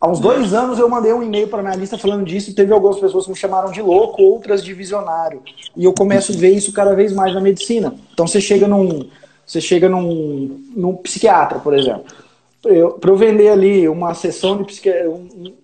Há 0.00 0.08
uns 0.08 0.20
dois 0.20 0.54
anos 0.54 0.78
eu 0.78 0.88
mandei 0.88 1.12
um 1.12 1.24
e-mail 1.24 1.48
para 1.48 1.62
minha 1.62 1.74
lista 1.74 1.98
falando 1.98 2.24
disso 2.24 2.50
e 2.50 2.54
teve 2.54 2.72
algumas 2.72 3.00
pessoas 3.00 3.24
que 3.24 3.30
me 3.30 3.36
chamaram 3.36 3.72
de 3.72 3.82
louco, 3.82 4.22
outras 4.22 4.62
de 4.62 4.72
visionário. 4.72 5.42
E 5.76 5.84
eu 5.84 5.92
começo 5.92 6.32
a 6.32 6.36
ver 6.36 6.50
isso 6.50 6.72
cada 6.72 6.94
vez 6.94 7.12
mais 7.12 7.34
na 7.34 7.40
medicina. 7.40 7.94
Então 8.12 8.28
você 8.28 8.40
chega 8.40 8.68
num, 8.68 9.08
você 9.46 9.60
chega 9.60 9.88
num, 9.88 10.64
num 10.74 10.96
psiquiatra, 10.96 11.58
por 11.58 11.74
exemplo. 11.74 12.04
Para 12.60 13.10
eu 13.10 13.16
vender 13.16 13.48
ali 13.48 13.88
uma 13.88 14.14
sessão 14.14 14.58
de 14.58 14.64
psiqui... 14.64 14.90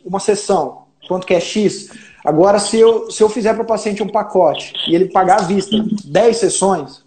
uma 0.04 0.18
sessão, 0.18 0.82
quanto 1.06 1.26
que 1.26 1.34
é 1.34 1.40
X? 1.40 1.90
Agora, 2.24 2.58
se 2.58 2.78
eu, 2.78 3.10
se 3.10 3.22
eu 3.22 3.28
fizer 3.28 3.54
para 3.54 3.62
o 3.62 3.66
paciente 3.66 4.02
um 4.02 4.08
pacote 4.08 4.72
e 4.88 4.94
ele 4.94 5.06
pagar 5.06 5.40
à 5.40 5.42
vista 5.44 5.76
10 6.04 6.36
sessões, 6.36 7.02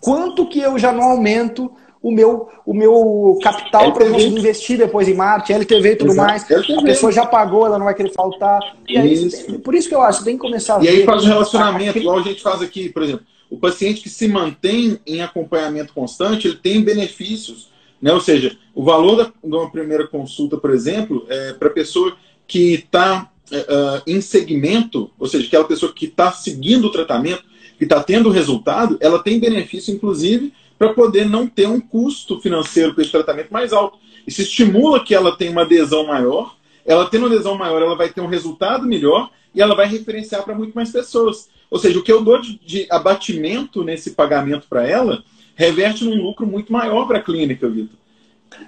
quanto 0.00 0.48
que 0.48 0.58
eu 0.58 0.78
já 0.78 0.92
não 0.92 1.04
aumento 1.04 1.70
o 2.04 2.12
meu, 2.12 2.50
o 2.66 2.74
meu 2.74 3.38
capital 3.42 3.90
para 3.94 4.04
eu 4.04 4.20
investir 4.20 4.76
depois 4.76 5.08
em 5.08 5.14
marketing, 5.14 5.54
LTV 5.54 5.92
e 5.92 5.96
tudo 5.96 6.10
Exato. 6.10 6.28
mais. 6.28 6.50
LTV. 6.50 6.80
A 6.80 6.82
pessoa 6.82 7.10
já 7.10 7.24
pagou, 7.24 7.64
ela 7.64 7.78
não 7.78 7.86
vai 7.86 7.94
querer 7.94 8.12
faltar. 8.12 8.60
E 8.86 8.98
aí, 8.98 9.14
isso. 9.14 9.58
por 9.60 9.74
isso 9.74 9.88
que 9.88 9.94
eu 9.94 10.02
acho, 10.02 10.22
tem 10.22 10.36
que 10.36 10.42
começar 10.42 10.78
a 10.78 10.84
E 10.84 10.88
aí 10.88 11.04
faz 11.06 11.24
o 11.24 11.26
relacionamento, 11.26 11.96
igual 11.96 12.18
a 12.18 12.22
gente 12.22 12.42
faz 12.42 12.60
aqui, 12.60 12.90
por 12.90 13.02
exemplo. 13.02 13.24
O 13.48 13.56
paciente 13.56 14.02
que 14.02 14.10
se 14.10 14.28
mantém 14.28 15.00
em 15.06 15.22
acompanhamento 15.22 15.94
constante, 15.94 16.46
ele 16.46 16.56
tem 16.56 16.82
benefícios. 16.82 17.70
Né? 18.02 18.12
Ou 18.12 18.20
seja, 18.20 18.54
o 18.74 18.84
valor 18.84 19.16
da, 19.16 19.24
de 19.24 19.56
uma 19.56 19.70
primeira 19.70 20.06
consulta, 20.06 20.58
por 20.58 20.72
exemplo, 20.72 21.24
é 21.30 21.54
para 21.54 21.68
a 21.68 21.72
pessoa 21.72 22.14
que 22.46 22.74
está 22.74 23.30
uh, 23.50 23.54
é, 23.54 23.58
é, 23.58 24.02
em 24.06 24.20
segmento, 24.20 25.10
ou 25.18 25.26
seja, 25.26 25.46
aquela 25.46 25.64
pessoa 25.64 25.90
que 25.90 26.04
está 26.04 26.30
seguindo 26.32 26.84
o 26.84 26.92
tratamento, 26.92 27.44
que 27.78 27.84
está 27.84 28.02
tendo 28.02 28.28
resultado, 28.28 28.98
ela 29.00 29.22
tem 29.22 29.40
benefício, 29.40 29.94
inclusive, 29.94 30.52
para 30.78 30.92
poder 30.92 31.28
não 31.28 31.46
ter 31.46 31.68
um 31.68 31.80
custo 31.80 32.40
financeiro 32.40 32.94
para 32.94 33.02
esse 33.02 33.12
tratamento 33.12 33.52
mais 33.52 33.72
alto. 33.72 33.98
Isso 34.26 34.42
estimula 34.42 35.04
que 35.04 35.14
ela 35.14 35.36
tenha 35.36 35.50
uma 35.50 35.62
adesão 35.62 36.06
maior 36.06 36.54
ela 36.84 37.08
tendo 37.08 37.26
uma 37.26 37.34
adesão 37.34 37.56
maior, 37.56 37.80
ela 37.80 37.96
vai 37.96 38.08
ter 38.10 38.20
um 38.20 38.26
resultado 38.26 38.86
melhor 38.86 39.30
e 39.54 39.62
ela 39.62 39.74
vai 39.74 39.86
referenciar 39.86 40.42
para 40.42 40.54
muito 40.54 40.74
mais 40.74 40.90
pessoas. 40.90 41.48
Ou 41.70 41.78
seja, 41.78 41.98
o 41.98 42.02
que 42.02 42.12
eu 42.12 42.22
dou 42.22 42.40
de, 42.40 42.58
de 42.58 42.86
abatimento 42.90 43.82
nesse 43.82 44.10
pagamento 44.10 44.66
para 44.68 44.86
ela 44.86 45.22
reverte 45.56 46.04
num 46.04 46.20
lucro 46.22 46.46
muito 46.46 46.72
maior 46.72 47.06
para 47.06 47.18
a 47.18 47.22
clínica, 47.22 47.68
Vitor. 47.68 47.96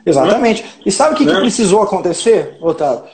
Exatamente. 0.04 0.64
E 0.84 0.90
sabe 0.90 1.14
o 1.14 1.16
que, 1.16 1.26
que 1.26 1.32
né? 1.32 1.40
precisou 1.40 1.82
acontecer, 1.82 2.56
Otávio? 2.60 3.04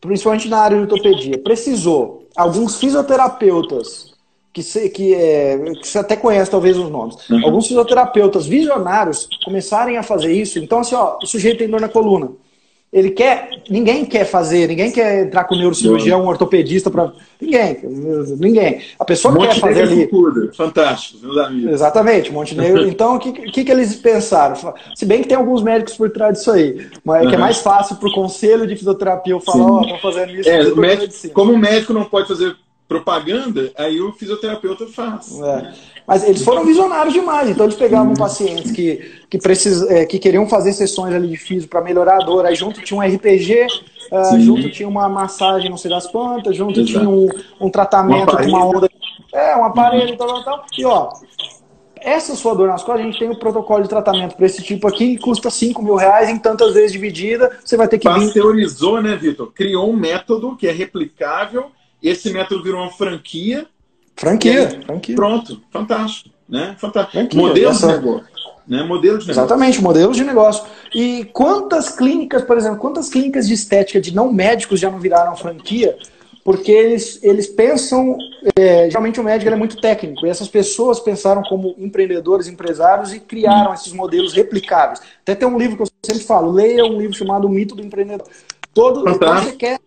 Principalmente 0.00 0.48
na 0.48 0.58
área 0.58 0.76
de 0.76 0.82
ortopedia. 0.82 1.38
Precisou 1.38 2.28
alguns 2.36 2.76
fisioterapeutas 2.76 4.13
que, 4.54 4.62
se, 4.62 4.88
que, 4.88 5.12
é, 5.12 5.58
que 5.82 5.86
você 5.86 5.98
até 5.98 6.14
conhece 6.14 6.50
talvez 6.50 6.78
os 6.78 6.88
nomes. 6.88 7.16
Uhum. 7.28 7.44
Alguns 7.44 7.66
fisioterapeutas 7.66 8.46
visionários 8.46 9.28
começarem 9.44 9.98
a 9.98 10.02
fazer 10.02 10.32
isso. 10.32 10.60
Então, 10.60 10.78
assim, 10.78 10.94
ó, 10.94 11.18
o 11.20 11.26
sujeito 11.26 11.58
tem 11.58 11.68
dor 11.68 11.80
na 11.80 11.88
coluna 11.88 12.30
ele 12.94 13.10
quer, 13.10 13.50
ninguém 13.68 14.04
quer 14.04 14.24
fazer, 14.24 14.68
ninguém 14.68 14.92
quer 14.92 15.26
entrar 15.26 15.42
com 15.44 15.56
neurocirurgião, 15.56 16.22
um 16.22 16.28
ortopedista 16.28 16.88
para 16.92 17.12
ninguém, 17.40 17.76
ninguém. 18.38 18.82
A 18.96 19.04
pessoa 19.04 19.34
Monte 19.34 19.54
quer 19.54 19.60
fazer 19.60 19.82
ali. 19.82 20.08
Fantástico, 20.56 21.18
meus 21.20 21.36
amigos. 21.38 21.72
Exatamente, 21.72 22.32
Montenegro. 22.32 22.86
Então, 22.86 23.16
o 23.16 23.18
que, 23.18 23.32
que, 23.32 23.64
que 23.64 23.72
eles 23.72 23.96
pensaram? 23.96 24.54
Se 24.94 25.04
bem 25.04 25.22
que 25.22 25.26
tem 25.26 25.36
alguns 25.36 25.60
médicos 25.60 25.96
por 25.96 26.08
trás 26.08 26.38
disso 26.38 26.52
aí, 26.52 26.86
mas 27.04 27.24
uhum. 27.24 27.30
que 27.30 27.34
é 27.34 27.38
mais 27.38 27.58
fácil 27.58 27.96
para 27.96 28.08
o 28.08 28.12
conselho 28.12 28.64
de 28.64 28.76
fisioterapia 28.76 29.32
eu 29.32 29.40
falar, 29.40 29.64
ó, 29.64 29.80
oh, 29.80 29.98
fazendo 29.98 30.30
isso. 30.30 30.48
É, 30.48 30.72
médico, 30.76 31.30
como 31.30 31.52
o 31.52 31.58
médico 31.58 31.92
não 31.92 32.04
pode 32.04 32.28
fazer 32.28 32.54
propaganda, 32.88 33.72
aí 33.76 34.00
o 34.00 34.12
fisioterapeuta 34.12 34.86
faz. 34.86 35.40
É. 35.40 35.72
Mas 36.06 36.22
eles 36.22 36.42
foram 36.42 36.64
visionários 36.66 37.14
demais, 37.14 37.48
então 37.48 37.64
eles 37.64 37.76
pegavam 37.76 38.08
uhum. 38.08 38.14
pacientes 38.14 38.70
que, 38.70 39.22
que, 39.30 39.38
precis, 39.38 39.82
é, 39.82 40.04
que 40.04 40.18
queriam 40.18 40.46
fazer 40.46 40.72
sessões 40.74 41.14
ali 41.14 41.28
de 41.28 41.36
físico 41.36 41.70
para 41.70 41.80
melhorar 41.80 42.16
a 42.16 42.24
dor, 42.24 42.44
aí 42.44 42.54
junto 42.54 42.82
tinha 42.82 42.98
um 42.98 43.02
RPG, 43.02 43.66
uh, 44.12 44.16
ah, 44.16 44.38
junto 44.38 44.70
tinha 44.70 44.88
uma 44.88 45.08
massagem 45.08 45.70
não 45.70 45.78
sei 45.78 45.90
das 45.90 46.06
quantas, 46.06 46.54
junto 46.54 46.78
Exato. 46.78 46.98
tinha 46.98 47.08
um, 47.08 47.28
um 47.58 47.70
tratamento 47.70 48.36
com 48.36 48.44
uma 48.44 48.66
onda. 48.66 48.88
É, 49.32 49.56
um 49.56 49.64
aparelho, 49.64 50.10
uhum. 50.10 50.16
tal, 50.16 50.28
tal, 50.28 50.44
tal. 50.44 50.66
E 50.78 50.84
ó, 50.84 51.08
essa 52.04 52.36
sua 52.36 52.54
dor 52.54 52.68
nas 52.68 52.82
costas, 52.82 53.00
a 53.00 53.04
gente 53.06 53.18
tem 53.18 53.30
um 53.30 53.34
protocolo 53.34 53.82
de 53.82 53.88
tratamento 53.88 54.36
para 54.36 54.44
esse 54.44 54.62
tipo 54.62 54.86
aqui, 54.86 55.16
que 55.16 55.22
custa 55.22 55.48
5 55.48 55.82
mil 55.82 55.94
reais 55.94 56.28
em 56.28 56.38
tantas 56.38 56.74
vezes 56.74 56.92
dividida. 56.92 57.58
Você 57.64 57.78
vai 57.78 57.88
ter 57.88 57.98
que. 57.98 58.04
Pasteurizou, 58.04 58.96
vir... 58.96 59.04
né, 59.04 59.16
Vitor? 59.16 59.50
Criou 59.52 59.90
um 59.90 59.96
método 59.96 60.54
que 60.54 60.68
é 60.68 60.70
replicável. 60.70 61.72
Esse 62.10 62.32
método 62.32 62.62
virou 62.62 62.82
uma 62.82 62.90
franquia 62.90 63.66
Franquia, 64.16 64.68
aí, 64.68 64.82
franquia. 64.84 65.16
Pronto, 65.16 65.60
fantástico. 65.70 66.30
Né? 66.48 66.76
fantástico. 66.78 67.18
Franquia, 67.18 67.40
modelo 67.40 67.70
essa... 67.70 67.86
de 67.88 67.92
negócio. 67.94 68.34
Né? 68.66 68.82
Modelo 68.82 69.18
de 69.18 69.26
negócio. 69.26 69.30
Exatamente, 69.30 69.82
modelo 69.82 70.12
de 70.12 70.24
negócio. 70.24 70.64
E 70.94 71.24
quantas 71.32 71.90
clínicas, 71.90 72.42
por 72.42 72.56
exemplo, 72.56 72.78
quantas 72.78 73.08
clínicas 73.08 73.48
de 73.48 73.54
estética 73.54 74.00
de 74.00 74.14
não 74.14 74.32
médicos 74.32 74.80
já 74.80 74.90
não 74.90 75.00
viraram 75.00 75.36
franquia? 75.36 75.96
Porque 76.44 76.70
eles, 76.70 77.18
eles 77.22 77.46
pensam, 77.46 78.18
é, 78.54 78.88
geralmente 78.90 79.18
o 79.18 79.24
médico 79.24 79.50
é 79.50 79.56
muito 79.56 79.80
técnico, 79.80 80.26
e 80.26 80.28
essas 80.28 80.46
pessoas 80.46 81.00
pensaram 81.00 81.42
como 81.42 81.74
empreendedores, 81.78 82.48
empresários 82.48 83.14
e 83.14 83.20
criaram 83.20 83.72
esses 83.72 83.94
modelos 83.94 84.34
replicáveis. 84.34 85.00
Até 85.22 85.34
tem 85.34 85.48
um 85.48 85.56
livro 85.56 85.76
que 85.76 85.82
eu 85.82 85.88
sempre 86.04 86.22
falo, 86.22 86.52
leia 86.52 86.84
um 86.84 86.98
livro 86.98 87.16
chamado 87.16 87.46
O 87.46 87.50
Mito 87.50 87.74
do 87.74 87.82
Empreendedor. 87.82 88.26
Todo, 88.74 89.04
você 89.04 89.52
quer, 89.52 89.80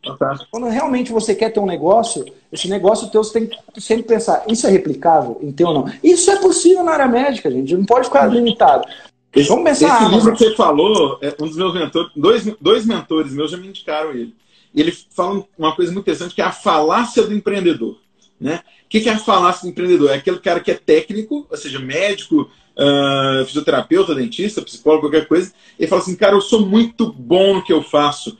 quando 0.49 0.67
realmente 0.67 1.11
você 1.11 1.35
quer 1.35 1.51
ter 1.51 1.59
um 1.59 1.65
negócio, 1.65 2.23
esse 2.53 2.69
negócio 2.69 3.09
teu 3.09 3.21
você 3.21 3.41
tem 3.41 3.49
que 3.73 3.81
sempre 3.81 4.03
pensar, 4.03 4.45
isso 4.47 4.65
é 4.65 4.69
replicável 4.69 5.37
em 5.41 5.51
teu 5.51 5.67
ou 5.67 5.73
não? 5.73 5.93
Isso 6.01 6.31
é 6.31 6.37
possível 6.37 6.85
na 6.85 6.93
área 6.93 7.07
médica, 7.07 7.51
gente. 7.51 7.75
Não 7.75 7.85
pode 7.85 8.05
ficar 8.05 8.27
limitado. 8.27 8.87
Esse, 9.35 9.49
Vamos 9.49 9.65
pensar. 9.65 10.03
Esse 10.03 10.15
livro 10.15 10.31
que 10.31 10.39
você 10.39 10.55
falou, 10.55 11.19
é 11.21 11.35
um 11.39 11.47
dos 11.47 11.57
meus 11.57 11.73
mentores, 11.73 12.11
dois, 12.15 12.45
dois 12.61 12.85
mentores 12.85 13.33
meus 13.33 13.51
já 13.51 13.57
me 13.57 13.67
indicaram 13.67 14.11
ele. 14.11 14.33
E 14.73 14.79
ele 14.79 14.95
fala 15.13 15.43
uma 15.57 15.75
coisa 15.75 15.91
muito 15.91 16.05
interessante 16.05 16.33
que 16.33 16.41
é 16.41 16.45
a 16.45 16.51
falácia 16.51 17.23
do 17.23 17.33
empreendedor. 17.33 17.97
Né? 18.39 18.61
O 18.85 18.89
que 18.89 19.09
é 19.09 19.11
a 19.11 19.19
falácia 19.19 19.63
do 19.63 19.71
empreendedor? 19.71 20.11
É 20.11 20.15
aquele 20.15 20.39
cara 20.39 20.61
que 20.61 20.71
é 20.71 20.75
técnico, 20.75 21.45
ou 21.49 21.57
seja, 21.57 21.77
médico, 21.77 22.49
uh, 22.77 23.45
fisioterapeuta, 23.45 24.15
dentista, 24.15 24.61
psicólogo, 24.61 25.09
qualquer 25.09 25.27
coisa. 25.27 25.51
Ele 25.77 25.89
fala 25.89 26.01
assim, 26.01 26.15
cara, 26.15 26.35
eu 26.35 26.41
sou 26.41 26.65
muito 26.65 27.11
bom 27.11 27.55
no 27.55 27.63
que 27.63 27.73
eu 27.73 27.83
faço 27.83 28.37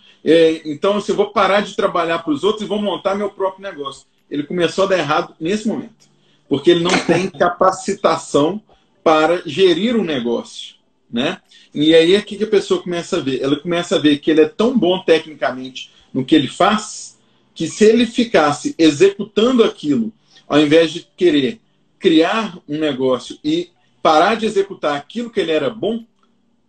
então, 0.66 0.98
assim, 0.98 1.12
eu 1.12 1.16
vou 1.16 1.32
parar 1.32 1.62
de 1.62 1.76
trabalhar 1.76 2.20
para 2.20 2.34
os 2.34 2.44
outros 2.44 2.64
e 2.64 2.68
vou 2.68 2.82
montar 2.82 3.16
meu 3.16 3.30
próprio 3.30 3.64
negócio. 3.64 4.06
Ele 4.30 4.44
começou 4.44 4.84
a 4.84 4.88
dar 4.88 4.98
errado 4.98 5.34
nesse 5.40 5.68
momento, 5.68 6.10
porque 6.50 6.72
ele 6.72 6.84
não 6.84 6.98
tem 7.06 7.30
capacitação 7.32 8.62
para 9.04 9.42
gerir 9.46 9.96
um 9.96 10.04
negócio, 10.04 10.76
né? 11.10 11.40
E 11.74 11.96
aí 11.96 12.16
é 12.16 12.22
que 12.22 12.44
a 12.44 12.48
pessoa 12.48 12.82
começa 12.82 13.18
a 13.18 13.22
ver. 13.22 13.42
Ela 13.42 13.56
começa 13.58 13.96
a 13.96 14.00
ver 14.00 14.18
que 14.18 14.32
ele 14.32 14.42
é 14.42 14.50
tão 14.50 14.78
bom 14.78 15.00
tecnicamente 15.00 15.92
no 16.14 16.26
que 16.26 16.36
ele 16.36 16.48
faz 16.48 17.18
que 17.58 17.68
se 17.68 17.86
ele 17.86 18.06
ficasse 18.06 18.76
executando 18.78 19.64
aquilo, 19.64 20.14
ao 20.48 20.60
invés 20.60 20.92
de 20.92 21.08
querer 21.18 21.60
criar 21.98 22.56
um 22.70 22.78
negócio 22.78 23.40
e 23.44 23.72
parar 24.00 24.36
de 24.36 24.46
executar 24.46 24.96
aquilo 24.96 25.32
que 25.32 25.40
ele 25.40 25.52
era 25.52 25.68
bom, 25.68 26.06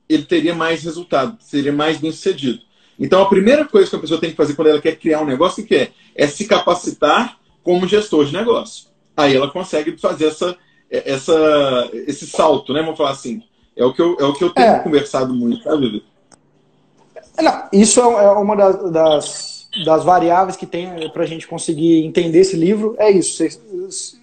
ele 0.08 0.22
teria 0.22 0.54
mais 0.54 0.82
resultado, 0.82 1.36
seria 1.40 1.72
mais 1.74 1.98
bem 1.98 2.10
sucedido. 2.10 2.62
Então, 2.98 3.22
a 3.22 3.28
primeira 3.28 3.64
coisa 3.64 3.88
que 3.88 3.96
a 3.96 4.00
pessoa 4.00 4.20
tem 4.20 4.30
que 4.30 4.36
fazer 4.36 4.54
quando 4.54 4.68
ela 4.68 4.80
quer 4.80 4.96
criar 4.96 5.20
um 5.20 5.26
negócio, 5.26 5.62
o 5.62 5.66
que 5.66 5.74
é? 5.74 5.90
É 6.14 6.26
se 6.26 6.46
capacitar 6.46 7.38
como 7.62 7.86
gestor 7.86 8.24
de 8.24 8.32
negócio. 8.32 8.88
Aí 9.16 9.36
ela 9.36 9.50
consegue 9.50 9.96
fazer 9.96 10.26
essa, 10.26 10.56
essa, 10.90 11.90
esse 11.92 12.26
salto, 12.26 12.72
né? 12.72 12.82
Vamos 12.82 12.98
falar 12.98 13.10
assim. 13.10 13.42
É 13.76 13.84
o 13.84 13.92
que 13.92 14.02
eu, 14.02 14.16
é 14.18 14.24
o 14.24 14.32
que 14.32 14.42
eu 14.42 14.50
tenho 14.50 14.72
é. 14.72 14.78
conversado 14.80 15.32
muito, 15.32 15.68
é, 15.68 17.42
Não, 17.42 17.68
isso 17.72 18.00
é, 18.00 18.24
é 18.24 18.30
uma 18.30 18.56
das, 18.56 18.90
das, 18.90 19.68
das 19.84 20.04
variáveis 20.04 20.56
que 20.56 20.66
tem 20.66 21.08
para 21.10 21.22
a 21.22 21.26
gente 21.26 21.46
conseguir 21.46 22.04
entender 22.04 22.40
esse 22.40 22.56
livro. 22.56 22.96
É 22.98 23.08
isso. 23.08 23.44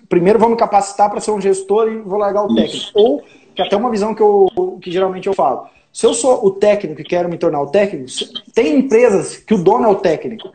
Primeiro 0.09 0.37
vamos 0.37 0.59
capacitar 0.59 1.09
para 1.09 1.21
ser 1.21 1.31
um 1.31 1.39
gestor 1.39 1.87
e 1.87 1.97
vou 1.99 2.19
largar 2.19 2.43
o 2.43 2.53
técnico. 2.53 2.75
Isso. 2.75 2.91
Ou, 2.93 3.23
que 3.55 3.61
até 3.61 3.77
uma 3.77 3.89
visão 3.89 4.13
que, 4.13 4.21
eu, 4.21 4.77
que 4.81 4.91
geralmente 4.91 5.27
eu 5.27 5.33
falo 5.33 5.69
se 5.95 6.05
eu 6.05 6.13
sou 6.13 6.45
o 6.45 6.51
técnico 6.51 6.99
e 6.99 7.05
quero 7.05 7.29
me 7.29 7.37
tornar 7.37 7.61
o 7.61 7.67
técnico, 7.67 8.11
tem 8.53 8.79
empresas 8.79 9.37
que 9.37 9.53
o 9.53 9.57
dono 9.57 9.85
é 9.85 9.87
o 9.87 9.95
técnico. 9.95 10.51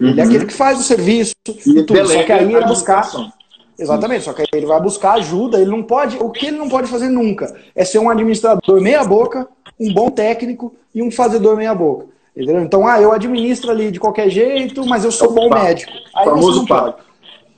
Uhum. 0.00 0.08
Ele 0.08 0.20
é 0.20 0.24
aquele 0.24 0.46
que 0.46 0.52
faz 0.52 0.80
o 0.80 0.82
serviço 0.82 1.32
e, 1.46 1.84
tudo. 1.84 2.08
Só 2.08 2.24
que 2.24 2.32
aí 2.32 2.52
ele 2.52 2.66
buscar. 2.66 3.08
Exatamente, 3.78 4.24
só 4.24 4.32
que 4.32 4.42
aí 4.42 4.48
ele 4.52 4.66
vai 4.66 4.80
buscar 4.80 5.12
ajuda. 5.12 5.60
Ele 5.60 5.70
não 5.70 5.84
pode. 5.84 6.16
O 6.16 6.28
que 6.30 6.46
ele 6.46 6.58
não 6.58 6.68
pode 6.68 6.88
fazer 6.88 7.08
nunca 7.08 7.56
é 7.72 7.84
ser 7.84 8.00
um 8.00 8.10
administrador 8.10 8.80
meia-boca, 8.80 9.46
um 9.78 9.94
bom 9.94 10.10
técnico 10.10 10.74
e 10.92 11.00
um 11.00 11.10
fazedor 11.12 11.56
meia-boca. 11.56 12.06
Entendeu? 12.34 12.60
Então, 12.60 12.84
ah, 12.84 13.00
eu 13.00 13.12
administro 13.12 13.70
ali 13.70 13.92
de 13.92 14.00
qualquer 14.00 14.28
jeito, 14.28 14.84
mas 14.84 15.04
eu 15.04 15.12
sou 15.12 15.32
bom 15.32 15.48
médico. 15.50 15.92
Aí 16.16 16.24
famoso 16.24 16.66
pode. 16.66 16.96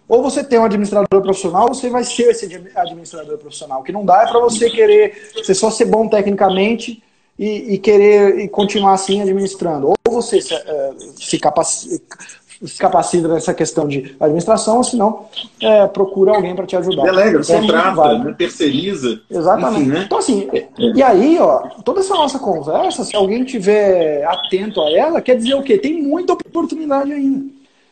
Ou 0.06 0.22
você 0.22 0.44
tem 0.44 0.58
um 0.58 0.64
administrador 0.64 1.22
profissional, 1.22 1.68
ou 1.68 1.74
você 1.74 1.88
vai 1.88 2.04
ser 2.04 2.24
esse 2.24 2.44
administrador 2.76 3.38
profissional. 3.38 3.80
O 3.80 3.82
que 3.82 3.90
não 3.90 4.04
dá 4.04 4.24
é 4.24 4.30
para 4.30 4.38
você 4.38 4.68
querer 4.68 5.30
você 5.34 5.54
só 5.54 5.70
ser 5.70 5.86
bom 5.86 6.06
tecnicamente 6.06 7.02
e, 7.42 7.74
e 7.74 7.78
querer 7.78 8.38
e 8.38 8.48
continuar 8.48 8.92
assim 8.92 9.20
administrando. 9.20 9.88
Ou 9.88 9.96
você 10.08 10.40
se, 10.40 10.54
uh, 10.54 10.94
se, 11.16 11.40
capacita, 11.40 12.16
se 12.64 12.78
capacita 12.78 13.26
nessa 13.26 13.52
questão 13.52 13.88
de 13.88 14.14
administração, 14.20 14.76
ou 14.76 14.84
se 14.84 14.94
não, 14.96 15.26
é, 15.60 15.88
procura 15.88 16.36
alguém 16.36 16.54
para 16.54 16.66
te 16.66 16.76
ajudar. 16.76 17.02
Delega, 17.02 17.40
é 17.40 17.60
contrata, 17.60 18.02
é 18.02 18.18
né, 18.18 18.34
terceiriza. 18.38 19.20
Exatamente. 19.28 19.80
Enfim, 19.80 19.90
né? 19.90 20.02
Então, 20.06 20.18
assim, 20.18 20.48
é. 20.52 20.68
e 20.94 21.02
aí, 21.02 21.36
ó, 21.40 21.68
toda 21.84 21.98
essa 21.98 22.14
nossa 22.14 22.38
conversa, 22.38 23.02
se 23.02 23.16
alguém 23.16 23.44
tiver 23.44 24.24
atento 24.24 24.80
a 24.80 24.90
ela, 24.92 25.20
quer 25.20 25.36
dizer 25.36 25.54
o 25.54 25.64
quê? 25.64 25.76
Tem 25.78 26.00
muita 26.00 26.34
oportunidade 26.34 27.12
ainda. 27.12 27.44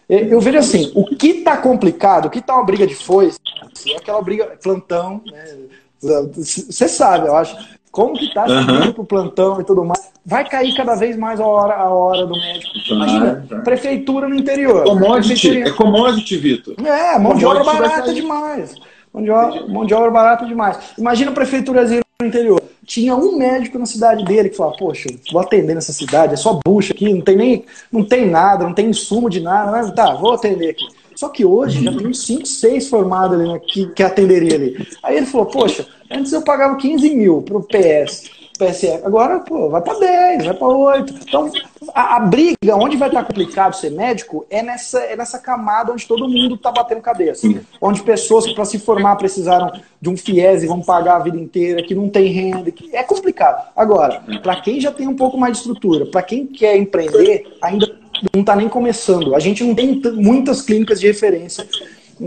Eu 0.09 0.41
vejo 0.41 0.59
assim, 0.59 0.93
o 0.95 1.05
que 1.05 1.29
está 1.29 1.57
complicado, 1.57 2.27
o 2.27 2.31
que 2.31 2.41
está 2.41 2.55
uma 2.55 2.65
briga 2.65 2.85
de 2.85 2.97
foice, 2.97 3.39
é 3.89 3.97
aquela 3.97 4.21
briga, 4.21 4.59
plantão, 4.61 5.21
né? 5.25 5.45
Você 6.03 6.89
sabe, 6.89 7.29
eu 7.29 7.37
acho 7.37 7.55
como 7.91 8.15
que 8.15 8.33
tá 8.33 8.47
uhum. 8.47 8.85
indo 8.85 8.95
pro 8.95 9.05
plantão 9.05 9.61
e 9.61 9.65
tudo 9.65 9.85
mais, 9.85 10.11
vai 10.25 10.49
cair 10.49 10.75
cada 10.75 10.95
vez 10.95 11.17
mais 11.17 11.41
a 11.41 11.47
hora, 11.47 11.75
a 11.75 11.89
hora 11.91 12.27
do 12.27 12.33
médico. 12.33 12.73
Imagina, 12.91 13.45
ah, 13.51 13.57
prefeitura 13.57 14.29
no 14.29 14.37
interior. 14.37 14.85
Commodity, 14.85 15.63
é 15.63 15.71
commodity, 15.71 16.37
Vitor. 16.37 16.75
É, 16.85 17.19
mão 17.19 17.35
de 17.35 17.45
obra 17.45 17.65
barata 17.65 18.15
demais. 18.15 18.75
Mão 19.13 19.23
de, 19.25 19.31
obra, 19.31 19.67
mão 19.67 19.85
de 19.85 19.93
obra 19.93 20.11
barata 20.11 20.47
demais. 20.47 20.79
Imagina 20.97 21.33
a 21.33 21.35
prefeiturazinha 21.35 22.01
no 22.21 22.29
interior. 22.29 22.63
Tinha 22.87 23.15
um 23.17 23.37
médico 23.37 23.79
na 23.79 23.87
cidade 23.87 24.25
dele 24.25 24.49
que 24.49 24.57
falava, 24.57 24.77
poxa, 24.77 25.09
vou 25.33 25.41
atender 25.41 25.75
nessa 25.75 25.93
cidade, 25.93 26.35
é 26.35 26.37
só 26.37 26.59
bucha 26.65 26.93
aqui, 26.93 27.13
não 27.13 27.21
tem 27.21 27.37
nem, 27.37 27.65
não 27.91 28.05
tem 28.05 28.29
nada, 28.29 28.65
não 28.65 28.75
tem 28.75 28.91
insumo 28.91 29.29
de 29.29 29.41
nada, 29.41 29.71
mas 29.71 29.93
tá, 29.93 30.15
vou 30.15 30.33
atender 30.33 30.71
aqui. 30.71 30.87
Só 31.15 31.29
que 31.29 31.45
hoje 31.45 31.85
já 31.85 31.93
tem 31.93 32.07
uns 32.07 32.25
5, 32.25 32.47
6 32.47 32.89
formados 32.89 33.39
ali 33.39 33.47
né, 33.47 33.59
que, 33.59 33.87
que 33.89 34.03
atenderia 34.03 34.55
ali. 34.55 34.89
Aí 35.03 35.19
ele 35.19 35.27
falou, 35.27 35.47
poxa, 35.47 35.87
antes 36.11 36.33
eu 36.33 36.43
pagava 36.43 36.77
15 36.77 37.15
mil 37.15 37.43
para 37.43 37.57
o 37.57 37.63
PS, 37.63 38.31
PSF, 38.61 39.07
agora 39.07 39.41
pô, 39.41 39.71
vai 39.71 39.81
para 39.81 39.99
10, 39.99 40.45
vai 40.45 40.55
para 40.55 40.69
8. 40.69 41.15
Então, 41.27 41.51
a, 41.95 42.17
a, 42.17 42.21
briga, 42.21 42.77
onde 42.77 42.97
vai 42.97 43.09
estar 43.09 43.25
complicado 43.25 43.75
ser 43.75 43.91
médico, 43.91 44.45
é 44.51 44.63
nessa, 44.63 45.01
é 45.01 45.17
nessa 45.17 45.39
camada 45.39 45.93
onde 45.93 46.07
todo 46.07 46.29
mundo 46.29 46.57
está 46.57 46.71
batendo 46.71 47.01
cabeça. 47.01 47.49
Onde 47.81 48.03
pessoas 48.03 48.45
que 48.45 48.55
para 48.55 48.67
se 48.67 48.79
formar 48.79 49.17
precisaram 49.17 49.73
de 50.01 50.11
um 50.11 50.17
FIES 50.17 50.63
e 50.63 50.67
vão 50.67 50.83
pagar 50.83 51.17
a 51.17 51.21
vida 51.21 51.39
inteira, 51.39 51.83
que 51.83 51.95
não 51.95 52.09
tem 52.11 52.27
renda, 52.27 52.71
que 52.71 52.95
é 52.95 53.03
complicado. 53.03 53.67
Agora, 53.75 54.23
para 54.43 54.61
quem 54.61 54.79
já 54.79 54.93
tem 54.93 55.09
um 55.09 55.17
pouco 55.17 55.39
mais 55.39 55.55
de 55.55 55.59
estrutura, 55.59 56.05
para 56.05 56.23
quem 56.23 56.47
quer 56.47 56.77
empreender, 56.77 57.57
ainda 57.63 57.91
não 58.35 58.43
está 58.43 58.55
nem 58.55 58.69
começando. 58.69 59.35
A 59.35 59.39
gente 59.39 59.65
não 59.65 59.75
tem 59.75 60.03
muitas 60.17 60.61
clínicas 60.61 61.01
de 61.01 61.07
referência 61.07 61.67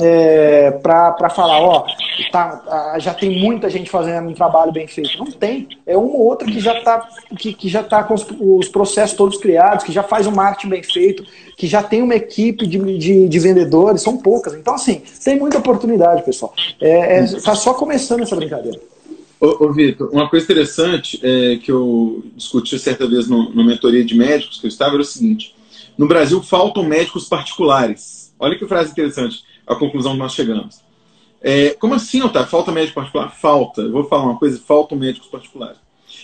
é, 0.02 0.72
para 0.72 1.30
falar, 1.30 1.60
ó, 1.62 1.86
tá, 2.32 2.96
já 3.00 3.14
tem 3.14 3.40
muita 3.40 3.70
gente 3.70 3.90
fazendo 3.90 4.30
um 4.30 4.34
trabalho 4.34 4.72
bem 4.72 4.88
feito. 4.88 5.18
Não 5.18 5.32
tem. 5.32 5.68
É 5.86 5.96
uma 5.96 6.08
ou 6.08 6.26
outra 6.26 6.48
que 6.50 6.60
já 6.60 6.78
está 6.78 7.08
que, 7.38 7.54
que 7.54 7.70
já 7.70 7.84
tá 7.84 8.04
com 8.04 8.14
os, 8.14 8.26
os, 8.40 8.68
processos 8.70 9.16
todos 9.16 9.38
criados, 9.38 9.84
que 9.84 9.92
já 9.92 10.04
faz 10.04 10.26
um 10.26 10.32
marketing 10.32 10.70
bem 10.70 10.84
feito, 10.84 11.24
que 11.56 11.68
já 11.68 11.84
tem 11.84 12.02
uma 12.02 12.16
equipe 12.16 12.66
de, 12.66 12.80
de, 12.98 13.28
de 13.28 13.40
vendedores, 13.40 14.02
são 14.02 14.18
poucas. 14.18 14.54
Então, 14.54 14.74
assim, 14.74 15.02
tem 15.24 15.38
muita 15.38 15.60
oportunidade, 15.60 16.24
pessoal. 16.24 16.54
É, 16.82 17.20
é, 17.20 17.26
tá 17.42 17.56
só 17.56 17.74
começando 17.74 18.22
essa 18.22 18.36
brincadeira. 18.36 18.80
Ô, 19.40 19.66
ô 19.66 19.74
Vitor, 19.74 20.10
uma 20.12 20.30
coisa 20.30 20.46
interessante 20.46 21.20
é, 21.22 21.58
que 21.58 21.72
eu 21.72 22.24
discuti 22.36 22.80
certa 22.80 23.08
vez 23.08 23.28
no, 23.28 23.52
no 23.52 23.64
mentoria 23.64 24.04
de 24.04 24.16
médicos 24.16 24.60
que 24.60 24.66
eu 24.66 24.70
estava 24.70 24.94
era 24.94 25.02
o 25.02 25.06
seguinte: 25.06 25.54
no 25.98 26.08
Brasil 26.08 26.42
faltam 26.42 26.84
médicos 26.84 27.28
particulares. 27.28 28.34
Olha 28.40 28.58
que 28.58 28.66
frase 28.66 28.92
interessante 28.92 29.44
a 29.68 29.76
conclusão 29.76 30.14
que 30.14 30.20
nós 30.20 30.34
chegamos. 30.34 30.82
É, 31.42 31.72
como 31.72 31.94
assim, 31.94 32.22
Otávio? 32.22 32.50
Falta 32.50 32.72
médico 32.72 32.96
particular? 32.96 33.30
Falta. 33.36 33.82
Eu 33.82 33.92
vou 33.92 34.06
falar 34.06 34.24
uma 34.24 34.40
coisa, 34.40 34.60
faltam 34.66 34.98
médicos 34.98 35.28
particulares. 35.28 35.78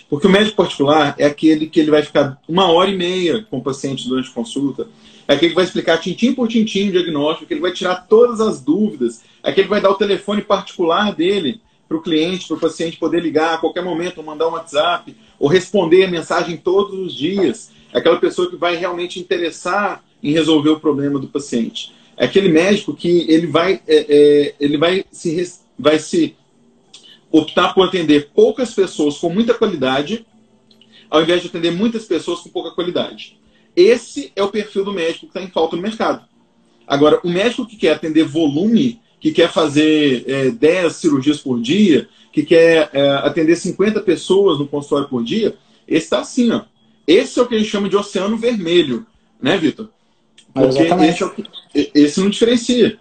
Porque 0.08 0.26
o 0.26 0.30
médico 0.30 0.56
particular 0.56 1.14
é 1.18 1.26
aquele 1.26 1.66
que 1.66 1.78
ele 1.78 1.90
vai 1.90 2.02
ficar 2.02 2.40
uma 2.48 2.70
hora 2.70 2.90
e 2.90 2.96
meia 2.96 3.46
com 3.50 3.58
o 3.58 3.62
paciente 3.62 4.08
durante 4.08 4.30
a 4.30 4.32
consulta, 4.32 4.88
é 5.28 5.34
aquele 5.34 5.50
que 5.50 5.54
vai 5.54 5.64
explicar 5.64 5.98
tintim 5.98 6.34
por 6.34 6.48
tintim 6.48 6.88
o 6.88 6.92
diagnóstico, 6.92 7.46
que 7.46 7.54
ele 7.54 7.60
vai 7.60 7.72
tirar 7.72 8.06
todas 8.08 8.40
as 8.40 8.60
dúvidas, 8.60 9.22
é 9.42 9.50
aquele 9.50 9.66
que 9.66 9.70
vai 9.70 9.80
dar 9.80 9.90
o 9.90 9.94
telefone 9.94 10.42
particular 10.42 11.14
dele 11.14 11.60
para 11.86 11.96
o 11.96 12.02
cliente, 12.02 12.48
para 12.48 12.56
o 12.56 12.60
paciente 12.60 12.96
poder 12.96 13.20
ligar 13.20 13.54
a 13.54 13.58
qualquer 13.58 13.84
momento, 13.84 14.22
mandar 14.22 14.48
um 14.48 14.52
WhatsApp, 14.52 15.14
ou 15.38 15.48
responder 15.48 16.04
a 16.04 16.10
mensagem 16.10 16.56
todos 16.56 16.98
os 16.98 17.14
dias. 17.14 17.70
É 17.92 17.98
aquela 17.98 18.18
pessoa 18.18 18.50
que 18.50 18.56
vai 18.56 18.76
realmente 18.76 19.20
interessar 19.20 20.02
em 20.22 20.32
resolver 20.32 20.70
o 20.70 20.80
problema 20.80 21.18
do 21.18 21.28
paciente 21.28 21.92
é 22.20 22.26
aquele 22.26 22.50
médico 22.50 22.92
que 22.94 23.24
ele 23.32 23.46
vai, 23.46 23.80
é, 23.88 24.06
é, 24.06 24.54
ele 24.60 24.76
vai 24.76 25.02
se, 25.10 25.54
vai 25.78 25.98
se 25.98 26.36
optar 27.32 27.72
por 27.72 27.88
atender 27.88 28.28
poucas 28.34 28.74
pessoas 28.74 29.16
com 29.16 29.30
muita 29.30 29.54
qualidade, 29.54 30.26
ao 31.08 31.22
invés 31.22 31.40
de 31.40 31.48
atender 31.48 31.70
muitas 31.70 32.04
pessoas 32.04 32.40
com 32.40 32.50
pouca 32.50 32.72
qualidade. 32.72 33.40
Esse 33.74 34.30
é 34.36 34.42
o 34.42 34.50
perfil 34.50 34.84
do 34.84 34.92
médico 34.92 35.20
que 35.20 35.26
está 35.28 35.40
em 35.40 35.50
falta 35.50 35.76
no 35.76 35.82
mercado. 35.82 36.22
Agora, 36.86 37.18
o 37.24 37.30
médico 37.30 37.66
que 37.66 37.76
quer 37.76 37.94
atender 37.94 38.24
volume, 38.24 39.00
que 39.18 39.32
quer 39.32 39.50
fazer 39.50 40.24
é, 40.28 40.50
10 40.50 40.92
cirurgias 40.92 41.38
por 41.38 41.58
dia, 41.58 42.06
que 42.30 42.42
quer 42.42 42.90
é, 42.92 43.12
atender 43.12 43.56
50 43.56 43.98
pessoas 44.02 44.58
no 44.58 44.68
consultório 44.68 45.08
por 45.08 45.24
dia, 45.24 45.56
esse 45.88 46.04
está 46.04 46.20
assim, 46.20 46.50
ó. 46.50 46.64
Esse 47.06 47.38
é 47.38 47.42
o 47.42 47.46
que 47.46 47.54
a 47.54 47.58
gente 47.58 47.70
chama 47.70 47.88
de 47.88 47.96
oceano 47.96 48.36
vermelho, 48.36 49.06
né, 49.40 49.56
Vitor? 49.56 49.88
Porque 50.52 50.82
esse, 50.82 51.24
é 51.74 51.90
esse, 51.94 52.20
não 52.20 52.30
diferencia. 52.30 52.98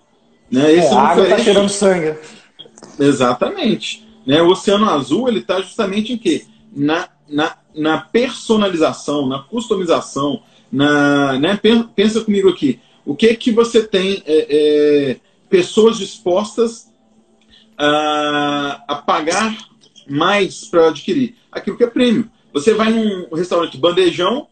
Né? 0.52 0.74
Esse 0.74 0.88
é, 0.88 0.94
a 0.94 1.02
água 1.02 1.24
está 1.24 1.40
cheirando 1.40 1.70
sangue. 1.70 2.18
Exatamente. 3.00 4.08
Né? 4.26 4.42
O 4.42 4.50
Oceano 4.50 4.90
Azul 4.90 5.28
ele 5.28 5.40
está 5.40 5.60
justamente 5.62 6.14
em 6.14 6.18
quê? 6.18 6.46
Na, 6.76 7.10
na, 7.28 7.58
na 7.76 7.98
personalização, 8.00 9.28
na 9.28 9.40
customização, 9.40 10.44
na, 10.72 11.40
né? 11.40 11.60
pensa 11.96 12.22
comigo 12.22 12.50
aqui. 12.50 12.80
O 13.06 13.16
que 13.16 13.36
que 13.36 13.52
você 13.52 13.86
tem 13.88 14.22
é, 14.26 14.48
é, 14.50 15.18
pessoas 15.50 15.98
dispostas 15.98 16.92
a, 17.78 18.84
a 18.88 18.96
pagar 18.96 19.58
mais 20.08 20.66
para 20.66 20.90
adquirir? 20.90 21.36
Aquilo 21.52 21.78
que 21.78 21.84
é 21.84 21.88
prêmio. 21.88 22.30
Você 22.54 22.74
vai 22.74 22.92
num 22.92 23.28
restaurante 23.34 23.78
bandejão, 23.78 24.48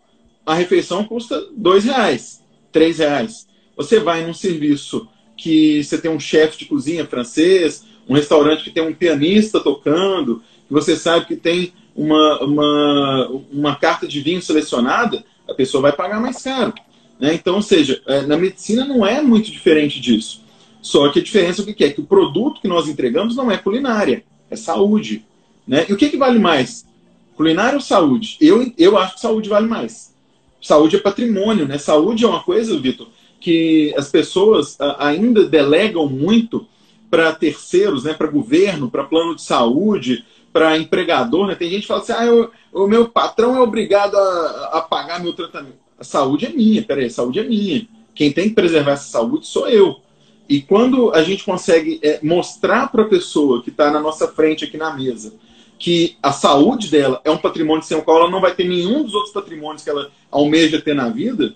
a 0.46 0.56
refeição 0.56 1.04
custa 1.04 1.40
dois 1.56 1.84
reais 1.84 2.42
três 2.78 3.00
reais. 3.00 3.48
Você 3.76 4.00
vai 4.00 4.24
num 4.24 4.36
serviço 4.36 5.08
que 5.36 5.84
você 5.84 5.98
tem 5.98 6.12
um 6.12 6.20
chefe 6.20 6.60
de 6.60 6.66
cozinha 6.66 7.08
francês, 7.08 7.84
um 8.08 8.14
restaurante 8.14 8.64
que 8.64 8.70
tem 8.70 8.84
um 8.84 8.94
pianista 8.94 9.60
tocando, 9.60 10.44
que 10.68 10.74
você 10.74 10.96
sabe 10.96 11.26
que 11.26 11.36
tem 11.36 11.74
uma, 11.96 12.44
uma, 12.44 13.42
uma 13.52 13.76
carta 13.76 14.08
de 14.08 14.22
vinho 14.22 14.44
selecionada, 14.44 15.26
a 15.50 15.56
pessoa 15.56 15.82
vai 15.82 15.92
pagar 15.92 16.22
mais 16.22 16.40
caro. 16.44 16.72
Né? 17.20 17.34
Então, 17.34 17.56
ou 17.56 17.64
seja, 17.64 18.00
é, 18.06 18.22
na 18.22 18.38
medicina 18.38 18.86
não 18.86 19.04
é 19.04 19.24
muito 19.24 19.52
diferente 19.52 20.00
disso. 20.00 20.44
Só 20.80 21.10
que 21.10 21.18
a 21.18 21.24
diferença 21.24 21.64
é 21.64 21.64
o 21.64 21.74
que 21.74 21.84
é? 21.84 21.90
Que 21.90 22.02
o 22.02 22.06
produto 22.06 22.62
que 22.62 22.68
nós 22.68 22.88
entregamos 22.88 23.36
não 23.36 23.50
é 23.50 23.58
culinária, 23.58 24.24
é 24.52 24.56
saúde. 24.56 25.26
Né? 25.68 25.88
E 25.90 25.94
o 25.94 25.98
que, 25.98 26.10
que 26.10 26.18
vale 26.18 26.38
mais? 26.38 26.86
Culinária 27.36 27.74
ou 27.74 27.82
saúde? 27.82 28.38
Eu, 28.40 28.72
eu 28.78 28.96
acho 29.00 29.16
que 29.16 29.22
saúde 29.22 29.50
vale 29.50 29.68
mais 29.68 30.16
saúde 30.62 30.96
é 30.96 31.00
patrimônio, 31.00 31.68
né? 31.68 31.78
Saúde 31.78 32.26
é 32.26 32.28
uma 32.28 32.44
coisa, 32.44 32.78
Vitor, 32.80 33.08
que 33.40 33.94
as 33.98 34.10
pessoas 34.10 34.78
ainda 34.98 35.46
delegam 35.46 36.08
muito 36.08 36.68
para 37.10 37.34
terceiros, 37.34 38.04
né? 38.04 38.14
Para 38.14 38.28
governo, 38.28 38.90
para 38.90 39.04
plano 39.04 39.36
de 39.36 39.42
saúde, 39.42 40.26
para 40.52 40.78
empregador, 40.78 41.48
né? 41.48 41.56
Tem 41.56 41.70
gente 41.70 41.82
que 41.82 41.88
fala 41.88 42.02
assim, 42.02 42.14
ah, 42.14 42.26
eu, 42.26 42.52
o 42.74 42.88
meu 42.88 43.08
patrão 43.10 43.56
é 43.56 43.62
obrigado 43.62 44.16
a, 44.16 44.72
a 44.74 44.82
pagar 44.82 45.22
meu 45.22 45.34
tratamento. 45.34 45.78
A 46.00 46.04
saúde 46.04 46.46
é 46.46 46.50
minha, 46.50 46.84
peraí, 46.84 47.06
a 47.06 47.10
saúde 47.10 47.40
é 47.40 47.44
minha. 47.44 47.88
Quem 48.14 48.32
tem 48.32 48.50
que 48.50 48.56
preservar 48.56 48.94
essa 48.94 49.10
saúde 49.10 49.48
sou 49.48 49.68
eu. 49.68 49.98
E 50.50 50.62
quando 50.62 51.12
a 51.12 51.22
gente 51.24 51.44
consegue 51.44 52.00
é, 52.02 52.20
mostrar 52.24 52.92
para 52.92 53.04
a 53.04 53.08
pessoa 53.08 53.62
que 53.62 53.70
está 53.70 53.92
na 53.92 54.00
nossa 54.00 54.28
frente 54.28 54.64
aqui 54.64 54.78
na 54.78 54.94
mesa 54.94 55.34
que 55.78 56.18
a 56.22 56.32
saúde 56.32 56.90
dela 56.90 57.22
é 57.24 57.32
um 57.32 57.38
patrimônio 57.38 57.84
sem 57.84 57.98
o 57.98 58.02
qual 58.02 58.22
ela 58.22 58.32
não 58.32 58.42
vai 58.42 58.54
ter 58.54 58.64
nenhum 58.64 59.04
dos 59.04 59.14
outros 59.14 59.34
patrimônios 59.34 59.84
que 59.84 59.90
ela 59.90 60.10
almeja 60.32 60.82
ter 60.82 60.96
na 60.96 61.10
vida, 61.10 61.54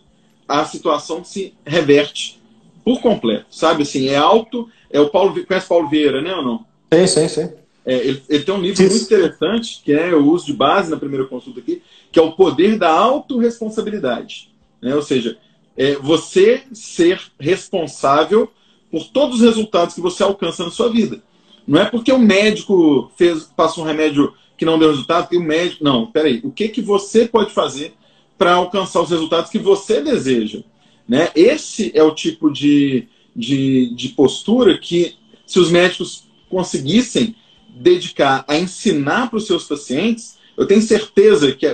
a 0.47 0.65
situação 0.65 1.23
se 1.23 1.53
reverte 1.65 2.39
por 2.83 3.01
completo, 3.01 3.45
sabe? 3.49 3.83
Assim, 3.83 4.07
é 4.07 4.17
alto. 4.17 4.69
É 4.89 4.99
o 4.99 5.09
Paulo, 5.09 5.45
conhece 5.45 5.67
Paulo 5.67 5.89
Vieira, 5.89 6.21
né 6.21 6.35
ou 6.35 6.43
não? 6.43 6.65
Sim, 6.93 7.07
sim, 7.07 7.27
sim. 7.27 7.49
É, 7.85 7.95
ele, 7.95 8.21
ele, 8.29 8.43
tem 8.43 8.53
um 8.53 8.61
livro 8.61 8.83
muito 8.83 9.03
interessante, 9.03 9.81
que 9.83 9.91
é 9.91 10.13
o 10.13 10.27
uso 10.27 10.45
de 10.45 10.53
base 10.53 10.91
na 10.91 10.97
primeira 10.97 11.25
consulta 11.25 11.59
aqui, 11.59 11.81
que 12.11 12.19
é 12.19 12.21
o 12.21 12.33
poder 12.33 12.77
da 12.77 12.91
autorresponsabilidade. 12.91 14.51
Né? 14.81 14.93
Ou 14.93 15.01
seja, 15.01 15.37
é 15.75 15.95
você 15.95 16.63
ser 16.73 17.19
responsável 17.39 18.51
por 18.91 19.05
todos 19.07 19.37
os 19.37 19.41
resultados 19.41 19.95
que 19.95 20.01
você 20.01 20.21
alcança 20.21 20.63
na 20.63 20.69
sua 20.69 20.89
vida. 20.89 21.21
Não 21.67 21.79
é 21.79 21.85
porque 21.85 22.11
o 22.11 22.19
médico 22.19 23.11
fez, 23.15 23.43
passou 23.55 23.83
um 23.83 23.87
remédio 23.87 24.33
que 24.57 24.65
não 24.65 24.77
deu 24.77 24.89
resultado, 24.89 25.27
que 25.27 25.37
o 25.37 25.41
médico. 25.41 25.83
Não, 25.83 26.07
peraí. 26.07 26.41
O 26.43 26.51
que, 26.51 26.67
que 26.67 26.81
você 26.81 27.27
pode 27.27 27.51
fazer 27.51 27.93
para 28.37 28.53
alcançar 28.53 29.01
os 29.01 29.09
resultados 29.09 29.49
que 29.49 29.59
você 29.59 30.01
deseja? 30.01 30.61
Né? 31.07 31.29
Esse 31.35 31.91
é 31.95 32.03
o 32.03 32.13
tipo 32.13 32.51
de, 32.51 33.07
de, 33.35 33.93
de 33.95 34.09
postura 34.09 34.77
que, 34.77 35.15
se 35.45 35.59
os 35.59 35.71
médicos 35.71 36.25
conseguissem 36.49 37.35
dedicar 37.69 38.45
a 38.47 38.57
ensinar 38.57 39.29
para 39.29 39.37
os 39.37 39.47
seus 39.47 39.63
pacientes, 39.63 40.37
eu 40.57 40.67
tenho 40.67 40.81
certeza 40.81 41.51
que 41.53 41.65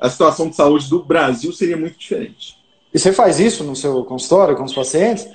a 0.00 0.10
situação 0.10 0.48
de 0.48 0.56
saúde 0.56 0.88
do 0.88 1.02
Brasil 1.02 1.52
seria 1.52 1.76
muito 1.76 1.98
diferente. 1.98 2.56
E 2.92 2.98
você 2.98 3.12
faz 3.12 3.38
isso 3.38 3.62
no 3.62 3.76
seu 3.76 4.02
consultório 4.04 4.56
com 4.56 4.64
os 4.64 4.74
pacientes? 4.74 5.28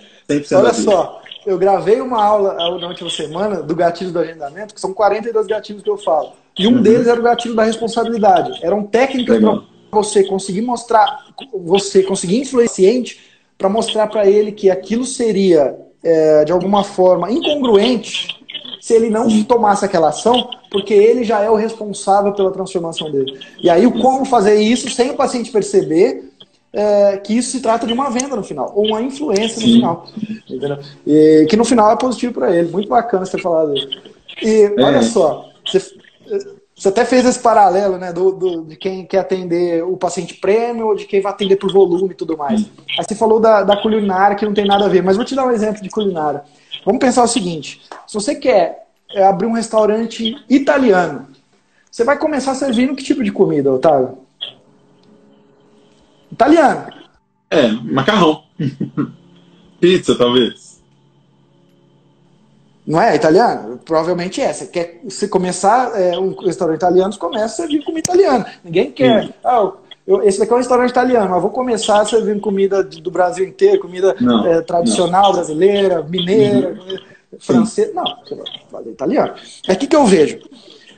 Olha 0.52 0.74
só, 0.74 1.21
eu 1.46 1.58
gravei 1.58 2.00
uma 2.02 2.24
aula 2.24 2.54
na 2.54 2.88
última 2.88 3.10
semana 3.10 3.62
do 3.62 3.76
gatilho 3.76 4.12
do 4.12 4.20
agendamento, 4.20 4.74
que 4.74 4.82
são 4.82 4.94
42 4.94 5.48
gatilhos 5.48 5.84
que 5.84 5.90
eu 5.90 5.98
falo. 5.98 6.34
E 6.58 6.68
um 6.68 6.76
uhum. 6.76 6.82
deles 6.82 7.08
era 7.08 7.20
o 7.20 7.24
gatilho 7.24 7.56
da 7.56 7.64
responsabilidade. 7.64 8.60
Eram 8.64 8.84
técnicas 8.84 9.40
para 9.40 9.62
você 9.92 10.24
conseguir 10.24 10.62
mostrar, 10.62 11.26
você 11.64 12.04
conseguir 12.04 12.40
influenciante 12.40 13.20
para 13.58 13.70
mostrar 13.70 14.08
para 14.08 14.28
ele 14.28 14.52
que 14.52 14.70
aquilo 14.70 15.06
seria, 15.06 15.76
é, 16.04 16.46
de 16.46 16.52
alguma 16.52 16.84
forma, 16.84 17.32
incongruente 17.32 18.40
se 18.80 18.96
ele 18.96 19.12
não 19.12 19.44
tomasse 19.44 19.86
aquela 19.86 20.10
ação, 20.10 20.50
porque 20.72 20.94
ele 20.94 21.24
já 21.24 21.40
é 21.42 21.50
o 21.50 21.56
responsável 21.56 22.34
pela 22.34 22.52
transformação 22.52 23.12
dele. 23.12 23.40
E 23.62 23.70
aí, 23.70 23.90
como 24.02 24.26
fazer 24.26 24.56
isso 24.56 24.90
sem 24.90 25.12
o 25.12 25.16
paciente 25.16 25.52
perceber 25.52 26.31
é, 26.74 27.18
que 27.18 27.38
isso 27.38 27.52
se 27.52 27.60
trata 27.60 27.86
de 27.86 27.94
uma 27.94 28.10
venda 28.10 28.36
no 28.36 28.44
final, 28.44 28.72
ou 28.76 28.88
uma 28.88 29.02
influência 29.02 29.56
no 29.56 29.74
final. 29.74 30.08
Entendeu? 30.50 30.80
E, 31.06 31.46
que 31.50 31.58
no 31.58 31.66
final 31.66 31.92
é 31.92 31.96
positivo 31.96 32.34
para 32.34 32.56
ele. 32.56 32.72
Muito 32.72 32.88
bacana 32.88 33.26
você 33.26 33.38
ter 33.38 33.44
falado 33.44 33.76
isso. 33.76 33.90
E 34.42 34.64
é. 34.64 34.82
olha 34.82 35.02
só, 35.02 35.50
você, 35.66 35.80
você, 36.76 36.88
até 36.88 37.04
fez 37.04 37.26
esse 37.26 37.40
paralelo 37.40 37.98
né, 37.98 38.14
do, 38.14 38.32
do, 38.32 38.64
de 38.64 38.76
quem 38.76 39.06
quer 39.06 39.20
atender 39.20 39.84
o 39.84 39.98
paciente 39.98 40.36
prêmio 40.36 40.88
ou 40.88 40.96
de 40.96 41.06
quem 41.06 41.22
vai 41.22 41.32
atender 41.32 41.58
por 41.58 41.72
volume 41.72 42.12
e 42.12 42.16
tudo 42.16 42.38
mais. 42.38 42.62
Aí 42.98 43.06
você 43.08 43.16
falou 43.16 43.40
da, 43.40 43.64
da 43.64 43.78
culinária 43.78 44.36
que 44.36 44.46
não 44.46 44.54
tem 44.54 44.66
nada 44.66 44.86
a 44.86 44.90
ver, 44.90 45.04
mas 45.04 45.18
vou 45.18 45.26
te 45.26 45.36
dar 45.36 45.46
um 45.46 45.52
exemplo 45.52 45.82
de 45.82 45.90
culinária. 45.90 46.44
Vamos 46.86 47.00
pensar 47.00 47.24
o 47.24 47.28
seguinte: 47.28 47.82
se 48.08 48.14
você 48.14 48.36
quer 48.36 48.88
é, 49.14 49.24
abrir 49.24 49.46
um 49.46 49.54
restaurante 49.54 50.36
italiano, 50.50 51.28
você 51.92 52.06
vai 52.06 52.18
começar 52.18 52.56
servindo 52.56 52.96
que 52.96 53.04
tipo 53.04 53.24
de 53.24 53.32
comida, 53.32 53.72
Otávio? 53.72 54.18
Italiano. 56.32 56.88
É, 57.50 57.68
macarrão. 57.68 58.44
Pizza, 59.80 60.16
talvez. 60.16 60.72
Não 62.86 63.02
é 63.02 63.16
italiano? 63.16 63.80
Provavelmente 63.84 64.42
é. 64.42 64.52
Você 64.52 64.68
quer 64.68 65.02
se 65.10 65.28
começar 65.28 65.92
é, 66.00 66.18
um 66.18 66.36
restaurante 66.36 66.78
italiano, 66.78 67.14
você 67.14 67.20
começa 67.20 67.46
a 67.46 67.50
servir 67.50 67.84
comida 67.84 68.00
italiana. 68.00 68.46
Ninguém 68.64 68.92
quer. 68.92 69.30
Ah, 69.44 69.72
eu, 70.06 70.24
esse 70.24 70.40
daqui 70.40 70.52
é 70.52 70.56
um 70.56 70.60
restaurante 70.60 70.90
italiano, 70.90 71.30
mas 71.30 71.42
vou 71.42 71.52
começar 71.52 72.06
servindo 72.06 72.42
comida 72.42 72.84
do 72.84 73.12
Brasil 73.12 73.46
inteiro, 73.46 73.80
comida 73.80 74.16
não, 74.20 74.46
é, 74.48 74.62
tradicional 74.62 75.28
não. 75.28 75.34
brasileira, 75.34 76.04
mineira, 76.04 76.70
uhum. 76.70 76.98
francesa. 77.40 77.94
Não, 77.94 78.04
fazer 78.72 78.90
italiano. 78.90 79.34
É 79.68 79.74
aqui 79.74 79.88
que 79.88 79.96
eu 79.96 80.06
vejo. 80.06 80.40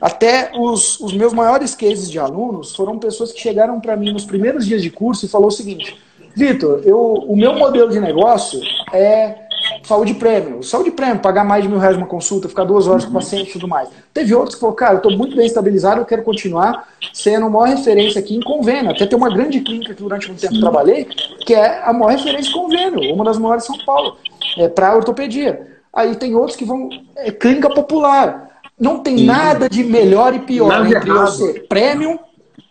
Até 0.00 0.52
os, 0.54 1.00
os 1.00 1.12
meus 1.12 1.32
maiores 1.32 1.74
cases 1.74 2.10
de 2.10 2.18
alunos 2.18 2.74
foram 2.74 2.98
pessoas 2.98 3.32
que 3.32 3.40
chegaram 3.40 3.80
para 3.80 3.96
mim 3.96 4.12
nos 4.12 4.24
primeiros 4.24 4.66
dias 4.66 4.82
de 4.82 4.90
curso 4.90 5.26
e 5.26 5.28
falou 5.28 5.48
o 5.48 5.52
seguinte: 5.52 5.96
Vitor, 6.36 6.82
o 6.86 7.36
meu 7.36 7.54
modelo 7.54 7.90
de 7.90 8.00
negócio 8.00 8.60
é 8.92 9.44
saúde 9.82 10.14
prêmio. 10.14 10.62
Saúde 10.62 10.90
prêmio, 10.90 11.20
pagar 11.20 11.44
mais 11.44 11.62
de 11.62 11.68
mil 11.68 11.78
reais 11.78 11.96
uma 11.96 12.06
consulta, 12.06 12.48
ficar 12.48 12.64
duas 12.64 12.86
horas 12.86 13.04
com 13.04 13.10
o 13.10 13.14
paciente 13.14 13.50
e 13.50 13.52
tudo 13.52 13.68
mais. 13.68 13.88
Teve 14.12 14.34
outros 14.34 14.54
que 14.54 14.60
falaram, 14.60 14.76
cara, 14.76 14.92
eu 14.94 14.96
estou 14.98 15.16
muito 15.16 15.36
bem 15.36 15.46
estabilizado, 15.46 16.00
eu 16.00 16.04
quero 16.04 16.22
continuar 16.22 16.88
sendo 17.12 17.46
a 17.46 17.50
maior 17.50 17.68
referência 17.68 18.18
aqui 18.18 18.34
em 18.34 18.40
convênio. 18.40 18.90
Até 18.90 19.06
tem 19.06 19.16
uma 19.16 19.32
grande 19.32 19.60
clínica 19.60 19.94
que 19.94 20.02
durante 20.02 20.30
um 20.30 20.34
tempo 20.34 20.58
trabalhei, 20.60 21.04
que 21.46 21.54
é 21.54 21.82
a 21.84 21.92
maior 21.92 22.10
referência 22.10 22.50
em 22.50 22.52
convênio, 22.52 23.14
uma 23.14 23.24
das 23.24 23.38
maiores 23.38 23.64
de 23.64 23.68
São 23.68 23.84
Paulo, 23.84 24.16
é, 24.58 24.68
para 24.68 24.96
ortopedia. 24.96 25.74
Aí 25.92 26.16
tem 26.16 26.34
outros 26.34 26.56
que 26.56 26.64
vão. 26.64 26.88
É, 27.16 27.30
clínica 27.30 27.70
popular. 27.70 28.53
Não 28.78 28.98
tem 29.00 29.18
Sim. 29.18 29.24
nada 29.26 29.68
de 29.68 29.84
melhor 29.84 30.34
e 30.34 30.40
pior 30.40 30.68
nada 30.68 30.88
entre 30.88 31.10
eu 31.10 31.26
ser 31.28 31.66
premium 31.68 32.18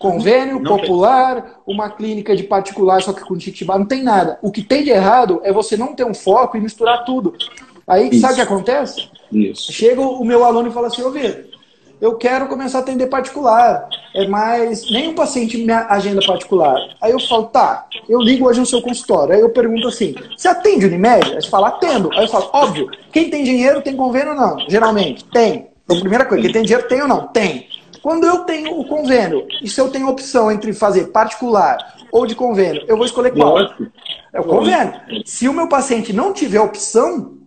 convênio 0.03 0.59
não 0.59 0.77
popular, 0.77 1.41
tem. 1.41 1.51
uma 1.65 1.89
clínica 1.89 2.35
de 2.35 2.43
particular, 2.43 3.01
só 3.01 3.13
que 3.13 3.21
com 3.21 3.37
titibá, 3.37 3.77
não 3.79 3.85
tem 3.85 4.03
nada. 4.03 4.37
O 4.41 4.51
que 4.51 4.61
tem 4.61 4.83
de 4.83 4.89
errado 4.89 5.39
é 5.45 5.51
você 5.53 5.77
não 5.77 5.95
ter 5.95 6.03
um 6.03 6.13
foco 6.13 6.57
e 6.57 6.59
misturar 6.59 7.05
tudo. 7.05 7.33
Aí, 7.87 8.09
Isso. 8.09 8.19
sabe 8.19 8.33
o 8.33 8.35
que 8.35 8.41
acontece? 8.41 9.07
Isso. 9.31 9.71
Chega 9.71 10.01
o 10.01 10.25
meu 10.25 10.43
aluno 10.43 10.67
e 10.67 10.73
fala 10.73 10.87
assim, 10.87 11.01
ô 11.03 11.09
Vitor, 11.09 11.45
eu 12.01 12.15
quero 12.15 12.47
começar 12.47 12.79
a 12.79 12.81
atender 12.81 13.07
particular, 13.07 13.87
é 14.13 14.27
mais 14.27 14.91
nenhum 14.91 15.13
paciente 15.13 15.57
me 15.57 15.71
agenda 15.71 16.19
particular. 16.25 16.77
Aí 17.01 17.13
eu 17.13 17.19
falo, 17.19 17.45
tá, 17.45 17.87
eu 18.09 18.19
ligo 18.19 18.45
hoje 18.45 18.59
no 18.59 18.65
seu 18.65 18.81
consultório. 18.81 19.33
Aí 19.33 19.39
eu 19.39 19.51
pergunto 19.51 19.87
assim, 19.87 20.13
você 20.35 20.49
atende 20.49 20.85
Unimed? 20.85 21.33
Aí 21.33 21.41
você 21.41 21.49
fala, 21.49 21.69
atendo. 21.69 22.09
Aí 22.13 22.25
eu 22.25 22.29
falo, 22.29 22.49
óbvio, 22.51 22.91
quem 23.09 23.29
tem 23.29 23.45
dinheiro 23.45 23.81
tem 23.81 23.95
convênio 23.95 24.31
ou 24.31 24.35
não? 24.35 24.59
Geralmente, 24.67 25.23
tem. 25.25 25.72
Então, 25.84 25.99
primeira 25.99 26.25
coisa, 26.25 26.43
quem 26.43 26.51
tem 26.51 26.63
dinheiro 26.63 26.88
tem 26.88 27.01
ou 27.01 27.07
não? 27.07 27.27
Tem. 27.27 27.67
Quando 28.01 28.25
eu 28.25 28.39
tenho 28.39 28.79
o 28.79 28.86
convênio, 28.86 29.47
e 29.61 29.69
se 29.69 29.79
eu 29.79 29.89
tenho 29.89 30.09
opção 30.09 30.51
entre 30.51 30.73
fazer 30.73 31.07
particular 31.07 31.77
ou 32.11 32.25
de 32.25 32.36
convênio, 32.36 32.84
eu 32.88 32.97
vou 32.97 33.05
escolher 33.05 33.31
qual? 33.31 33.53
Lógico. 33.53 33.88
É 34.34 34.39
o 34.41 34.43
convênio. 34.43 34.93
Se 35.25 35.47
o 35.47 35.53
meu 35.53 35.67
paciente 35.67 36.11
não 36.11 36.34
tiver 36.34 36.59
opção, 36.59 37.38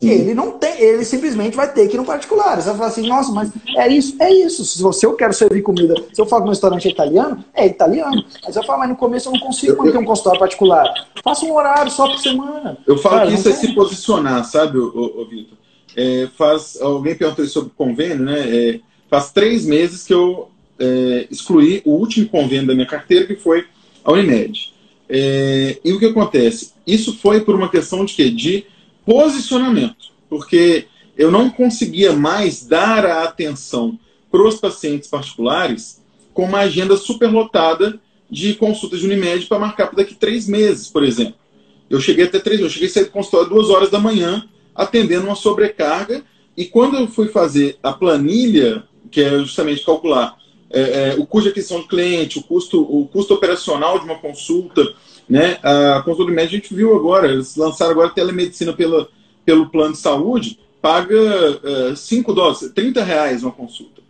ele 0.00 0.34
não 0.34 0.52
tem, 0.52 0.80
ele 0.80 1.04
simplesmente 1.04 1.56
vai 1.56 1.72
ter 1.72 1.88
que 1.88 1.96
ir 1.96 1.98
no 1.98 2.04
particular. 2.04 2.56
Você 2.56 2.68
vai 2.68 2.76
falar 2.76 2.88
assim, 2.88 3.08
nossa, 3.08 3.32
mas 3.32 3.50
é 3.76 3.88
isso, 3.88 4.16
é 4.20 4.30
isso. 4.30 4.64
Se 4.64 4.82
você 4.82 5.06
eu 5.06 5.14
quero 5.14 5.32
servir 5.32 5.62
comida, 5.62 5.94
se 6.12 6.20
eu 6.20 6.26
falo 6.26 6.44
que 6.44 6.50
restaurante 6.50 6.86
é 6.86 6.90
italiano, 6.90 7.44
é 7.54 7.66
italiano. 7.66 8.24
Mas 8.44 8.56
eu 8.56 8.62
falo, 8.62 8.80
mas 8.80 8.88
no 8.90 8.96
começo 8.96 9.28
eu 9.28 9.32
não 9.32 9.40
consigo 9.40 9.84
manter 9.84 9.98
um 9.98 10.04
consultório 10.04 10.38
particular. 10.38 10.86
Faça 11.24 11.44
um 11.44 11.54
horário 11.54 11.90
só 11.90 12.08
por 12.08 12.18
semana. 12.18 12.78
Eu 12.86 12.98
falo 12.98 13.16
Cara, 13.16 13.28
que 13.28 13.34
isso 13.34 13.48
é 13.48 13.52
se 13.52 13.74
posicionar, 13.74 14.44
sabe, 14.44 14.78
ô, 14.78 15.20
ô 15.20 15.24
Vitor? 15.24 15.56
É, 15.96 16.28
faz, 16.36 16.78
alguém 16.80 17.14
perguntou 17.14 17.46
sobre 17.46 17.72
convênio, 17.76 18.24
né? 18.24 18.40
É, 18.40 18.80
faz 19.08 19.32
três 19.32 19.64
meses 19.64 20.06
que 20.06 20.12
eu 20.12 20.50
é, 20.78 21.26
excluí 21.30 21.82
o 21.84 21.92
último 21.92 22.28
convênio 22.28 22.66
da 22.66 22.74
minha 22.74 22.86
carteira, 22.86 23.26
que 23.26 23.36
foi 23.36 23.64
a 24.04 24.12
Unimed. 24.12 24.72
É, 25.08 25.78
e 25.84 25.92
o 25.92 25.98
que 25.98 26.06
acontece? 26.06 26.72
Isso 26.86 27.16
foi 27.18 27.40
por 27.40 27.54
uma 27.54 27.68
questão 27.68 28.04
de 28.04 28.14
quê? 28.14 28.30
De 28.30 28.66
posicionamento. 29.04 30.12
Porque 30.28 30.86
eu 31.16 31.30
não 31.30 31.48
conseguia 31.48 32.12
mais 32.12 32.64
dar 32.66 33.06
a 33.06 33.22
atenção 33.24 33.98
para 34.30 34.42
os 34.42 34.56
pacientes 34.56 35.08
particulares 35.08 36.02
com 36.34 36.44
uma 36.44 36.58
agenda 36.58 36.96
superlotada 36.96 37.98
de 38.30 38.54
consultas 38.54 39.00
de 39.00 39.06
Unimed 39.06 39.46
para 39.46 39.58
marcar 39.58 39.86
para 39.86 39.98
daqui 39.98 40.14
três 40.14 40.46
meses, 40.46 40.88
por 40.88 41.04
exemplo. 41.04 41.36
Eu 41.88 42.00
cheguei 42.00 42.24
até 42.24 42.38
três 42.38 42.60
eu 42.60 42.68
cheguei 42.68 42.88
a 42.88 43.04
do 43.04 43.10
consultório 43.10 43.48
duas 43.48 43.70
horas 43.70 43.90
da 43.90 44.00
manhã, 44.00 44.46
atendendo 44.76 45.26
uma 45.26 45.34
sobrecarga, 45.34 46.22
e 46.56 46.64
quando 46.64 46.96
eu 46.96 47.08
fui 47.08 47.28
fazer 47.28 47.78
a 47.82 47.92
planilha 47.92 48.84
que 49.10 49.20
é 49.20 49.38
justamente 49.38 49.84
calcular 49.84 50.36
é, 50.70 50.80
é, 50.80 51.14
o 51.14 51.26
custo 51.26 51.44
de 51.44 51.50
aquisição 51.50 51.80
de 51.80 51.88
cliente, 51.88 52.38
o 52.38 52.42
custo, 52.42 52.82
o 52.82 53.06
custo 53.06 53.34
operacional 53.34 53.98
de 53.98 54.04
uma 54.04 54.18
consulta. 54.18 54.82
Né? 55.28 55.58
A 55.62 56.02
consulta 56.04 56.30
médica 56.32 56.56
a 56.56 56.60
gente 56.60 56.74
viu 56.74 56.94
agora, 56.94 57.28
eles 57.28 57.56
lançaram 57.56 57.92
agora 57.92 58.10
telemedicina 58.10 58.72
pela, 58.72 59.08
pelo 59.44 59.70
plano 59.70 59.92
de 59.92 59.98
saúde, 59.98 60.58
paga 60.80 61.16
5 61.96 62.30
é, 62.30 62.34
dólares, 62.34 62.72
30 62.74 63.02
reais 63.02 63.42
uma 63.42 63.52
consulta. 63.52 64.02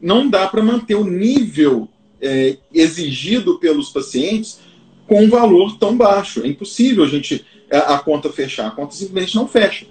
Não 0.00 0.28
dá 0.28 0.46
para 0.46 0.62
manter 0.62 0.94
o 0.94 1.04
nível 1.04 1.88
é, 2.20 2.56
exigido 2.72 3.58
pelos 3.58 3.90
pacientes 3.90 4.60
com 5.06 5.24
um 5.24 5.28
valor 5.28 5.76
tão 5.78 5.96
baixo. 5.96 6.42
É 6.42 6.48
impossível 6.48 7.04
a 7.04 7.08
gente 7.08 7.44
a, 7.70 7.94
a 7.94 7.98
conta 7.98 8.30
fechar, 8.30 8.68
a 8.68 8.70
conta 8.70 8.94
simplesmente 8.94 9.36
não 9.36 9.46
fecha. 9.46 9.86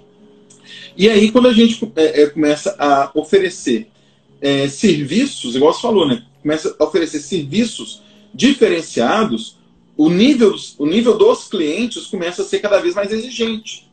E 0.96 1.10
aí, 1.10 1.30
quando 1.30 1.48
a 1.48 1.52
gente 1.52 1.92
é, 1.94 2.22
é 2.22 2.26
começa 2.26 2.74
a 2.78 3.10
oferecer 3.14 3.88
é, 4.40 4.66
serviços, 4.66 5.54
igual 5.54 5.72
você 5.72 5.82
falou, 5.82 6.08
né? 6.08 6.22
Começa 6.40 6.74
a 6.78 6.84
oferecer 6.84 7.20
serviços 7.20 8.02
diferenciados, 8.32 9.56
o 9.96 10.08
nível, 10.08 10.54
o 10.78 10.86
nível 10.86 11.16
dos 11.16 11.48
clientes 11.48 12.06
começa 12.06 12.42
a 12.42 12.44
ser 12.44 12.60
cada 12.60 12.78
vez 12.78 12.94
mais 12.94 13.12
exigente. 13.12 13.86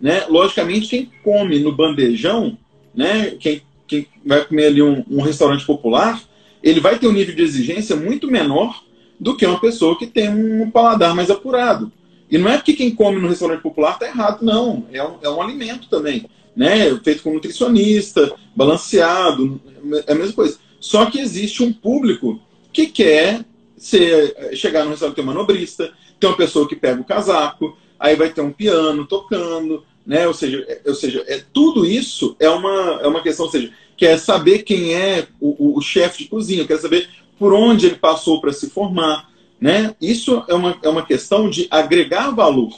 Né? 0.00 0.26
Logicamente, 0.28 0.88
quem 0.88 1.10
come 1.22 1.58
no 1.60 1.72
bandejão, 1.72 2.58
né? 2.94 3.36
quem, 3.38 3.62
quem 3.86 4.06
vai 4.24 4.44
comer 4.44 4.66
ali 4.66 4.82
um, 4.82 5.04
um 5.08 5.22
restaurante 5.22 5.64
popular, 5.64 6.20
ele 6.62 6.80
vai 6.80 6.98
ter 6.98 7.06
um 7.06 7.12
nível 7.12 7.34
de 7.34 7.42
exigência 7.42 7.94
muito 7.94 8.30
menor 8.30 8.82
do 9.18 9.36
que 9.36 9.46
uma 9.46 9.60
pessoa 9.60 9.96
que 9.96 10.06
tem 10.06 10.28
um 10.28 10.70
paladar 10.70 11.14
mais 11.14 11.30
apurado. 11.30 11.92
E 12.28 12.36
não 12.36 12.50
é 12.50 12.56
porque 12.56 12.72
quem 12.72 12.94
come 12.94 13.20
no 13.20 13.28
restaurante 13.28 13.62
popular 13.62 13.92
está 13.92 14.06
errado, 14.06 14.44
não. 14.44 14.86
É 14.92 15.02
um, 15.02 15.14
é 15.22 15.30
um 15.30 15.40
alimento 15.40 15.88
também 15.88 16.26
né? 16.56 16.94
Feito 17.02 17.22
com 17.22 17.34
nutricionista, 17.34 18.32
balanceado, 18.54 19.60
é 20.06 20.12
a 20.12 20.14
mesma 20.14 20.34
coisa. 20.34 20.58
Só 20.80 21.06
que 21.06 21.18
existe 21.18 21.62
um 21.62 21.72
público 21.72 22.40
que 22.72 22.86
quer 22.86 23.44
ser, 23.76 24.56
chegar 24.56 24.84
no 24.84 24.90
restaurante, 24.90 25.16
ter 25.16 25.22
manobrista, 25.22 25.92
tem 26.18 26.28
uma 26.28 26.36
pessoa 26.36 26.68
que 26.68 26.76
pega 26.76 27.00
o 27.00 27.04
casaco, 27.04 27.76
aí 27.98 28.16
vai 28.16 28.30
ter 28.30 28.40
um 28.40 28.52
piano 28.52 29.06
tocando, 29.06 29.84
né? 30.06 30.26
Ou 30.26 30.34
seja, 30.34 30.64
é, 30.68 30.80
ou 30.86 30.94
seja 30.94 31.24
é, 31.26 31.42
tudo 31.52 31.86
isso 31.86 32.36
é 32.38 32.48
uma, 32.48 33.00
é 33.02 33.06
uma 33.06 33.22
questão, 33.22 33.46
ou 33.46 33.52
seja, 33.52 33.72
quer 33.96 34.18
saber 34.18 34.62
quem 34.62 34.94
é 34.94 35.26
o, 35.40 35.72
o, 35.72 35.78
o 35.78 35.80
chefe 35.80 36.24
de 36.24 36.28
cozinha, 36.28 36.66
quer 36.66 36.78
saber 36.78 37.08
por 37.38 37.52
onde 37.52 37.86
ele 37.86 37.96
passou 37.96 38.40
para 38.40 38.52
se 38.52 38.70
formar, 38.70 39.30
né? 39.60 39.94
Isso 40.00 40.42
é 40.48 40.54
uma, 40.54 40.78
é 40.82 40.88
uma 40.88 41.04
questão 41.04 41.48
de 41.48 41.66
agregar 41.70 42.30
valor. 42.30 42.72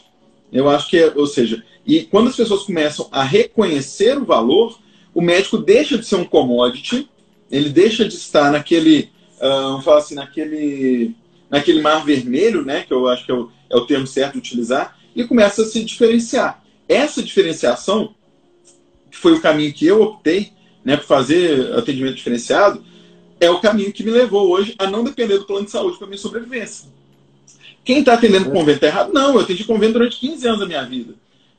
Eu 0.53 0.68
acho 0.68 0.88
que, 0.88 0.99
é, 0.99 1.12
ou 1.14 1.26
seja, 1.26 1.62
e 1.86 2.03
quando 2.03 2.28
as 2.28 2.36
pessoas 2.36 2.62
começam 2.64 3.09
a 3.12 3.22
reconhecer 3.22 4.18
o 4.18 4.24
valor, 4.24 4.78
o 5.14 5.20
médico 5.20 5.59
deixa 5.59 5.97
de 5.97 6.07
ser 6.07 6.16
um 6.16 6.24
commodity, 6.24 7.09
ele 7.51 7.68
deixa 7.68 8.05
de 8.05 8.14
estar 8.14 8.51
naquele, 8.51 9.11
uh, 9.38 9.70
vamos 9.70 9.84
falar 9.84 9.99
assim, 9.99 10.14
naquele, 10.14 11.14
naquele 11.49 11.80
mar 11.80 12.05
vermelho, 12.05 12.64
né, 12.64 12.84
que 12.86 12.92
eu 12.92 13.09
acho 13.09 13.24
que 13.24 13.30
é 13.30 13.34
o, 13.34 13.51
é 13.70 13.76
o 13.76 13.86
termo 13.86 14.07
certo 14.07 14.32
de 14.32 14.38
utilizar, 14.38 14.99
e 15.14 15.24
começa 15.24 15.62
a 15.62 15.64
se 15.64 15.82
diferenciar. 15.84 16.62
Essa 16.88 17.22
diferenciação, 17.22 18.14
que 19.11 19.16
foi 19.16 19.32
o 19.32 19.40
caminho 19.40 19.72
que 19.72 19.86
eu 19.86 20.03
optei, 20.03 20.53
né, 20.84 20.97
por 20.97 21.07
fazer 21.07 21.72
atendimento 21.74 22.16
diferenciado, 22.16 22.84
é 23.40 23.51
o 23.51 23.61
caminho 23.61 23.92
que 23.92 24.03
me 24.03 24.11
levou 24.11 24.51
hoje 24.51 24.74
a 24.78 24.88
não 24.88 25.05
depender 25.05 25.38
do 25.38 25.44
plano 25.44 25.66
de 25.66 25.70
saúde 25.70 25.99
para 25.99 26.07
minha 26.07 26.18
sobrevivência. 26.18 26.88
Quem 27.87 28.01
está 28.01 28.12
atendendo 28.12 28.51
convênio 28.51 28.74
está 28.74 28.89
errado? 28.89 29.12
Não, 29.14 29.34
eu 29.34 29.41
atendi 29.41 29.64
convênio 29.64 29.95
durante 29.95 30.18
15 30.18 30.47
anos 30.47 30.61
da 30.61 30.66
minha 30.66 30.84
vida 30.84 31.14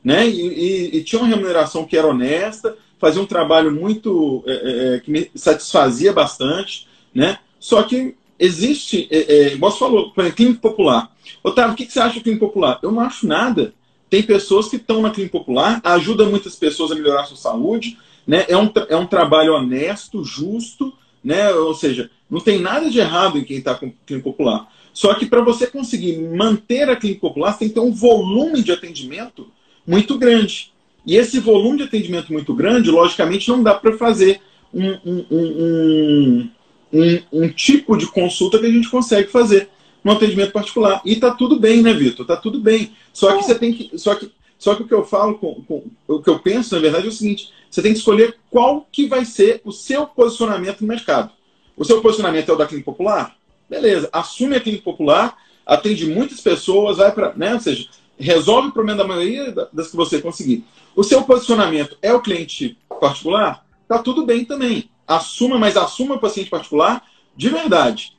né? 0.07 0.25
E, 0.25 0.47
e, 0.47 0.97
e, 0.97 1.03
tinha 1.03 1.21
uma 1.21 1.27
remuneração 1.27 1.85
que 1.85 1.97
era 1.97 2.07
honesta, 2.07 2.77
fazia 2.97 3.21
um 3.21 3.25
trabalho 3.25 3.73
muito 3.73 4.41
é, 4.47 4.53
é, 4.53 4.95
é 4.95 4.99
que 5.01 5.11
me 5.11 5.29
satisfazia 5.35 6.13
bastante, 6.13 6.87
né? 7.13 7.39
Só 7.59 7.83
que 7.83 8.15
existe, 8.39 9.05
é, 9.11 9.51
é, 9.51 9.57
você 9.57 9.77
falou, 9.77 10.11
por 10.11 10.21
exemplo, 10.21 10.37
clínica 10.37 10.61
popular. 10.61 11.11
Otávio, 11.43 11.73
o 11.73 11.75
que, 11.75 11.85
que 11.85 11.91
você 11.91 11.99
acha 11.99 12.13
de 12.13 12.21
clínica 12.21 12.45
popular? 12.45 12.79
Eu 12.81 12.89
não 12.89 13.01
acho 13.01 13.27
nada. 13.27 13.73
Tem 14.09 14.23
pessoas 14.23 14.69
que 14.69 14.77
estão 14.77 15.01
na 15.01 15.09
clínica 15.09 15.37
popular, 15.37 15.81
ajuda 15.83 16.23
muitas 16.23 16.55
pessoas 16.55 16.89
a 16.89 16.95
melhorar 16.95 17.23
a 17.23 17.25
sua 17.25 17.35
saúde, 17.35 17.97
né? 18.25 18.45
É 18.47 18.55
um, 18.55 18.71
é 18.87 18.95
um 18.95 19.05
trabalho 19.05 19.55
honesto, 19.55 20.23
justo, 20.23 20.93
né? 21.21 21.51
Ou 21.51 21.73
seja, 21.73 22.09
não 22.29 22.39
tem 22.39 22.59
nada 22.59 22.89
de 22.89 22.97
errado 22.97 23.37
em 23.37 23.43
quem 23.43 23.57
está 23.57 23.75
com 23.75 23.91
clínica 24.05 24.29
popular. 24.29 24.71
Só 24.97 25.13
que 25.13 25.27
para 25.27 25.41
você 25.41 25.67
conseguir 25.67 26.17
manter 26.17 26.89
a 26.89 26.95
clínica 26.95 27.21
popular, 27.21 27.51
você 27.51 27.59
tem 27.59 27.67
que 27.67 27.75
ter 27.75 27.81
um 27.81 27.93
volume 27.93 28.63
de 28.63 28.71
atendimento 28.71 29.45
muito 29.85 30.17
grande. 30.17 30.73
E 31.05 31.15
esse 31.15 31.39
volume 31.39 31.77
de 31.77 31.83
atendimento 31.83 32.33
muito 32.33 32.51
grande, 32.51 32.89
logicamente, 32.89 33.47
não 33.47 33.61
dá 33.61 33.75
para 33.75 33.95
fazer 33.95 34.41
um, 34.73 34.89
um, 35.05 36.49
um, 36.91 37.19
um, 37.31 37.49
tipo 37.49 37.95
de 37.95 38.07
consulta 38.07 38.57
que 38.57 38.65
a 38.65 38.71
gente 38.71 38.89
consegue 38.89 39.29
fazer 39.29 39.69
no 40.03 40.13
atendimento 40.13 40.51
particular. 40.51 40.99
E 41.05 41.15
tá 41.17 41.29
tudo 41.29 41.59
bem, 41.59 41.83
né, 41.83 41.93
Vitor? 41.93 42.25
Tá 42.25 42.35
tudo 42.35 42.59
bem. 42.59 42.91
Só 43.13 43.37
que 43.37 43.43
você 43.43 43.53
tem 43.53 43.71
que. 43.71 43.95
Só 43.99 44.15
que, 44.15 44.31
só 44.57 44.73
que 44.73 44.81
o 44.81 44.87
que 44.87 44.95
eu 44.95 45.05
falo, 45.05 45.37
com, 45.37 45.61
com, 45.67 45.83
o 46.07 46.23
que 46.23 46.29
eu 46.31 46.39
penso, 46.39 46.73
na 46.73 46.81
verdade, 46.81 47.05
é 47.05 47.09
o 47.09 47.11
seguinte: 47.11 47.53
você 47.69 47.83
tem 47.83 47.93
que 47.93 47.99
escolher 47.99 48.35
qual 48.49 48.87
que 48.91 49.05
vai 49.05 49.25
ser 49.25 49.61
o 49.63 49.71
seu 49.71 50.07
posicionamento 50.07 50.81
no 50.81 50.87
mercado. 50.87 51.31
O 51.77 51.85
seu 51.85 52.01
posicionamento 52.01 52.49
é 52.49 52.53
o 52.55 52.57
da 52.57 52.65
clínica 52.65 52.91
popular? 52.91 53.36
Beleza, 53.69 54.09
assume 54.11 54.55
a 54.55 54.59
clínica 54.59 54.83
popular, 54.83 55.37
atende 55.65 56.07
muitas 56.07 56.39
pessoas, 56.39 56.97
vai 56.97 57.11
para. 57.11 57.33
Né? 57.33 57.53
Ou 57.53 57.59
seja, 57.59 57.87
resolve 58.17 58.69
o 58.69 58.71
problema 58.71 59.03
da 59.03 59.07
maioria 59.07 59.53
das 59.71 59.89
que 59.89 59.95
você 59.95 60.21
conseguir. 60.21 60.65
O 60.95 61.03
seu 61.03 61.23
posicionamento 61.23 61.97
é 62.01 62.13
o 62.13 62.21
cliente 62.21 62.77
particular? 62.99 63.65
Tá 63.87 63.99
tudo 63.99 64.25
bem 64.25 64.45
também. 64.45 64.89
Assuma, 65.05 65.57
mas 65.57 65.77
assuma 65.77 66.15
o 66.15 66.19
paciente 66.19 66.49
particular 66.49 67.03
de 67.35 67.49
verdade. 67.49 68.17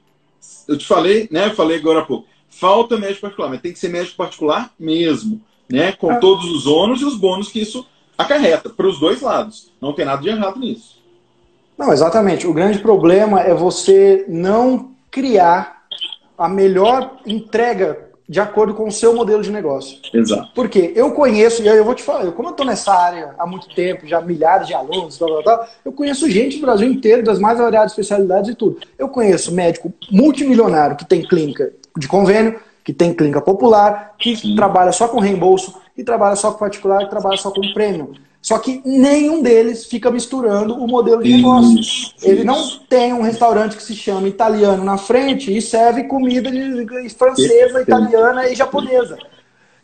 Eu 0.67 0.79
te 0.79 0.87
falei, 0.87 1.29
né? 1.31 1.47
Eu 1.47 1.55
falei 1.55 1.79
agora 1.79 2.01
há 2.01 2.05
pouco. 2.05 2.29
Falta 2.49 2.97
médico 2.97 3.23
particular, 3.23 3.51
mas 3.51 3.61
tem 3.61 3.73
que 3.73 3.79
ser 3.79 3.89
médico 3.89 4.17
particular 4.17 4.73
mesmo, 4.79 5.41
né? 5.69 5.93
Com 5.93 6.13
é. 6.13 6.19
todos 6.19 6.45
os 6.47 6.67
ônus 6.67 7.01
e 7.01 7.05
os 7.05 7.17
bônus 7.17 7.49
que 7.49 7.61
isso 7.61 7.87
acarreta 8.17 8.71
para 8.71 8.87
os 8.87 8.99
dois 8.99 9.21
lados. 9.21 9.71
Não 9.81 9.93
tem 9.93 10.05
nada 10.05 10.23
de 10.23 10.29
errado 10.29 10.59
nisso. 10.59 10.99
Não, 11.77 11.93
exatamente. 11.93 12.47
O 12.47 12.53
grande 12.53 12.79
problema 12.81 13.41
é 13.41 13.55
você 13.55 14.25
não 14.29 14.93
criar 15.11 15.85
a 16.37 16.49
melhor 16.49 17.19
entrega 17.27 18.09
de 18.29 18.41
acordo 18.41 18.75
com 18.75 18.87
o 18.87 18.93
seu 18.93 19.15
modelo 19.15 19.43
de 19.43 19.51
negócio. 19.51 19.99
Exato. 20.13 20.51
Porque 20.55 20.93
eu 20.95 21.13
conheço, 21.13 21.63
e 21.63 21.69
aí 21.69 21.79
eu 21.79 21.85
vou 21.85 21.95
te 21.95 22.03
falar, 22.03 22.31
como 22.33 22.49
eu 22.49 22.53
estou 22.53 22.67
nessa 22.67 22.93
área 22.93 23.35
há 23.39 23.47
muito 23.47 23.75
tempo, 23.75 24.07
já 24.07 24.21
milhares 24.21 24.67
de 24.67 24.75
alunos, 24.75 25.17
tal, 25.17 25.29
tal, 25.29 25.43
tal, 25.43 25.69
eu 25.83 25.93
conheço 25.93 26.29
gente 26.29 26.59
do 26.59 26.67
Brasil 26.67 26.87
inteiro, 26.87 27.25
das 27.25 27.39
mais 27.39 27.59
variadas 27.59 27.93
especialidades 27.93 28.51
e 28.51 28.55
tudo. 28.55 28.79
Eu 28.99 29.09
conheço 29.09 29.55
médico 29.55 29.93
multimilionário 30.11 30.97
que 30.97 31.07
tem 31.07 31.23
clínica 31.23 31.73
de 31.97 32.07
convênio, 32.07 32.61
que 32.85 32.93
tem 32.93 33.15
clínica 33.15 33.41
popular, 33.41 34.15
que 34.19 34.37
Sim. 34.37 34.55
trabalha 34.55 34.93
só 34.93 35.09
com 35.09 35.19
reembolso, 35.19 35.81
que 35.95 36.05
trabalha 36.05 36.37
só 36.37 36.53
com 36.53 36.59
particular, 36.59 37.05
que 37.05 37.11
trabalha 37.11 37.39
só 37.39 37.51
com 37.51 37.73
prêmio. 37.73 38.13
Só 38.49 38.59
que 38.59 38.81
nenhum 38.83 39.43
deles 39.43 39.85
fica 39.85 40.11
misturando 40.11 40.75
o 40.75 40.89
modelo 40.89 41.23
de 41.23 41.37
negócio. 41.37 41.79
Isso, 41.79 42.15
Ele 42.23 42.45
não 42.45 42.79
tem 42.89 43.13
um 43.13 43.21
restaurante 43.21 43.77
que 43.77 43.83
se 43.83 43.95
chama 43.95 44.27
italiano 44.27 44.83
na 44.83 44.97
frente 44.97 45.55
e 45.55 45.61
serve 45.61 46.05
comida 46.05 46.51
de, 46.51 46.87
de 46.87 47.11
francesa, 47.11 47.83
italiana 47.83 48.49
e 48.49 48.55
japonesa. 48.55 49.19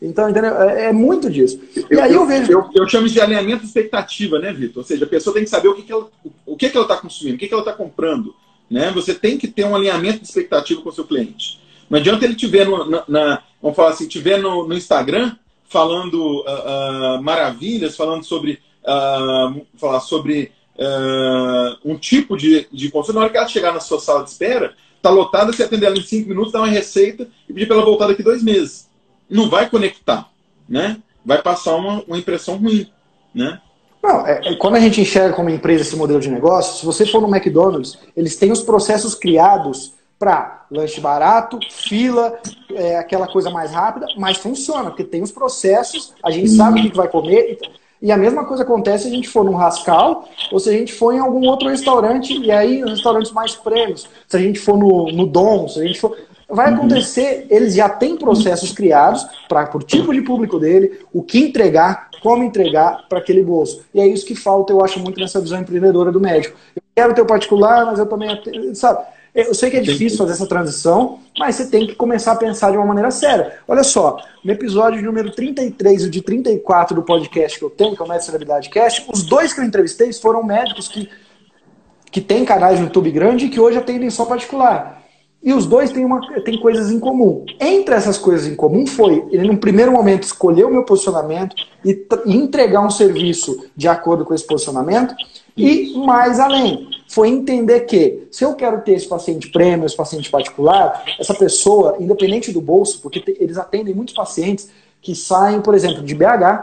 Então, 0.01 0.27
entendeu? 0.27 0.59
É, 0.63 0.85
é 0.85 0.91
muito 0.91 1.29
disso. 1.29 1.59
Eu, 1.75 1.99
e 1.99 2.01
aí 2.01 2.11
eu, 2.11 2.21
eu 2.21 2.25
vejo. 2.25 2.51
Eu, 2.51 2.67
eu, 2.73 2.89
chamo 2.89 3.07
de 3.07 3.21
alinhamento 3.21 3.59
de 3.59 3.67
expectativa, 3.67 4.39
né, 4.39 4.51
Vitor? 4.51 4.81
Ou 4.81 4.83
seja, 4.83 5.05
a 5.05 5.09
pessoa 5.09 5.35
tem 5.35 5.43
que 5.43 5.49
saber 5.51 5.67
o 5.67 5.75
que, 5.75 5.83
que 5.83 5.91
ela 5.91 6.09
o 6.43 6.57
que, 6.57 6.67
que 6.67 6.75
ela 6.75 6.87
está 6.87 6.97
consumindo, 6.97 7.35
o 7.35 7.37
que, 7.37 7.47
que 7.47 7.53
ela 7.53 7.61
está 7.61 7.73
comprando. 7.73 8.33
Né? 8.67 8.89
Você 8.95 9.13
tem 9.13 9.37
que 9.37 9.47
ter 9.47 9.63
um 9.63 9.75
alinhamento 9.75 10.21
de 10.21 10.25
expectativa 10.25 10.81
com 10.81 10.89
o 10.89 10.91
seu 10.91 11.03
cliente. 11.03 11.61
Não 11.87 11.99
adianta 11.99 12.25
ele 12.25 12.33
te 12.33 12.47
ver 12.47 12.67
no, 12.67 12.89
na, 12.89 13.03
na, 13.07 13.43
vamos 13.61 13.75
falar 13.75 13.89
assim, 13.89 14.07
te 14.07 14.17
ver 14.17 14.39
no, 14.41 14.67
no 14.67 14.73
Instagram 14.73 15.35
falando 15.75 16.39
uh, 16.39 17.17
uh, 17.17 17.21
maravilhas, 17.21 17.97
falando 17.97 18.23
sobre, 18.23 18.61
uh, 18.87 19.61
falar 19.77 19.99
sobre 19.99 20.53
um 21.83 21.97
tipo 21.97 22.37
de, 22.37 22.65
de 22.71 22.89
consulta. 22.89 23.13
Na 23.13 23.21
hora 23.21 23.29
que 23.29 23.37
ela 23.37 23.47
chegar 23.47 23.73
na 23.73 23.81
sua 23.81 23.99
sala 23.99 24.23
de 24.23 24.29
espera, 24.29 24.73
está 24.95 25.09
lotada, 25.09 25.51
você 25.51 25.63
atender 25.63 25.85
ela 25.85 25.97
em 25.97 26.03
cinco 26.03 26.29
minutos, 26.29 26.53
dá 26.53 26.59
uma 26.59 26.67
receita 26.67 27.27
e 27.47 27.53
pedir 27.53 27.65
para 27.65 27.75
ela 27.75 27.85
voltar 27.85 28.07
daqui 28.07 28.23
dois 28.23 28.41
meses. 28.41 28.89
Não 29.29 29.49
vai 29.49 29.69
conectar, 29.69 30.29
né? 30.67 30.97
Vai 31.25 31.41
passar 31.41 31.75
uma, 31.75 32.03
uma 32.07 32.17
impressão 32.17 32.57
ruim, 32.57 32.89
né? 33.33 33.59
Não, 34.01 34.25
é, 34.25 34.41
é, 34.45 34.55
quando 34.55 34.75
a 34.75 34.79
gente 34.79 35.01
enxerga 35.01 35.33
como 35.33 35.49
empresa 35.49 35.83
esse 35.83 35.95
modelo 35.95 36.19
de 36.19 36.29
negócio, 36.29 36.79
se 36.79 36.85
você 36.85 37.05
for 37.05 37.21
no 37.21 37.33
McDonald's, 37.33 37.97
eles 38.15 38.37
têm 38.37 38.51
os 38.51 38.61
processos 38.61 39.13
criados 39.13 39.93
para 40.17 40.65
lanche 40.71 40.99
barato, 40.99 41.59
fila, 41.69 42.37
é, 42.73 42.97
aquela 42.97 43.27
coisa 43.27 43.49
mais 43.49 43.71
rápida, 43.71 44.07
mas 44.17 44.37
funciona, 44.37 44.89
porque 44.89 45.03
tem 45.03 45.21
os 45.21 45.31
processos, 45.31 46.13
a 46.23 46.31
gente 46.31 46.49
sabe 46.49 46.79
o 46.79 46.91
que 46.91 46.97
vai 46.97 47.07
comer. 47.07 47.59
E 48.01 48.11
a 48.11 48.17
mesma 48.17 48.45
coisa 48.45 48.63
acontece 48.63 49.03
se 49.03 49.09
a 49.09 49.15
gente 49.15 49.27
for 49.27 49.43
num 49.43 49.55
rascal 49.55 50.27
ou 50.51 50.59
se 50.59 50.69
a 50.69 50.73
gente 50.73 50.93
for 50.93 51.13
em 51.13 51.19
algum 51.19 51.47
outro 51.47 51.69
restaurante, 51.69 52.37
e 52.37 52.51
aí 52.51 52.83
restaurantes 52.83 53.31
mais 53.31 53.55
prêmios, 53.55 54.07
se 54.27 54.37
a 54.37 54.39
gente 54.39 54.59
for 54.59 54.77
no, 54.77 55.11
no 55.11 55.25
Dom, 55.25 55.67
se 55.67 55.79
a 55.79 55.85
gente 55.85 55.99
for. 55.99 56.15
Vai 56.47 56.69
uhum. 56.69 56.77
acontecer, 56.77 57.47
eles 57.49 57.73
já 57.73 57.89
têm 57.89 58.15
processos 58.15 58.71
criados 58.71 59.25
para 59.49 59.75
o 59.75 59.79
tipo 59.79 60.13
de 60.13 60.21
público 60.21 60.59
dele, 60.59 60.99
o 61.11 61.23
que 61.23 61.39
entregar, 61.39 62.09
como 62.21 62.43
entregar 62.43 63.07
para 63.09 63.17
aquele 63.17 63.43
bolso. 63.43 63.83
E 63.91 63.99
é 63.99 64.05
isso 64.05 64.25
que 64.25 64.35
falta, 64.35 64.71
eu 64.71 64.83
acho, 64.83 64.99
muito 64.99 65.19
nessa 65.19 65.41
visão 65.41 65.59
empreendedora 65.59 66.11
do 66.11 66.19
médico. 66.19 66.55
Eu 66.75 66.83
quero 66.95 67.15
ter 67.15 67.21
o 67.21 67.25
particular, 67.25 67.87
mas 67.87 67.97
eu 67.97 68.05
também, 68.05 68.39
sabe? 68.75 69.03
Eu 69.35 69.53
sei 69.53 69.69
que 69.69 69.75
é 69.75 69.81
difícil 69.81 70.17
fazer 70.17 70.31
essa 70.31 70.47
transição, 70.47 71.19
mas 71.37 71.55
você 71.55 71.65
tem 71.65 71.85
que 71.85 71.93
começar 71.93 72.31
a 72.31 72.35
pensar 72.37 72.71
de 72.71 72.77
uma 72.77 72.85
maneira 72.85 73.11
séria. 73.11 73.59
Olha 73.67 73.83
só, 73.83 74.17
no 74.41 74.49
episódio 74.49 75.03
número 75.03 75.29
33 75.29 76.03
e 76.03 76.09
de 76.09 76.21
34 76.21 76.95
do 76.95 77.03
podcast 77.03 77.59
que 77.59 77.65
eu 77.65 77.69
tenho, 77.69 77.97
que 77.97 78.01
é 78.01 78.05
o 78.05 78.07
Médico 78.07 78.27
Celebridade 78.27 78.69
Cast, 78.69 79.05
os 79.11 79.23
dois 79.23 79.51
que 79.51 79.59
eu 79.59 79.65
entrevistei 79.65 80.13
foram 80.13 80.41
médicos 80.41 80.87
que, 80.87 81.09
que 82.09 82.21
têm 82.21 82.45
canais 82.45 82.79
no 82.79 82.85
YouTube 82.85 83.11
grande 83.11 83.47
e 83.47 83.49
que 83.49 83.59
hoje 83.59 83.77
atendem 83.77 84.09
só 84.09 84.23
particular. 84.23 85.03
E 85.43 85.53
os 85.53 85.65
dois 85.65 85.91
têm, 85.91 86.05
uma, 86.05 86.21
têm 86.43 86.57
coisas 86.57 86.89
em 86.89 86.97
comum. 86.97 87.45
Entre 87.59 87.93
essas 87.93 88.17
coisas 88.17 88.47
em 88.47 88.55
comum 88.55 88.87
foi, 88.87 89.25
ele 89.31 89.49
num 89.49 89.57
primeiro 89.57 89.91
momento 89.91 90.23
escolheu 90.23 90.69
o 90.69 90.71
meu 90.71 90.85
posicionamento 90.85 91.53
e, 91.83 92.07
e 92.25 92.37
entregar 92.37 92.79
um 92.79 92.89
serviço 92.89 93.67
de 93.75 93.89
acordo 93.89 94.23
com 94.23 94.33
esse 94.33 94.47
posicionamento, 94.47 95.13
e 95.57 95.93
mais 96.05 96.39
além, 96.39 96.87
foi 97.07 97.29
entender 97.29 97.81
que 97.81 98.27
se 98.31 98.43
eu 98.43 98.55
quero 98.55 98.81
ter 98.81 98.93
esse 98.93 99.07
paciente 99.07 99.49
prêmio, 99.49 99.85
esse 99.85 99.95
paciente 99.95 100.29
particular, 100.29 101.03
essa 101.19 101.33
pessoa, 101.33 101.97
independente 101.99 102.51
do 102.51 102.61
bolso, 102.61 103.01
porque 103.01 103.23
eles 103.39 103.57
atendem 103.57 103.93
muitos 103.93 104.13
pacientes 104.13 104.69
que 105.05 105.13
saem, 105.13 105.61
por 105.61 105.75
exemplo, 105.75 106.01
de 106.01 106.15
BH, 106.15 106.61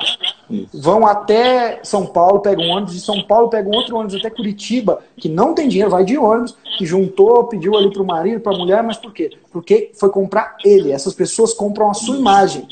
vão 0.74 1.06
até 1.06 1.78
São 1.84 2.04
Paulo, 2.04 2.40
pegam 2.40 2.64
um 2.64 2.70
ônibus, 2.70 2.94
de 2.94 3.00
São 3.00 3.22
Paulo 3.22 3.48
pegam 3.48 3.70
outro 3.70 3.96
ônibus 3.96 4.16
até 4.16 4.28
Curitiba, 4.30 4.98
que 5.16 5.28
não 5.28 5.54
tem 5.54 5.68
dinheiro, 5.68 5.92
vai 5.92 6.04
de 6.04 6.18
ônibus, 6.18 6.56
que 6.76 6.84
juntou, 6.84 7.44
pediu 7.44 7.76
ali 7.76 7.92
para 7.92 8.02
o 8.02 8.06
marido, 8.06 8.40
para 8.40 8.52
a 8.52 8.58
mulher, 8.58 8.82
mas 8.82 8.96
por 8.96 9.12
quê? 9.12 9.30
Porque 9.52 9.92
foi 9.94 10.10
comprar 10.10 10.56
ele. 10.64 10.90
Essas 10.90 11.14
pessoas 11.14 11.54
compram 11.54 11.88
a 11.88 11.94
sua 11.94 12.16
imagem. 12.16 12.66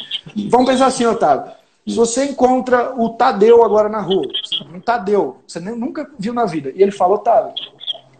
Vamos 0.49 0.69
pensar 0.69 0.87
assim, 0.87 1.07
Otávio. 1.07 1.53
Se 1.87 1.97
você 1.97 2.25
encontra 2.25 2.95
o 2.97 3.11
Tadeu 3.11 3.65
agora 3.65 3.89
na 3.89 4.01
rua, 4.01 4.27
um 4.75 4.81
Tadeu, 4.81 5.39
você 5.47 5.59
nunca 5.61 6.09
viu 6.19 6.33
na 6.33 6.45
vida, 6.45 6.73
e 6.75 6.83
ele 6.83 6.93
falou, 6.93 7.17
Otávio, 7.17 7.53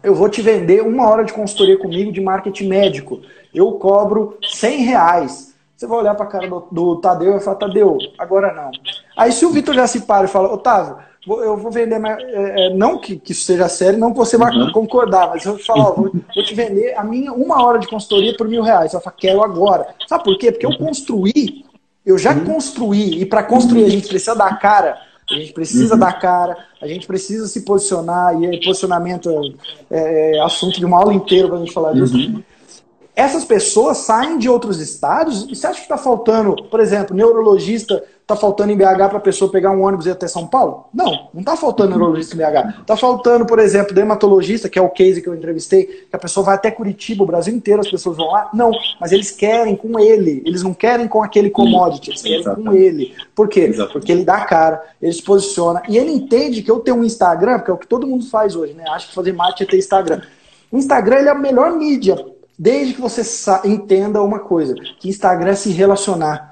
eu 0.03 0.15
vou 0.15 0.29
te 0.29 0.41
vender 0.41 0.81
uma 0.81 1.07
hora 1.07 1.23
de 1.23 1.31
consultoria 1.31 1.77
comigo 1.77 2.11
de 2.11 2.19
marketing 2.19 2.67
médico. 2.67 3.21
Eu 3.53 3.73
cobro 3.73 4.37
100 4.41 4.83
reais. 4.83 5.53
Você 5.75 5.87
vai 5.87 5.99
olhar 5.99 6.15
para 6.15 6.25
a 6.25 6.29
cara 6.29 6.47
do, 6.47 6.67
do, 6.71 6.95
Tadeu 6.97 7.37
e 7.37 7.39
falar, 7.39 7.57
Tadeu, 7.57 7.97
agora 8.17 8.53
não. 8.53 8.71
Aí 9.15 9.31
se 9.31 9.45
o 9.45 9.51
Vitor 9.51 9.75
já 9.75 9.87
se 9.87 10.01
para 10.01 10.25
e 10.25 10.29
fala, 10.29 10.51
Otávio, 10.51 10.97
eu 11.27 11.55
vou 11.55 11.71
vender, 11.71 12.01
é, 12.03 12.67
é, 12.67 12.73
não 12.73 12.97
que, 12.97 13.15
que, 13.15 13.31
isso 13.31 13.45
seja 13.45 13.69
sério, 13.69 13.99
não 13.99 14.11
que 14.11 14.17
você 14.17 14.37
vai 14.37 14.51
uhum. 14.55 14.71
concordar, 14.71 15.29
mas 15.29 15.45
eu 15.45 15.51
vou 15.51 15.59
te 15.59 15.65
falar, 15.65 15.89
ó, 15.89 15.93
vou, 15.93 16.11
vou, 16.11 16.43
te 16.43 16.55
vender 16.55 16.95
a 16.97 17.03
minha 17.03 17.31
uma 17.31 17.63
hora 17.63 17.77
de 17.77 17.87
consultoria 17.87 18.35
por 18.35 18.47
mil 18.47 18.63
reais. 18.63 18.91
Você 18.91 18.97
vai 18.97 19.03
falar, 19.03 19.15
quero 19.17 19.43
agora. 19.43 19.87
Sabe 20.07 20.23
por 20.23 20.37
quê? 20.37 20.51
Porque 20.51 20.65
eu 20.65 20.75
construí, 20.77 21.63
eu 22.05 22.17
já 22.17 22.33
uhum. 22.33 22.45
construí, 22.45 23.21
e 23.21 23.25
para 23.25 23.43
construir 23.43 23.85
a 23.85 23.89
gente 23.89 24.07
precisa 24.07 24.35
dar 24.35 24.59
cara, 24.59 24.97
a 25.29 25.35
gente 25.35 25.53
precisa 25.53 25.93
uhum. 25.93 25.99
dar 25.99 26.19
cara, 26.19 26.57
a 26.81 26.87
gente 26.87 27.07
precisa 27.07 27.47
se 27.47 27.61
posicionar, 27.61 28.41
e 28.41 28.63
posicionamento 28.63 29.29
é, 29.89 30.37
é 30.37 30.41
assunto 30.41 30.79
de 30.79 30.85
uma 30.85 30.97
aula 30.97 31.13
inteira 31.13 31.47
para 31.47 31.57
a 31.57 31.59
gente 31.59 31.73
falar 31.73 31.93
disso. 31.93 32.15
Uhum 32.15 32.43
essas 33.15 33.43
pessoas 33.43 33.97
saem 33.97 34.37
de 34.37 34.49
outros 34.49 34.79
estados 34.79 35.45
e 35.49 35.55
você 35.55 35.67
acha 35.67 35.77
que 35.77 35.83
está 35.83 35.97
faltando, 35.97 36.55
por 36.69 36.79
exemplo, 36.79 37.15
neurologista 37.15 38.03
está 38.21 38.35
faltando 38.35 38.71
em 38.71 38.77
BH 38.77 39.09
para 39.09 39.17
a 39.17 39.21
pessoa 39.21 39.51
pegar 39.51 39.71
um 39.71 39.83
ônibus 39.83 40.05
e 40.05 40.09
ir 40.09 40.11
até 40.11 40.27
São 40.27 40.47
Paulo? 40.47 40.85
Não, 40.93 41.29
não 41.33 41.41
está 41.41 41.55
faltando 41.55 41.89
neurologista 41.89 42.35
em 42.35 42.37
BH. 42.37 42.81
Está 42.81 42.95
faltando, 42.95 43.45
por 43.45 43.59
exemplo, 43.59 43.93
dermatologista, 43.93 44.69
que 44.69 44.79
é 44.79 44.81
o 44.81 44.89
case 44.89 45.21
que 45.21 45.27
eu 45.27 45.35
entrevistei, 45.35 45.85
que 45.85 46.15
a 46.15 46.19
pessoa 46.19 46.45
vai 46.45 46.55
até 46.55 46.71
Curitiba, 46.71 47.23
o 47.23 47.27
Brasil 47.27 47.53
inteiro, 47.53 47.81
as 47.81 47.89
pessoas 47.89 48.17
vão 48.17 48.31
lá. 48.31 48.49
Não, 48.53 48.71
mas 48.99 49.11
eles 49.11 49.31
querem 49.31 49.75
com 49.75 49.99
ele, 49.99 50.41
eles 50.45 50.63
não 50.63 50.73
querem 50.73 51.07
com 51.07 51.21
aquele 51.23 51.49
commodity, 51.49 52.11
eles 52.11 52.21
querem 52.21 52.39
Exatamente. 52.39 52.69
com 52.69 52.75
ele. 52.75 53.15
Por 53.35 53.47
quê? 53.47 53.61
Exatamente. 53.61 53.93
Porque 53.93 54.11
ele 54.11 54.23
dá 54.23 54.35
a 54.35 54.45
cara, 54.45 54.83
ele 55.01 55.13
se 55.13 55.23
posiciona 55.23 55.83
e 55.89 55.97
ele 55.97 56.11
entende 56.11 56.61
que 56.61 56.71
eu 56.71 56.79
tenho 56.79 56.97
um 56.97 57.03
Instagram, 57.03 57.57
porque 57.59 57.71
é 57.71 57.73
o 57.73 57.77
que 57.77 57.87
todo 57.87 58.07
mundo 58.07 58.25
faz 58.25 58.55
hoje, 58.55 58.73
né? 58.73 58.83
Acho 58.89 59.09
que 59.09 59.15
fazer 59.15 59.33
marketing 59.33 59.63
é 59.63 59.67
ter 59.67 59.77
Instagram. 59.77 60.21
O 60.71 60.77
Instagram 60.77 61.17
ele 61.17 61.27
é 61.27 61.31
a 61.31 61.35
melhor 61.35 61.73
mídia 61.73 62.15
Desde 62.61 62.93
que 62.93 63.01
você 63.01 63.23
entenda 63.65 64.21
uma 64.21 64.37
coisa, 64.37 64.75
que 64.99 65.09
Instagram 65.09 65.49
é 65.49 65.55
se 65.55 65.71
relacionar. 65.71 66.50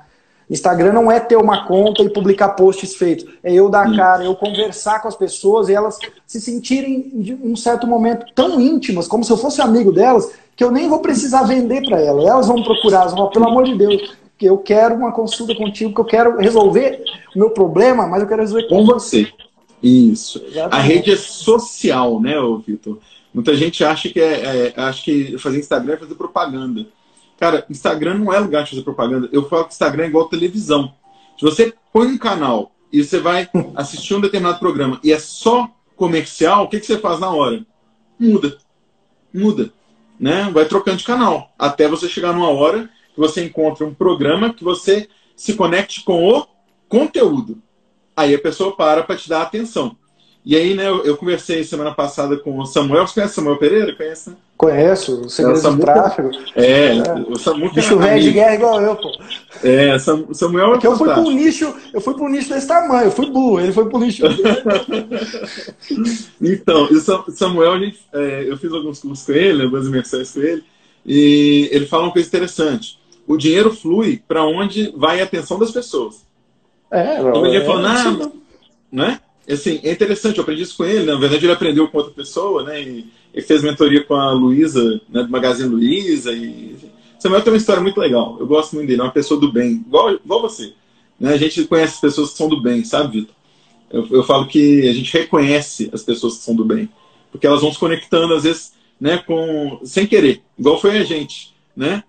Instagram 0.50 0.94
não 0.94 1.12
é 1.12 1.20
ter 1.20 1.36
uma 1.36 1.66
conta 1.66 2.02
e 2.02 2.10
publicar 2.10 2.50
posts 2.50 2.96
feitos. 2.96 3.26
É 3.44 3.54
eu 3.54 3.70
dar 3.70 3.88
a 3.88 3.96
cara, 3.96 4.24
eu 4.24 4.36
conversar 4.36 5.00
com 5.02 5.08
as 5.08 5.16
pessoas 5.16 5.70
e 5.70 5.74
elas 5.74 6.00
se 6.26 6.42
sentirem, 6.42 7.12
em 7.14 7.52
um 7.52 7.56
certo 7.56 7.86
momento, 7.86 8.26
tão 8.34 8.60
íntimas, 8.60 9.08
como 9.08 9.24
se 9.24 9.32
eu 9.32 9.38
fosse 9.38 9.62
amigo 9.62 9.92
delas, 9.92 10.32
que 10.56 10.64
eu 10.64 10.72
nem 10.72 10.90
vou 10.90 11.00
precisar 11.00 11.44
vender 11.44 11.86
para 11.86 12.02
elas. 12.02 12.26
Elas 12.26 12.48
vão 12.48 12.64
procurar, 12.64 13.02
elas 13.02 13.12
vão 13.12 13.20
falar, 13.20 13.32
pelo 13.32 13.48
amor 13.48 13.66
de 13.66 13.78
Deus, 13.78 14.18
que 14.38 14.46
eu 14.46 14.58
quero 14.58 14.96
uma 14.96 15.12
consulta 15.12 15.54
contigo, 15.54 15.94
que 15.94 16.02
eu 16.02 16.06
quero 16.06 16.38
resolver 16.38 17.04
o 17.36 17.40
meu 17.40 17.52
problema, 17.52 18.08
mas 18.08 18.22
eu 18.22 18.28
quero 18.28 18.42
resolver 18.42 18.68
com, 18.68 18.78
com 18.78 18.86
você. 18.86 19.28
Isso. 19.84 20.44
Exatamente. 20.48 20.76
A 20.76 20.80
rede 20.80 21.12
é 21.12 21.16
social, 21.16 22.20
né, 22.20 22.36
Vitor? 22.66 22.98
Muita 23.34 23.56
gente 23.56 23.84
acha 23.84 24.10
que 24.10 24.20
é, 24.20 24.74
é 24.76 24.82
acha 24.82 25.04
que 25.04 25.38
fazer 25.38 25.60
Instagram 25.60 25.94
é 25.94 25.98
fazer 25.98 26.16
propaganda. 26.16 26.88
Cara, 27.40 27.66
Instagram 27.70 28.16
não 28.16 28.34
é 28.34 28.40
lugar 28.40 28.64
de 28.64 28.72
fazer 28.72 28.82
propaganda. 28.82 29.30
Eu 29.32 29.48
falo 29.48 29.66
que 29.66 29.72
Instagram 29.72 30.04
é 30.04 30.08
igual 30.08 30.28
televisão. 30.28 30.94
Se 31.38 31.46
você 31.46 31.74
põe 31.94 32.08
um 32.08 32.18
canal 32.18 32.72
e 32.92 33.02
você 33.02 33.20
vai 33.20 33.50
assistir 33.76 34.14
um 34.14 34.22
determinado 34.22 34.60
programa 34.60 35.00
e 35.04 35.14
é 35.14 35.20
só 35.20 35.70
comercial, 35.96 36.66
o 36.66 36.68
que, 36.70 36.80
que 36.80 36.86
você 36.86 36.98
faz 36.98 37.20
na 37.20 37.30
hora? 37.30 37.66
Muda. 38.20 38.58
Muda. 39.34 39.72
né, 40.20 40.50
vai 40.52 40.66
trocando 40.66 40.98
de 40.98 41.06
canal, 41.06 41.54
até 41.58 41.88
você 41.88 42.10
chegar 42.10 42.34
numa 42.34 42.50
hora 42.50 42.90
que 43.14 43.20
você 43.20 43.46
encontra 43.46 43.86
um 43.86 43.94
programa 43.94 44.54
que 44.54 44.64
você 44.64 45.08
se 45.34 45.54
conecte 45.54 46.04
com 46.04 46.28
o 46.28 46.46
conteúdo. 46.90 47.62
Aí 48.18 48.36
a 48.36 48.40
pessoa 48.40 48.76
para 48.76 49.02
para 49.02 49.16
te 49.16 49.30
dar 49.30 49.44
atenção. 49.44 49.96
E 50.44 50.58
aí, 50.58 50.74
né, 50.74 50.88
eu, 50.88 51.16
conversei 51.16 51.64
semana 51.64 51.94
passada 51.94 52.36
com 52.38 52.58
o 52.58 52.66
Samuel. 52.66 53.08
Você 53.08 53.14
conhece 53.14 53.34
o 53.34 53.36
Samuel 53.36 53.58
Pereira? 53.58 53.96
Conhece, 53.96 54.32
né? 54.32 54.38
Conheço, 54.60 55.22
o 55.22 55.30
segredo 55.30 55.58
é, 55.58 55.72
do 55.72 55.80
tráfego. 55.80 56.32
É, 56.54 56.98
é, 56.98 57.02
o 57.30 57.40
Samuel. 57.40 57.72
Bicho 57.72 57.98
velho 57.98 58.22
de 58.22 58.34
guerra 58.34 58.56
igual 58.56 58.82
eu, 58.82 58.94
pô. 58.98 59.10
É, 59.64 59.98
Samuel 59.98 60.68
é 60.68 60.72
Porque 60.72 60.88
eu 60.88 60.98
fui 60.98 61.08
para 61.08 61.22
um 61.22 61.32
nicho, 61.32 61.74
eu 61.94 62.02
fui 62.02 62.14
para 62.14 62.26
um 62.26 62.30
nicho 62.30 62.50
desse 62.50 62.68
tamanho, 62.68 63.06
eu 63.06 63.12
fui 63.12 63.28
burro, 63.28 63.62
ele 63.62 63.72
foi 63.72 63.88
para 63.88 63.98
um 63.98 64.02
nicho. 64.02 64.24
então, 66.42 66.90
o 66.92 67.32
Samuel, 67.32 67.72
a 67.72 67.80
gente, 67.80 68.00
é, 68.12 68.48
eu 68.50 68.58
fiz 68.58 68.74
alguns 68.74 69.00
cursos 69.00 69.26
com 69.26 69.32
ele, 69.32 69.64
algumas 69.64 69.88
imersões 69.88 70.30
com 70.30 70.42
ele, 70.42 70.62
e 71.06 71.70
ele 71.72 71.86
fala 71.86 72.04
uma 72.04 72.12
coisa 72.12 72.28
interessante. 72.28 73.00
O 73.26 73.38
dinheiro 73.38 73.74
flui 73.74 74.22
para 74.28 74.44
onde 74.44 74.94
vai 74.94 75.22
a 75.22 75.24
atenção 75.24 75.58
das 75.58 75.72
pessoas. 75.72 76.26
É, 76.92 77.22
então 77.22 77.46
ele 77.46 77.56
é, 77.56 77.66
falou, 77.66 77.82
não, 77.82 78.34
né? 78.92 79.22
Assim, 79.50 79.80
é 79.84 79.92
interessante, 79.94 80.38
eu 80.38 80.44
aprendi 80.44 80.64
isso 80.64 80.76
com 80.76 80.84
ele. 80.84 81.06
Na 81.06 81.18
verdade, 81.18 81.46
ele 81.46 81.54
aprendeu 81.54 81.88
com 81.88 81.98
outra 81.98 82.14
pessoa, 82.14 82.64
né? 82.64 82.82
E, 82.82 83.19
e 83.34 83.42
fez 83.42 83.62
mentoria 83.62 84.04
com 84.04 84.16
a 84.16 84.32
Luísa, 84.32 85.02
né, 85.10 85.24
do 85.24 85.30
Magazine 85.30 85.70
Luiza. 85.70 86.32
E... 86.32 86.76
Samuel 87.20 87.42
tem 87.42 87.54
uma 87.54 87.58
história 87.58 87.82
muito 87.82 88.00
legal. 88.00 88.38
Eu 88.40 88.48
gosto 88.48 88.76
muito 88.76 88.88
dele, 88.88 89.02
é 89.02 89.04
uma 89.04 89.12
pessoa 89.12 89.40
do 89.40 89.52
bem, 89.52 89.84
igual, 89.86 90.14
igual 90.14 90.42
você. 90.42 90.74
Né? 91.20 91.34
A 91.34 91.38
gente 91.38 91.64
conhece 91.66 92.02
pessoas 92.02 92.32
que 92.32 92.38
são 92.38 92.50
do 92.50 92.62
bem, 92.62 92.84
sabe, 92.84 93.20
Vitor? 93.20 93.36
Eu, 93.92 94.08
eu 94.12 94.24
falo 94.24 94.48
que 94.48 94.88
a 94.88 94.94
gente 94.94 95.12
reconhece 95.12 95.90
as 95.92 96.04
pessoas 96.04 96.38
que 96.38 96.44
são 96.44 96.56
do 96.56 96.64
bem, 96.64 96.88
porque 97.32 97.48
elas 97.48 97.62
vão 97.62 97.72
se 97.72 97.80
conectando, 97.80 98.34
às 98.34 98.44
vezes, 98.44 98.74
né, 99.02 99.18
com, 99.18 99.80
sem 99.84 100.06
querer, 100.06 100.44
igual 100.58 100.80
foi 100.80 100.98
a 100.98 101.04
gente, 101.04 101.54
né? 101.76 102.04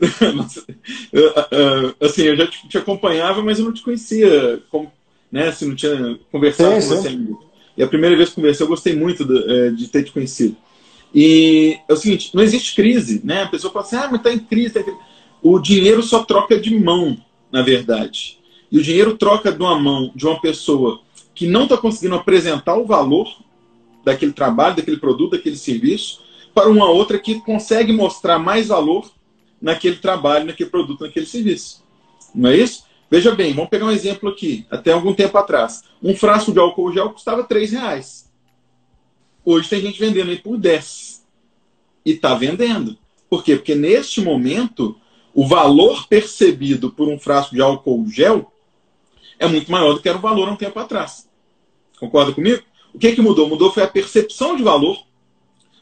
assim, 2.00 2.22
eu 2.22 2.36
já 2.36 2.48
te, 2.48 2.76
acompanhava, 2.76 3.42
mas 3.42 3.60
eu 3.60 3.64
não 3.64 3.72
te 3.72 3.82
conhecia 3.82 4.60
como 4.70 4.90
né? 5.34 5.50
Se 5.50 5.66
não 5.66 5.74
tinha 5.74 6.16
conversado 6.30 6.80
sim, 6.80 6.88
com 6.88 6.94
você 6.94 7.08
ainda. 7.08 7.36
E 7.76 7.82
a 7.82 7.88
primeira 7.88 8.16
vez 8.16 8.28
que 8.28 8.36
conversei, 8.36 8.64
eu 8.64 8.68
gostei 8.68 8.94
muito 8.94 9.24
de, 9.24 9.52
é, 9.52 9.70
de, 9.70 9.88
ter 9.88 10.04
te 10.04 10.12
conhecido. 10.12 10.56
E 11.14 11.78
é 11.88 11.92
o 11.92 11.96
seguinte, 11.96 12.30
não 12.34 12.42
existe 12.42 12.74
crise, 12.74 13.20
né? 13.24 13.42
A 13.42 13.48
pessoa 13.48 13.72
fala 13.72 13.84
assim, 13.84 13.96
ah, 13.96 14.08
mas 14.10 14.20
está 14.20 14.32
em 14.32 14.38
crise, 14.38 14.74
tá 14.74 14.80
em 14.80 14.84
crise. 14.84 14.98
O 15.42 15.58
dinheiro 15.58 16.02
só 16.02 16.24
troca 16.24 16.58
de 16.58 16.78
mão, 16.78 17.16
na 17.52 17.62
verdade. 17.62 18.38
E 18.70 18.78
o 18.78 18.82
dinheiro 18.82 19.16
troca 19.16 19.52
de 19.52 19.60
uma 19.60 19.78
mão 19.78 20.10
de 20.14 20.26
uma 20.26 20.40
pessoa 20.40 21.00
que 21.34 21.46
não 21.46 21.64
está 21.64 21.76
conseguindo 21.76 22.14
apresentar 22.14 22.76
o 22.76 22.86
valor 22.86 23.28
daquele 24.04 24.32
trabalho, 24.32 24.76
daquele 24.76 24.96
produto, 24.96 25.32
daquele 25.32 25.56
serviço, 25.56 26.22
para 26.54 26.68
uma 26.68 26.88
outra 26.88 27.18
que 27.18 27.40
consegue 27.40 27.92
mostrar 27.92 28.38
mais 28.38 28.68
valor 28.68 29.10
naquele 29.60 29.96
trabalho, 29.96 30.46
naquele 30.46 30.70
produto, 30.70 31.04
naquele 31.04 31.26
serviço. 31.26 31.82
Não 32.34 32.50
é 32.50 32.56
isso? 32.56 32.84
Veja 33.10 33.34
bem, 33.34 33.52
vamos 33.52 33.70
pegar 33.70 33.86
um 33.86 33.90
exemplo 33.90 34.28
aqui. 34.28 34.66
Até 34.70 34.92
algum 34.92 35.14
tempo 35.14 35.36
atrás. 35.38 35.84
Um 36.02 36.14
frasco 36.14 36.52
de 36.52 36.58
álcool 36.58 36.92
gel 36.92 37.10
custava 37.10 37.44
3 37.44 37.72
reais. 37.72 38.30
Hoje 39.44 39.68
tem 39.68 39.80
gente 39.80 40.00
vendendo 40.00 40.30
aí 40.30 40.38
por 40.38 40.56
10. 40.56 41.24
E 42.04 42.12
está 42.12 42.34
vendendo. 42.34 42.98
Por 43.28 43.44
quê? 43.44 43.56
Porque 43.56 43.74
neste 43.74 44.20
momento, 44.20 44.96
o 45.34 45.46
valor 45.46 46.06
percebido 46.06 46.90
por 46.90 47.08
um 47.08 47.18
frasco 47.18 47.54
de 47.54 47.60
álcool 47.60 48.08
gel 48.08 48.52
é 49.38 49.46
muito 49.46 49.70
maior 49.70 49.94
do 49.94 50.00
que 50.00 50.08
era 50.08 50.18
o 50.18 50.20
valor 50.20 50.48
um 50.48 50.56
tempo 50.56 50.78
atrás. 50.78 51.28
Concorda 51.98 52.32
comigo? 52.32 52.62
O 52.92 52.98
que, 52.98 53.12
que 53.12 53.20
mudou? 53.20 53.48
Mudou 53.48 53.72
foi 53.72 53.82
a 53.82 53.88
percepção 53.88 54.56
de 54.56 54.62
valor 54.62 55.04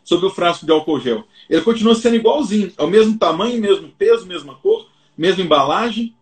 sobre 0.02 0.26
o 0.26 0.30
frasco 0.30 0.64
de 0.64 0.72
álcool 0.72 1.00
gel. 1.00 1.24
Ele 1.48 1.60
continua 1.62 1.94
sendo 1.94 2.16
igualzinho, 2.16 2.72
é 2.76 2.82
o 2.82 2.88
mesmo 2.88 3.18
tamanho, 3.18 3.60
mesmo 3.60 3.88
peso, 3.90 4.26
mesma 4.26 4.54
cor, 4.54 4.88
mesma 5.16 5.42
embalagem, 5.42 6.14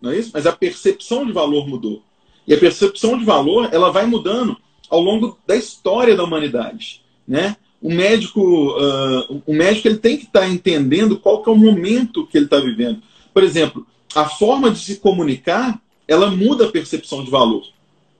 não 0.00 0.10
é 0.10 0.18
isso? 0.18 0.30
Mas 0.32 0.46
a 0.46 0.52
percepção 0.52 1.26
de 1.26 1.32
valor 1.32 1.66
mudou. 1.66 2.02
E 2.46 2.54
a 2.54 2.58
percepção 2.58 3.18
de 3.18 3.24
valor 3.24 3.68
ela 3.72 3.90
vai 3.90 4.06
mudando 4.06 4.56
ao 4.88 5.00
longo 5.00 5.38
da 5.46 5.54
história 5.54 6.16
da 6.16 6.24
humanidade, 6.24 7.02
né? 7.26 7.56
O 7.80 7.92
médico, 7.92 8.40
uh, 8.40 9.42
o 9.46 9.54
médico 9.54 9.86
ele 9.86 9.98
tem 9.98 10.16
que 10.16 10.24
estar 10.24 10.40
tá 10.40 10.48
entendendo 10.48 11.18
qual 11.18 11.42
que 11.42 11.48
é 11.48 11.52
o 11.52 11.56
momento 11.56 12.26
que 12.26 12.36
ele 12.36 12.46
está 12.46 12.58
vivendo. 12.58 13.02
Por 13.32 13.44
exemplo, 13.44 13.86
a 14.14 14.24
forma 14.24 14.70
de 14.70 14.78
se 14.80 14.96
comunicar 14.96 15.80
ela 16.08 16.30
muda 16.30 16.64
a 16.64 16.72
percepção 16.72 17.22
de 17.22 17.30
valor. 17.30 17.62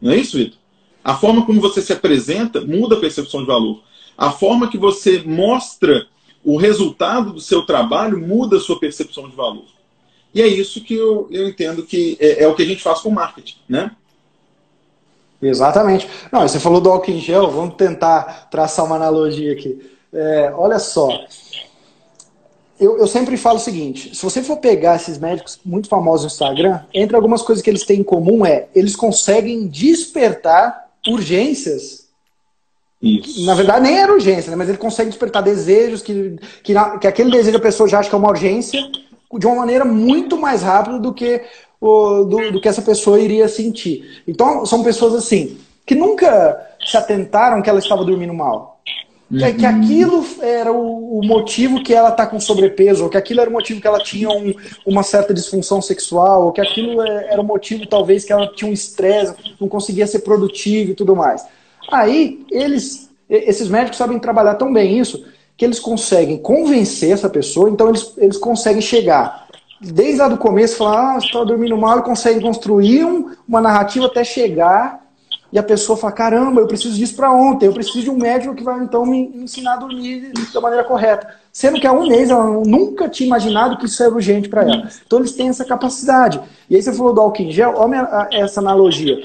Não 0.01 0.13
é 0.13 0.17
isso, 0.17 0.37
Vitor? 0.37 0.59
A 1.03 1.17
forma 1.17 1.47
como 1.47 1.61
você 1.61 1.81
se 1.81 1.93
apresenta 1.93 2.61
muda 2.61 2.97
a 2.97 3.01
percepção 3.01 3.41
de 3.41 3.47
valor. 3.47 3.83
A 4.17 4.31
forma 4.31 4.69
que 4.69 4.77
você 4.77 5.23
mostra 5.25 6.07
o 6.45 6.57
resultado 6.57 7.33
do 7.33 7.41
seu 7.41 7.63
trabalho 7.63 8.19
muda 8.19 8.59
a 8.59 8.61
sua 8.61 8.79
percepção 8.79 9.29
de 9.29 9.35
valor. 9.35 9.65
E 10.39 10.43
é 10.43 10.47
isso 10.47 10.81
que 10.85 10.95
eu, 10.95 11.27
eu 11.33 11.49
entendo 11.49 11.83
que 11.83 12.17
é, 12.21 12.45
é 12.45 12.47
o 12.47 12.55
que 12.55 12.63
a 12.63 12.65
gente 12.65 12.81
faz 12.81 13.01
com 13.01 13.11
marketing, 13.11 13.57
né? 13.69 13.91
Exatamente. 15.43 16.09
Não, 16.31 16.43
você 16.43 16.61
falou 16.61 16.81
do 16.81 16.89
álcool 16.89 17.11
em 17.11 17.19
gel, 17.19 17.51
vamos 17.51 17.75
tentar 17.75 18.49
traçar 18.49 18.85
uma 18.85 18.95
analogia 18.95 19.53
aqui. 19.53 19.91
É, 20.13 20.53
olha 20.55 20.79
só, 20.79 21.09
eu, 22.79 22.99
eu, 22.99 23.09
sempre 23.09 23.37
falo 23.37 23.57
o 23.57 23.61
seguinte: 23.61 24.15
se 24.15 24.23
você 24.23 24.41
for 24.41 24.59
pegar 24.59 24.95
esses 24.95 25.19
médicos 25.19 25.59
muito 25.65 25.89
famosos 25.89 26.27
no 26.27 26.31
Instagram, 26.31 26.83
entre 26.95 27.17
algumas 27.17 27.43
coisas 27.43 27.61
que 27.61 27.69
eles 27.69 27.85
têm 27.85 27.99
em 27.99 28.05
comum 28.05 28.47
é 28.47 28.69
eles 28.77 28.95
conseguem 28.95 29.67
despertar 29.67 30.89
urgências. 31.05 32.07
Isso. 33.03 33.45
Na 33.45 33.55
verdade, 33.55 33.81
nem 33.81 33.99
era 33.99 34.13
urgência, 34.13 34.51
né? 34.51 34.57
mas 34.57 34.69
ele 34.69 34.79
consegue 34.79 35.11
despertar 35.11 35.41
desejos 35.41 36.01
que, 36.01 36.37
que, 36.63 36.75
que 37.01 37.07
aquele 37.09 37.31
desejo 37.33 37.57
a 37.57 37.61
pessoa 37.61 37.89
já 37.89 37.99
acha 37.99 38.09
que 38.09 38.15
é 38.15 38.19
uma 38.19 38.31
urgência 38.31 38.81
de 39.37 39.47
uma 39.47 39.57
maneira 39.57 39.85
muito 39.85 40.39
mais 40.39 40.63
rápida 40.63 40.99
do 40.99 41.13
que, 41.13 41.43
o, 41.81 42.25
do, 42.25 42.53
do 42.53 42.61
que 42.61 42.69
essa 42.69 42.83
pessoa 42.83 43.21
iria 43.21 43.49
sentir. 43.49 44.23
Então, 44.27 44.65
são 44.65 44.83
pessoas 44.83 45.15
assim, 45.15 45.59
que 45.85 45.95
nunca 45.95 46.67
se 46.85 46.97
atentaram 46.97 47.61
que 47.61 47.69
ela 47.69 47.79
estava 47.79 48.05
dormindo 48.05 48.33
mal. 48.33 48.79
Uhum. 49.31 49.39
Que 49.57 49.67
aquilo 49.67 50.25
era 50.41 50.73
o, 50.73 51.21
motivo 51.23 51.83
que 51.83 51.93
ela 51.93 52.09
está 52.09 52.27
com 52.27 52.41
sobrepeso, 52.41 53.05
ou 53.05 53.11
que 53.11 53.17
aquilo 53.17 53.43
era 53.43 53.51
o 53.51 53.53
motivo 53.53 53.81
que 53.81 53.87
ela 53.87 53.99
tinha 53.99 54.31
um, 54.31 54.55
uma 54.87 55.03
certa 55.03 55.35
disfunção 55.35 55.83
sexual, 55.83 56.47
ou 56.47 56.53
que 56.53 56.63
aquilo 56.63 57.03
é, 57.03 57.33
era 57.33 57.41
o 57.41 57.45
motivo, 57.45 57.87
talvez, 57.87 58.25
que 58.25 58.33
ela 58.33 58.47
tinha 58.55 58.71
um 58.71 58.73
estresse, 58.73 59.35
não 59.61 59.69
conseguia 59.69 60.07
ser 60.07 60.21
produtiva 60.21 60.93
e 60.93 60.95
tudo 60.95 61.15
mais. 61.15 61.45
Aí, 61.91 62.45
eles, 62.51 63.11
esses 63.29 63.69
médicos 63.69 63.99
sabem 63.99 64.19
trabalhar 64.19 64.55
tão 64.55 64.73
bem 64.73 64.99
isso, 64.99 65.23
que 65.59 65.65
eles 65.65 65.79
conseguem 65.79 66.39
convencer 66.39 67.11
essa 67.11 67.29
pessoa, 67.29 67.69
então 67.69 67.91
eles, 67.91 68.15
eles 68.17 68.39
conseguem 68.39 68.81
chegar 68.81 69.47
desde 69.81 70.21
lá 70.21 70.29
do 70.29 70.39
começo, 70.39 70.77
falar, 70.77 71.17
ah, 71.17 71.21
você 71.21 71.27
está 71.27 71.45
dormindo 71.45 71.77
mal, 71.77 71.99
e 71.99 72.03
conseguem 72.03 72.41
construir 72.41 73.05
um, 73.05 73.31
uma 73.47 73.61
narrativa 73.61 74.07
até 74.07 74.25
chegar 74.25 75.07
e 75.51 75.59
a 75.59 75.63
pessoa 75.63 75.97
fala, 75.97 76.13
caramba, 76.13 76.61
eu 76.61 76.67
preciso 76.67 76.95
disso 76.95 77.17
para 77.17 77.33
ontem, 77.33 77.67
eu 77.67 77.73
preciso 77.73 78.03
de 78.03 78.11
um 78.11 78.19
médico 78.19 78.55
que 78.55 78.63
vai 78.63 78.83
então 78.83 79.07
me 79.07 79.31
ensinar 79.35 79.75
a 79.75 79.77
dormir 79.77 80.33
da 80.53 80.61
maneira 80.61 80.85
correta. 80.85 81.27
Sendo 81.51 81.81
que 81.81 81.87
há 81.87 81.93
um 81.93 82.07
mês 82.07 82.29
ela 82.29 82.45
nunca 82.67 83.09
tinha 83.09 83.27
imaginado 83.27 83.79
que 83.79 83.87
isso 83.87 84.03
era 84.03 84.13
urgente 84.13 84.49
para 84.49 84.63
ela. 84.63 84.89
Então 85.07 85.21
eles 85.21 85.33
têm 85.33 85.49
essa 85.49 85.65
capacidade. 85.65 86.39
E 86.69 86.77
aí 86.77 86.83
você 86.83 86.93
falou 86.93 87.15
do 87.15 87.21
álcool 87.23 87.43
em 87.43 87.51
gel, 87.51 87.75
olha 87.77 88.29
essa 88.31 88.61
analogia. 88.61 89.19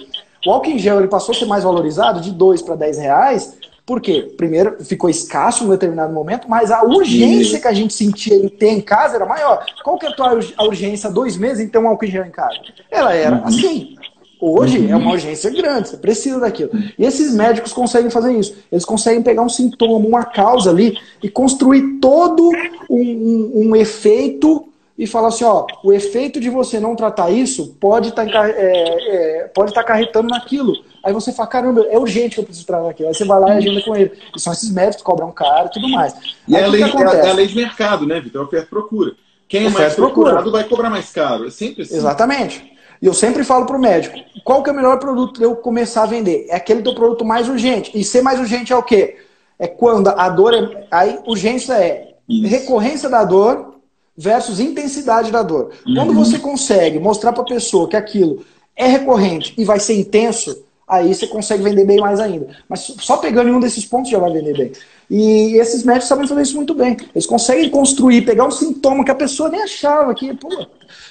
O 0.46 0.52
álcool 0.52 0.70
em 0.70 0.80
gel 0.80 1.00
ele 1.00 1.10
passou 1.10 1.36
a 1.36 1.38
ser 1.38 1.46
mais 1.46 1.66
valorizado 1.66 2.22
de 2.22 2.32
2 2.32 2.62
para 2.62 2.76
10 2.76 2.98
reais 3.00 3.58
por 3.86 4.00
quê? 4.00 4.34
Primeiro, 4.38 4.78
ficou 4.84 5.10
escasso 5.10 5.64
em 5.64 5.68
um 5.68 5.72
determinado 5.72 6.14
momento, 6.14 6.50
mas 6.50 6.72
a 6.72 6.84
urgência 6.84 7.60
que 7.60 7.68
a 7.68 7.74
gente 7.74 7.94
sentia 7.94 8.36
em 8.36 8.48
ter 8.48 8.70
em 8.70 8.80
casa 8.80 9.16
era 9.16 9.26
maior. 9.26 9.66
Qual 9.84 9.98
que 9.98 10.06
é 10.06 10.10
a 10.10 10.14
tua 10.14 10.40
urgência 10.62 11.12
dois 11.12 11.36
meses 11.36 11.60
em 11.60 11.68
ter 11.68 11.80
um 11.80 11.88
álcool 11.90 12.06
em 12.06 12.12
gel 12.12 12.26
em 12.26 12.32
casa? 12.32 12.56
Ela 12.90 13.14
era 13.14 13.36
uhum. 13.36 13.46
assim. 13.46 13.96
Hoje 14.40 14.80
uhum. 14.80 14.90
é 14.90 14.96
uma 14.96 15.12
urgência 15.12 15.50
grande, 15.50 15.90
você 15.90 15.98
precisa 15.98 16.40
daquilo. 16.40 16.72
E 16.98 17.06
esses 17.06 17.34
médicos 17.34 17.74
conseguem 17.74 18.10
fazer 18.10 18.34
isso. 18.38 18.56
Eles 18.72 18.86
conseguem 18.86 19.22
pegar 19.22 19.42
um 19.42 19.50
sintoma, 19.50 20.06
uma 20.06 20.24
causa 20.24 20.70
ali 20.70 20.98
e 21.22 21.30
construir 21.30 22.00
todo 22.00 22.52
um, 22.90 23.00
um, 23.00 23.52
um 23.56 23.76
efeito 23.76 24.73
e 24.98 25.08
falar 25.08 25.30
assim, 25.30 25.44
ó, 25.44 25.66
o 25.84 25.92
efeito 25.92 26.40
de 26.40 26.50
você 26.50 26.80
não 26.80 26.96
tratar 26.96 27.32
isso 27.32 27.76
pode 27.80 28.10
estar 28.10 28.26
tá, 28.26 28.48
é, 28.48 29.42
é, 29.42 29.52
pode 29.54 29.74
tá 29.74 29.82
acarretando 29.82 30.30
naquilo. 30.30 30.74
Aí 31.04 31.12
você 31.12 31.34
fala, 31.34 31.50
caramba, 31.50 31.86
é 31.90 31.98
urgente 31.98 32.36
que 32.36 32.42
eu 32.42 32.46
preciso 32.46 32.68
tratar 32.68 32.90
aquilo. 32.90 33.10
Aí 33.10 33.16
você 33.16 33.26
vai 33.26 33.40
lá 33.40 33.56
e 33.56 33.58
agenda 33.58 33.82
com 33.82 33.96
ele. 33.96 34.12
E 34.36 34.40
são 34.40 34.54
esses 34.54 34.72
médicos 34.72 34.98
que 34.98 35.04
cobram 35.04 35.32
caro 35.32 35.68
e 35.68 35.72
tudo 35.72 35.90
mais. 35.90 36.14
E 36.48 36.56
é 36.56 36.64
a, 36.64 36.68
lei, 36.68 36.84
é 36.84 37.30
a 37.30 37.34
lei 37.34 37.48
de 37.48 37.56
mercado, 37.56 38.06
né, 38.06 38.20
Vitor? 38.20 38.44
É 38.44 38.46
oferta 38.46 38.68
procura. 38.70 39.14
Quem 39.48 39.66
é 39.66 39.70
mais 39.70 39.96
procurado 39.96 40.52
vai 40.52 40.64
cobrar 40.64 40.90
mais 40.90 41.12
caro. 41.12 41.48
É 41.48 41.52
sempre 41.52 41.84
assim. 41.84 41.96
Exatamente. 41.96 42.74
E 43.02 43.06
eu 43.06 43.14
sempre 43.14 43.44
falo 43.44 43.66
pro 43.66 43.80
médico, 43.80 44.18
qual 44.46 44.64
que 44.64 44.70
é 44.70 44.74
o 44.74 44.76
melhor 44.76 44.98
produto 44.98 45.34
para 45.34 45.44
eu 45.44 45.56
começar 45.56 46.04
a 46.04 46.08
vender? 46.08 46.46
É 46.50 46.56
aquele 46.56 46.82
do 46.82 46.96
produto 46.96 47.26
mais 47.26 47.50
urgente. 47.50 47.92
E 47.94 48.04
ser 48.04 48.22
mais 48.22 48.40
urgente 48.40 48.72
é 48.72 48.76
o 48.76 48.84
quê? 48.84 49.18
É 49.60 49.68
quando 49.68 50.08
a 50.08 50.30
dor 50.30 50.54
é... 50.54 50.88
Aí 50.90 51.20
urgência 51.26 51.74
é 51.74 52.14
Isso. 52.30 52.48
recorrência 52.48 53.10
da 53.10 53.26
dor 53.26 53.73
versus 54.16 54.60
intensidade 54.60 55.32
da 55.32 55.42
dor. 55.42 55.72
Uhum. 55.86 55.96
Quando 55.96 56.14
você 56.14 56.38
consegue 56.40 57.00
mostrar 57.00 57.34
para 57.34 57.44
a 57.44 57.48
pessoa 57.48 57.88
que 57.88 57.96
aquilo 57.96 58.46
é 58.76 58.88
recorrente 58.88 59.54
e 59.58 59.64
vai 59.64 59.80
ser 59.80 59.96
intenso, 59.96 60.64
Aí 60.88 61.14
você 61.14 61.26
consegue 61.26 61.64
vender 61.64 61.86
bem 61.86 61.98
mais 61.98 62.20
ainda. 62.20 62.56
Mas 62.68 62.82
só 62.82 63.18
pegando 63.18 63.50
em 63.50 63.54
um 63.54 63.60
desses 63.60 63.86
pontos 63.86 64.12
já 64.12 64.20
vai 64.20 64.32
vender 64.32 64.56
bem. 64.56 64.72
E 65.10 65.56
esses 65.58 65.84
médicos 65.84 66.08
sabem 66.08 66.28
fazer 66.28 66.42
isso 66.42 66.56
muito 66.56 66.74
bem. 66.74 66.98
Eles 67.16 67.26
conseguem 67.26 67.70
construir, 67.70 68.24
pegar 68.24 68.46
um 68.46 68.52
sintoma 68.52 69.04
que 69.04 69.12
a 69.12 69.16
pessoa 69.16 69.50
nem 69.50 69.64
achava 69.64 70.14
que, 70.14 70.34
pô, 70.36 70.50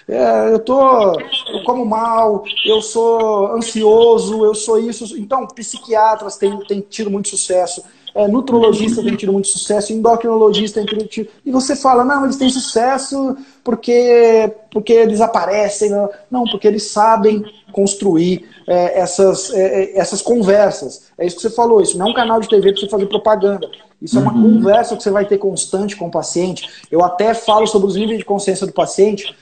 é, 0.07 0.53
eu 0.53 0.59
tô, 0.59 1.19
eu 1.19 1.65
como 1.65 1.87
mal, 1.87 2.45
eu 2.67 2.83
sou 2.83 3.57
ansioso, 3.57 4.45
eu 4.45 4.55
sou 4.55 4.79
isso. 4.79 5.19
Então, 5.19 5.47
psiquiatras 5.47 6.37
têm, 6.37 6.59
têm 6.67 6.81
tido 6.81 7.11
muito 7.11 7.29
sucesso 7.29 7.83
é, 8.15 8.29
nutrologista 8.29 9.03
tem 9.03 9.17
tido 9.17 9.33
muito 9.33 9.49
sucesso, 9.49 9.93
endocrinologista 9.93 10.85
tem 10.85 11.07
tido. 11.07 11.29
E 11.45 11.51
você 11.51 11.75
fala, 11.75 12.05
não, 12.05 12.25
eles 12.25 12.37
têm 12.37 12.51
sucesso 12.51 13.37
porque, 13.65 14.53
porque 14.71 14.93
eles 14.93 15.21
aparecem. 15.21 15.91
Não, 15.91 16.11
não 16.31 16.45
porque 16.45 16.69
eles 16.69 16.91
sabem 16.91 17.45
construir 17.73 18.45
é, 18.67 19.01
essas, 19.01 19.53
é, 19.53 19.85
é, 19.85 19.99
essas 19.99 20.21
conversas. 20.21 21.05
É 21.17 21.27
isso 21.27 21.37
que 21.37 21.43
você 21.43 21.51
falou, 21.51 21.81
isso 21.81 21.97
não 21.97 22.09
é 22.09 22.11
um 22.11 22.15
canal 22.15 22.41
de 22.41 22.49
TV 22.49 22.73
para 22.73 22.81
você 22.81 22.89
fazer 22.89 23.07
propaganda. 23.07 23.69
Isso 24.01 24.19
uhum. 24.19 24.27
é 24.27 24.29
uma 24.29 24.35
uhum. 24.35 24.55
conversa 24.55 24.97
que 24.97 25.03
você 25.03 25.11
vai 25.11 25.25
ter 25.25 25.39
constante 25.39 25.97
com 25.97 26.09
o 26.09 26.11
paciente. 26.11 26.69
Eu 26.91 27.03
até 27.03 27.33
falo 27.33 27.67
sobre 27.67 27.89
os 27.89 27.97
níveis 27.97 28.19
de 28.19 28.25
consciência 28.25 28.67
do 28.67 28.73
paciente. 28.73 29.35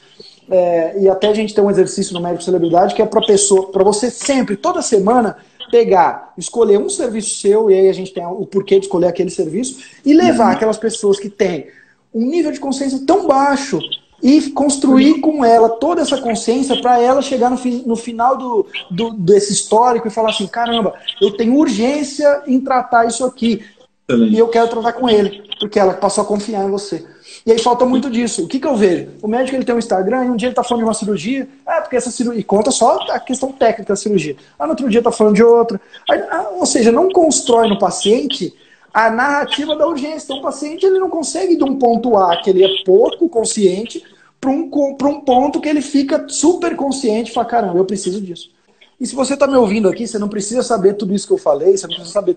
É, 0.49 1.01
e 1.01 1.09
até 1.09 1.29
a 1.29 1.35
gente 1.35 1.55
tem 1.55 1.63
um 1.63 1.71
exercício 1.71 2.13
no 2.13 2.21
médico 2.21 2.43
celebridade 2.43 2.93
que 2.95 3.01
é 3.01 3.07
para 3.07 3.21
pessoa, 3.21 3.71
para 3.71 3.85
você 3.85 4.11
sempre, 4.11 4.57
toda 4.57 4.83
semana, 4.83 5.37
pegar, 5.71 6.33
escolher 6.37 6.79
um 6.79 6.89
serviço 6.89 7.39
seu, 7.39 7.71
e 7.71 7.75
aí 7.75 7.89
a 7.89 7.93
gente 7.93 8.13
tem 8.13 8.25
o 8.27 8.47
porquê 8.47 8.79
de 8.79 8.87
escolher 8.87 9.07
aquele 9.07 9.31
serviço, 9.31 9.79
e 10.05 10.13
levar 10.13 10.47
uhum. 10.47 10.53
aquelas 10.53 10.79
pessoas 10.79 11.19
que 11.19 11.29
têm 11.29 11.69
um 12.13 12.27
nível 12.27 12.51
de 12.51 12.61
consciência 12.61 13.01
tão 13.07 13.27
baixo 13.27 13.79
e 14.23 14.51
construir 14.51 15.21
com 15.21 15.45
ela 15.45 15.69
toda 15.69 16.03
essa 16.03 16.21
consciência 16.21 16.81
para 16.81 17.01
ela 17.01 17.23
chegar 17.23 17.51
no, 17.51 17.57
fi, 17.57 17.83
no 17.87 17.97
final 17.97 18.37
do, 18.37 18.67
do, 18.91 19.13
desse 19.13 19.53
histórico 19.53 20.09
e 20.09 20.11
falar 20.11 20.31
assim: 20.31 20.47
caramba, 20.47 20.95
eu 21.21 21.37
tenho 21.37 21.57
urgência 21.57 22.43
em 22.47 22.61
tratar 22.61 23.07
isso 23.07 23.25
aqui. 23.25 23.65
E 24.09 24.37
eu 24.37 24.49
quero 24.49 24.69
tratar 24.69 24.95
com 24.95 25.09
ele, 25.09 25.41
porque 25.61 25.79
ela 25.79 25.95
passou 25.95 26.25
a 26.25 26.27
confiar 26.27 26.65
em 26.65 26.71
você. 26.71 27.07
E 27.45 27.53
aí 27.53 27.59
falta 27.59 27.85
muito 27.85 28.11
disso. 28.11 28.45
O 28.45 28.49
que, 28.49 28.61
que 28.61 28.67
eu 28.67 28.77
vejo? 28.77 29.09
O 29.23 29.29
médico 29.29 29.57
ele 29.57 29.65
tem 29.65 29.75
um 29.75 29.79
Instagram 29.79 30.25
e 30.25 30.31
um 30.31 30.37
dia 30.37 30.49
ele 30.49 30.53
está 30.53 30.63
falando 30.63 30.85
de 30.85 30.89
uma 30.89 30.95
cirurgia, 30.95 31.49
ah, 31.67 31.81
porque 31.81 31.97
essa 31.97 32.11
cirurgia. 32.11 32.41
E 32.41 32.45
conta 32.45 32.71
só 32.71 32.99
a 33.11 33.19
questão 33.19 33.51
técnica 33.53 33.93
da 33.93 33.97
cirurgia. 33.97 34.37
Ah, 34.59 34.65
no 34.65 34.71
outro 34.71 34.89
dia 34.89 35.01
está 35.01 35.11
falando 35.11 35.37
de 35.37 35.43
outra. 35.43 35.81
Aí, 36.09 36.21
ah, 36.31 36.51
ou 36.53 36.67
seja, 36.67 36.93
não 36.93 37.09
constrói 37.09 37.69
no 37.69 37.79
paciente 37.79 38.55
a 38.93 39.11
narrativa 39.11 39.75
da 39.77 39.87
urgência. 39.87 40.25
Então 40.25 40.39
o 40.39 40.43
paciente 40.43 40.85
ele 40.85 40.99
não 40.99 41.09
consegue 41.09 41.57
de 41.57 41.65
um 41.65 41.79
ponto 41.79 42.17
A, 42.17 42.41
que 42.43 42.51
ele 42.51 42.65
é 42.65 42.69
pouco 42.85 43.29
consciente, 43.29 44.05
para 44.41 44.51
um, 44.51 44.71
um 44.73 45.21
ponto 45.21 45.61
que 45.61 45.69
ele 45.69 45.83
fica 45.83 46.27
super 46.29 46.75
consciente 46.75 47.31
e 47.31 47.35
fala, 47.35 47.47
caramba, 47.47 47.79
eu 47.79 47.85
preciso 47.85 48.21
disso. 48.21 48.51
E 48.99 49.07
se 49.07 49.15
você 49.15 49.35
está 49.35 49.47
me 49.47 49.57
ouvindo 49.57 49.89
aqui, 49.89 50.07
você 50.07 50.19
não 50.19 50.29
precisa 50.29 50.63
saber 50.63 50.95
tudo 50.95 51.15
isso 51.15 51.27
que 51.27 51.33
eu 51.33 51.39
falei, 51.39 51.77
você 51.77 51.87
não 51.87 51.95
precisa 51.95 52.13
saber 52.13 52.37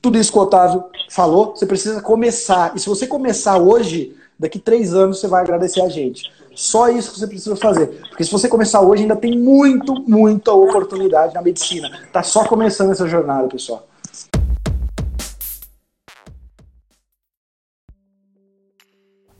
tudo 0.00 0.18
isso 0.18 0.30
que 0.30 0.38
o 0.38 0.42
Otávio 0.42 0.84
falou, 1.08 1.56
você 1.56 1.64
precisa 1.64 2.00
começar. 2.02 2.72
E 2.74 2.80
se 2.80 2.86
você 2.86 3.06
começar 3.06 3.56
hoje, 3.56 4.14
daqui 4.44 4.58
três 4.58 4.94
anos 4.94 5.18
você 5.18 5.26
vai 5.26 5.42
agradecer 5.42 5.80
a 5.80 5.88
gente. 5.88 6.30
Só 6.54 6.88
isso 6.88 7.12
que 7.12 7.18
você 7.18 7.26
precisa 7.26 7.56
fazer. 7.56 7.86
Porque 8.08 8.22
se 8.22 8.30
você 8.30 8.46
começar 8.46 8.80
hoje, 8.80 9.02
ainda 9.02 9.16
tem 9.16 9.36
muito, 9.36 9.94
muita 10.06 10.52
oportunidade 10.52 11.34
na 11.34 11.42
medicina. 11.42 11.90
Tá 12.12 12.22
só 12.22 12.44
começando 12.44 12.92
essa 12.92 13.08
jornada, 13.08 13.48
pessoal. 13.48 13.88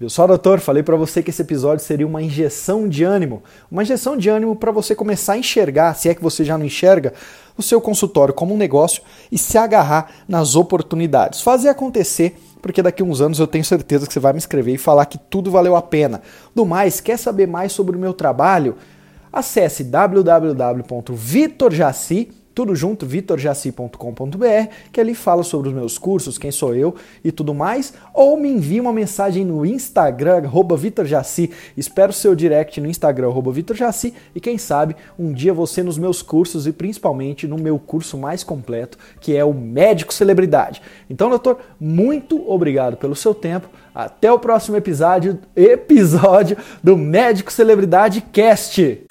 Viu 0.01 0.11
só, 0.11 0.27
doutor? 0.27 0.59
Falei 0.59 0.83
para 0.83 0.97
você 0.97 1.23
que 1.23 1.31
esse 1.31 1.41
episódio 1.41 1.85
seria 1.85 2.07
uma 2.07 2.21
injeção 2.21 2.89
de 2.89 3.05
ânimo. 3.05 3.43
Uma 3.71 3.83
injeção 3.83 4.17
de 4.17 4.29
ânimo 4.29 4.57
para 4.57 4.73
você 4.73 4.95
começar 4.95 5.35
a 5.35 5.39
enxergar, 5.39 5.95
se 5.95 6.09
é 6.09 6.15
que 6.15 6.23
você 6.23 6.45
já 6.45 6.59
não 6.59 6.67
enxerga, 6.67 7.15
o 7.57 7.63
seu 7.63 7.81
consultório 7.81 8.35
como 8.35 8.55
um 8.55 8.57
negócio 8.57 9.03
e 9.31 9.39
se 9.39 9.57
agarrar 9.57 10.11
nas 10.27 10.57
oportunidades. 10.57 11.43
Fazer 11.43 11.69
acontecer 11.69 12.37
porque 12.65 12.81
daqui 12.81 13.03
a 13.03 13.05
uns 13.05 13.21
anos 13.21 13.39
eu 13.39 13.47
tenho 13.47 13.63
certeza 13.63 14.07
que 14.07 14.13
você 14.15 14.19
vai 14.19 14.33
me 14.33 14.39
escrever 14.39 14.73
e 14.73 14.79
falar 14.79 15.05
que 15.05 15.19
tudo 15.19 15.51
valeu 15.51 15.77
a 15.77 15.83
pena. 15.83 16.23
Do 16.55 16.65
mais, 16.65 16.99
quer 16.99 17.19
saber 17.19 17.47
mais 17.47 17.73
sobre 17.73 17.95
o 17.95 18.01
meu 18.01 18.15
trabalho? 18.15 18.77
Acesse 19.31 19.85
www.vitorjaci.com 19.85 22.44
tudo 22.55 22.75
junto, 22.75 23.05
vitorjaci.com.br, 23.05 24.69
que 24.93 25.01
ali 25.01 25.15
fala 25.15 25.43
sobre 25.43 25.69
os 25.69 25.75
meus 25.75 25.99
cursos, 25.99 26.39
quem 26.39 26.51
sou 26.51 26.75
eu 26.75 26.95
e 27.25 27.33
tudo 27.33 27.53
mais, 27.53 27.93
ou 28.13 28.37
me 28.37 28.49
envie 28.49 28.81
uma 28.81 28.93
mensagem 28.93 29.45
no 29.45 29.67
Instagram, 29.67 30.43
vitorjaci, 30.79 31.51
espero 31.77 32.13
seu 32.13 32.35
direct 32.35 32.81
no 32.81 32.89
Instagram, 32.89 33.33
vitorjaci, 33.53 34.15
e 34.35 34.41
quem 34.41 34.57
sabe 34.57 34.95
um 35.19 35.33
dia 35.33 35.53
você 35.53 35.83
nos 35.83 35.99
meus 35.99 36.23
cursos 36.23 36.67
e 36.67 36.73
principalmente 36.73 37.49
no 37.49 37.57
meu 37.57 37.79
curso 37.79 38.17
mais 38.17 38.45
completo, 38.45 38.99
que 39.21 39.37
é 39.37 39.45
o 39.45 39.53
Médico 39.53 40.15
Celebridade. 40.15 40.81
Então, 41.11 41.29
doutor, 41.29 41.59
muito 41.81 42.49
obrigado 42.51 42.97
pelo 42.97 43.17
seu 43.17 43.35
tempo, 43.35 43.69
até 43.95 44.31
o 44.31 44.39
próximo 44.39 44.77
episódio, 44.77 45.39
episódio 45.57 46.57
do 46.83 46.97
Médico 46.97 47.53
Celebridade 47.53 48.21
Cast. 48.33 49.05